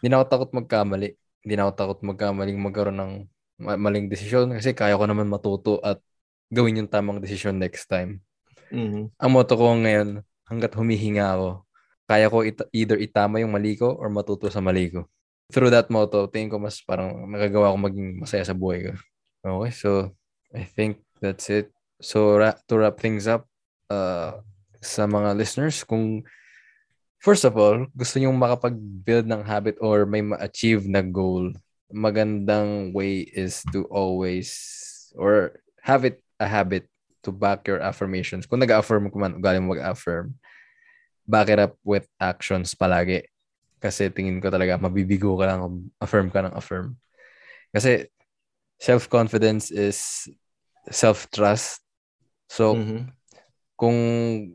Hindi 0.00 0.08
na 0.08 0.24
ako 0.24 0.26
takot 0.32 0.50
magkamali. 0.56 1.20
Hindi 1.44 1.52
na 1.52 1.68
ako 1.68 1.72
takot 1.76 2.00
magkamaling 2.00 2.56
magkaroon 2.56 2.96
ng 2.96 3.12
maling 3.60 4.08
desisyon 4.08 4.56
kasi 4.56 4.72
kaya 4.72 4.96
ko 4.96 5.04
naman 5.04 5.28
matuto 5.28 5.84
at 5.84 6.00
gawin 6.48 6.80
yung 6.80 6.88
tamang 6.88 7.20
desisyon 7.20 7.60
next 7.60 7.92
time. 7.92 8.24
Mm-hmm. 8.72 9.12
Ang 9.12 9.30
motto 9.36 9.52
ko 9.60 9.76
ngayon, 9.76 10.24
hanggat 10.48 10.72
humihinga 10.80 11.36
ako, 11.36 11.68
kaya 12.08 12.26
ko 12.32 12.40
it- 12.40 12.70
either 12.72 12.96
itama 12.96 13.36
yung 13.44 13.52
mali 13.52 13.76
ko 13.76 13.92
or 14.00 14.08
matuto 14.08 14.48
sa 14.48 14.64
mali 14.64 14.88
ko. 14.88 15.04
Through 15.52 15.76
that 15.76 15.92
motto, 15.92 16.24
tingin 16.32 16.48
ko 16.48 16.56
mas 16.56 16.80
parang 16.80 17.28
nagagawa 17.28 17.74
ko 17.74 17.78
maging 17.78 18.08
masaya 18.24 18.48
sa 18.48 18.56
buhay 18.56 18.88
ko. 18.88 18.92
Okay, 19.46 19.72
so 19.76 19.90
I 20.50 20.66
think 20.66 21.05
that's 21.20 21.48
it. 21.48 21.72
So 22.00 22.36
ra- 22.36 22.60
to 22.68 22.74
wrap 22.78 23.00
things 23.00 23.26
up, 23.26 23.48
uh, 23.88 24.40
sa 24.82 25.08
mga 25.08 25.36
listeners, 25.36 25.82
kung 25.82 26.22
first 27.18 27.44
of 27.44 27.56
all, 27.58 27.88
gusto 27.96 28.20
nyong 28.20 28.38
makapag-build 28.38 29.26
ng 29.26 29.42
habit 29.42 29.76
or 29.80 30.06
may 30.06 30.22
ma-achieve 30.22 30.86
na 30.86 31.02
goal, 31.02 31.50
magandang 31.90 32.92
way 32.92 33.26
is 33.26 33.62
to 33.72 33.86
always 33.90 34.54
or 35.16 35.58
have 35.82 36.04
it 36.04 36.20
a 36.38 36.46
habit 36.46 36.86
to 37.24 37.32
back 37.32 37.66
your 37.66 37.82
affirmations. 37.82 38.46
Kung 38.46 38.62
nag-affirm 38.62 39.10
ka 39.10 39.18
man, 39.18 39.38
ugali 39.38 39.58
mo 39.58 39.74
mag-affirm, 39.74 40.36
back 41.26 41.50
it 41.50 41.58
up 41.58 41.74
with 41.82 42.06
actions 42.22 42.74
palagi. 42.78 43.26
Kasi 43.82 44.08
tingin 44.10 44.38
ko 44.38 44.48
talaga, 44.48 44.78
mabibigo 44.78 45.34
ka 45.34 45.46
lang 45.50 45.90
affirm 45.98 46.30
ka 46.30 46.46
ng 46.46 46.54
affirm. 46.54 46.94
Kasi 47.74 48.06
self-confidence 48.78 49.72
is 49.72 50.28
self-trust. 50.90 51.82
So, 52.46 52.78
mm-hmm. 52.78 53.00
kung 53.74 53.98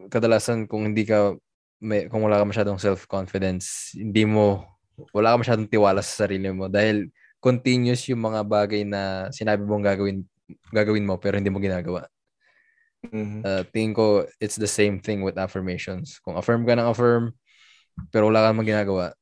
kadalasan, 0.07 0.65
kung 0.65 0.91
hindi 0.91 1.03
ka, 1.03 1.35
may, 1.83 2.07
kung 2.07 2.23
wala 2.23 2.39
ka 2.39 2.45
masyadong 2.47 2.79
self-confidence, 2.79 3.95
hindi 3.95 4.23
mo, 4.23 4.63
wala 5.11 5.35
ka 5.35 5.37
masyadong 5.43 5.67
tiwala 5.67 5.99
sa 5.99 6.25
sarili 6.25 6.47
mo 6.51 6.71
dahil 6.71 7.11
continuous 7.41 8.05
yung 8.07 8.21
mga 8.21 8.45
bagay 8.45 8.85
na 8.85 9.33
sinabi 9.33 9.65
mong 9.65 9.81
gagawin 9.81 10.21
gagawin 10.69 11.07
mo 11.07 11.17
pero 11.17 11.41
hindi 11.41 11.49
mo 11.49 11.57
ginagawa. 11.57 12.05
Mm-hmm. 13.01 13.41
Uh, 13.41 13.63
tingin 13.73 13.97
ko 13.97 14.29
it's 14.37 14.61
the 14.61 14.69
same 14.69 15.01
thing 15.01 15.25
with 15.25 15.41
affirmations. 15.41 16.21
Kung 16.21 16.37
affirm 16.37 16.63
ka 16.69 16.77
ng 16.77 16.85
affirm 16.85 17.33
pero 18.13 18.29
wala 18.29 18.45
kang 18.45 18.61
ginagawa, 18.61 19.17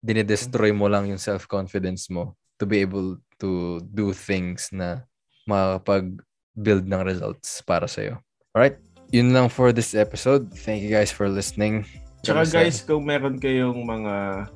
dinidestroy 0.00 0.70
mo 0.70 0.86
lang 0.86 1.10
yung 1.10 1.20
self-confidence 1.20 2.08
mo 2.14 2.38
to 2.56 2.64
be 2.64 2.78
able 2.78 3.18
to 3.42 3.82
do 3.90 4.14
things 4.14 4.70
na 4.70 5.02
makakapag-build 5.46 6.84
ng 6.86 7.02
results 7.02 7.62
para 7.62 7.86
sa'yo. 7.86 8.18
Alright? 8.52 8.78
Yun 9.12 9.36
lang 9.36 9.52
for 9.52 9.76
this 9.76 9.92
episode. 9.92 10.48
Thank 10.64 10.80
you 10.80 10.88
guys 10.88 11.12
for 11.12 11.28
listening. 11.28 11.84
Tsaka 12.24 12.48
guys, 12.48 12.80
kung 12.80 13.04
meron 13.04 13.36
kayong 13.36 13.84
mga 13.84 14.46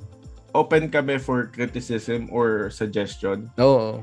open 0.57 0.89
kami 0.89 1.21
for 1.21 1.53
criticism 1.53 2.33
or 2.33 2.73
suggestion. 2.73 3.53
Oo. 3.61 4.01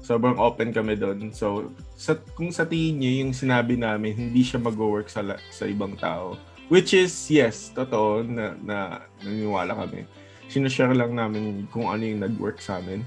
Sobrang 0.00 0.40
open 0.40 0.72
kami 0.72 0.96
doon. 0.96 1.30
So, 1.30 1.70
sa, 1.94 2.16
kung 2.34 2.48
sa 2.50 2.64
tingin 2.64 2.98
niyo 2.98 3.12
yung 3.22 3.32
sinabi 3.36 3.76
namin, 3.76 4.16
hindi 4.16 4.42
siya 4.42 4.58
mag-work 4.58 5.12
sa, 5.12 5.22
sa 5.52 5.64
ibang 5.68 5.94
tao. 6.00 6.40
Which 6.72 6.96
is, 6.96 7.12
yes, 7.28 7.70
totoo 7.76 8.24
na, 8.24 8.56
na 8.64 9.04
naniniwala 9.20 9.76
kami. 9.76 10.08
Sinashare 10.48 10.96
lang 10.96 11.12
namin 11.14 11.68
kung 11.68 11.86
ano 11.92 12.02
yung 12.02 12.24
nag-work 12.24 12.64
sa 12.64 12.80
amin. 12.80 13.04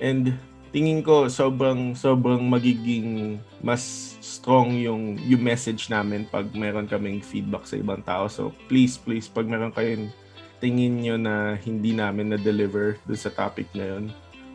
And 0.00 0.34
tingin 0.68 1.00
ko 1.00 1.32
sobrang 1.32 1.96
sobrang 1.96 2.44
magiging 2.44 3.40
mas 3.64 4.14
strong 4.20 4.76
yung 4.76 5.16
yung 5.24 5.40
message 5.40 5.88
namin 5.88 6.28
pag 6.28 6.48
meron 6.52 6.84
kaming 6.84 7.24
feedback 7.24 7.64
sa 7.64 7.80
ibang 7.80 8.04
tao. 8.04 8.28
So 8.28 8.52
please 8.68 9.00
please 9.00 9.26
pag 9.26 9.48
meron 9.48 9.72
kayong 9.72 10.12
tingin 10.58 10.98
nyo 10.98 11.16
na 11.16 11.54
hindi 11.58 11.94
namin 11.94 12.34
na-deliver 12.34 12.98
dun 13.06 13.18
sa 13.18 13.30
topic 13.30 13.70
na 13.74 13.96
yun, 13.96 14.04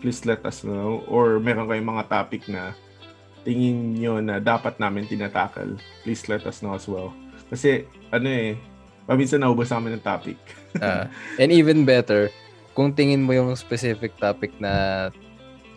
please 0.03 0.27
let 0.27 0.43
us 0.43 0.61
know. 0.61 1.01
Or 1.07 1.39
meron 1.39 1.67
kayong 1.71 1.89
mga 1.95 2.05
topic 2.11 2.45
na 2.51 2.75
tingin 3.47 3.95
nyo 3.95 4.19
na 4.19 4.39
dapat 4.39 4.79
namin 4.79 5.07
tinatakal, 5.07 5.75
please 6.03 6.27
let 6.27 6.43
us 6.43 6.59
know 6.59 6.75
as 6.75 6.87
well. 6.87 7.15
Kasi, 7.47 7.87
ano 8.11 8.27
eh, 8.27 8.55
paminsan 9.07 9.43
naubos 9.43 9.71
namin 9.71 9.99
ng 9.99 10.03
topic. 10.03 10.39
uh, 10.83 11.07
and 11.39 11.51
even 11.51 11.87
better, 11.87 12.31
kung 12.75 12.91
tingin 12.91 13.23
mo 13.23 13.35
yung 13.35 13.55
specific 13.55 14.15
topic 14.19 14.51
na 14.59 15.07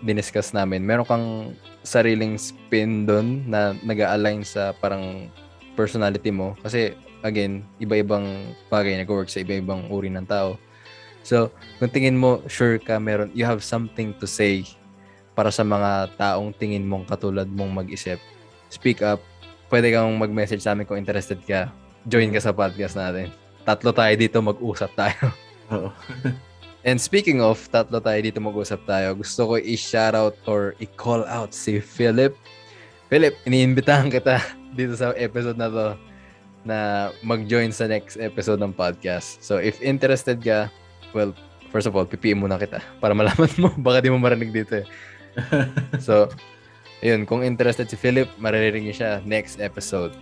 diniscuss 0.05 0.53
namin, 0.53 0.85
meron 0.85 1.09
kang 1.09 1.27
sariling 1.87 2.37
spin 2.37 3.07
doon 3.07 3.47
na 3.47 3.73
nag-align 3.81 4.43
sa 4.43 4.75
parang 4.77 5.31
personality 5.79 6.29
mo. 6.35 6.59
Kasi 6.61 6.93
again, 7.23 7.65
iba-ibang 7.81 8.53
bagay 8.69 8.99
nag-work 8.99 9.31
sa 9.31 9.41
iba-ibang 9.41 9.89
uri 9.89 10.13
ng 10.13 10.27
tao. 10.27 10.61
So, 11.27 11.51
kung 11.83 11.91
tingin 11.91 12.15
mo, 12.15 12.39
sure 12.47 12.79
ka, 12.79 13.03
meron, 13.03 13.35
you 13.35 13.43
have 13.43 13.65
something 13.67 14.15
to 14.23 14.27
say 14.31 14.63
para 15.35 15.51
sa 15.51 15.67
mga 15.67 16.15
taong 16.17 16.55
tingin 16.55 16.87
mong 16.87 17.11
katulad 17.11 17.51
mong 17.51 17.85
mag-isip. 17.85 18.23
Speak 18.71 19.03
up. 19.03 19.21
Pwede 19.67 19.91
kang 19.91 20.15
mag-message 20.15 20.63
sa 20.63 20.73
amin 20.73 20.87
kung 20.87 20.97
interested 20.97 21.43
ka. 21.43 21.75
Join 22.07 22.31
ka 22.31 22.39
sa 22.39 22.55
podcast 22.55 22.95
natin. 22.95 23.35
Tatlo 23.67 23.91
tayo 23.91 24.15
dito, 24.15 24.39
mag-usap 24.39 24.91
tayo. 24.95 25.23
Oo. 25.75 25.91
And 26.87 27.03
speaking 27.03 27.43
of, 27.43 27.59
tatlo 27.75 27.99
tayo 27.99 28.23
dito 28.23 28.39
mag-usap 28.39 28.87
tayo, 28.87 29.19
gusto 29.19 29.43
ko 29.43 29.55
i-shoutout 29.59 30.39
or 30.47 30.79
i-call 30.79 31.27
out 31.27 31.51
si 31.51 31.83
Philip. 31.83 32.39
Philip, 33.11 33.35
iniimbitahan 33.43 34.07
kita 34.07 34.39
dito 34.79 34.95
sa 34.95 35.11
episode 35.19 35.59
na 35.59 35.67
to 35.67 35.87
na 36.63 37.11
mag-join 37.27 37.75
sa 37.75 37.91
next 37.91 38.23
episode 38.23 38.63
ng 38.63 38.71
podcast. 38.71 39.43
So, 39.43 39.59
if 39.59 39.83
interested 39.83 40.39
ka, 40.39 40.71
well, 41.11 41.35
first 41.75 41.91
of 41.91 41.99
all, 41.99 42.07
pipiin 42.07 42.39
muna 42.39 42.55
kita 42.55 42.79
para 43.03 43.19
malaman 43.19 43.51
mo. 43.59 43.75
Baka 43.87 44.07
di 44.07 44.11
mo 44.15 44.23
marinig 44.23 44.55
dito 44.55 44.83
eh. 44.83 44.87
so, 46.07 46.31
yun. 47.03 47.27
Kung 47.27 47.43
interested 47.43 47.91
si 47.91 47.99
Philip, 47.99 48.31
maririnig 48.39 48.87
niyo 48.87 48.95
siya 48.95 49.13
next 49.27 49.59
episode. 49.59 50.15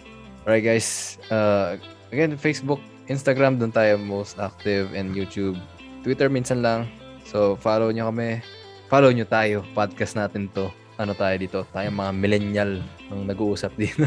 Alright 0.49 0.65
guys. 0.65 1.21
Uh, 1.29 1.77
again, 2.09 2.41
Facebook, 2.41 2.81
Instagram, 3.13 3.61
doon 3.61 3.73
tayo 3.73 4.01
most 4.01 4.41
active 4.41 4.97
and 4.97 5.13
YouTube. 5.13 5.61
Twitter 6.05 6.29
minsan 6.29 6.61
lang. 6.61 6.87
So, 7.25 7.57
follow 7.57 7.89
nyo 7.89 8.13
kami. 8.13 8.45
Follow 8.87 9.09
nyo 9.11 9.25
tayo. 9.25 9.65
Podcast 9.73 10.15
natin 10.15 10.53
to. 10.53 10.69
Ano 10.95 11.17
tayo 11.17 11.35
dito? 11.35 11.65
Tayo 11.73 11.89
mga 11.91 12.13
millennial 12.13 12.71
ang 13.09 13.25
nag-uusap 13.27 13.73
dito. 13.81 14.05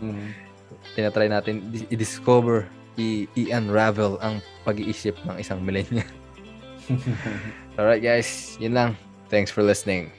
Mm. 0.00 0.30
Tinatry 0.94 1.26
natin 1.28 1.66
i-discover, 1.90 2.64
i- 2.96 3.26
i-unravel 3.34 4.16
ang 4.22 4.38
pag-iisip 4.62 5.18
ng 5.26 5.36
isang 5.36 5.60
millennial. 5.60 6.06
Alright 7.76 8.00
guys, 8.00 8.54
yun 8.56 8.72
lang. 8.72 8.90
Thanks 9.26 9.50
for 9.50 9.66
listening. 9.66 10.14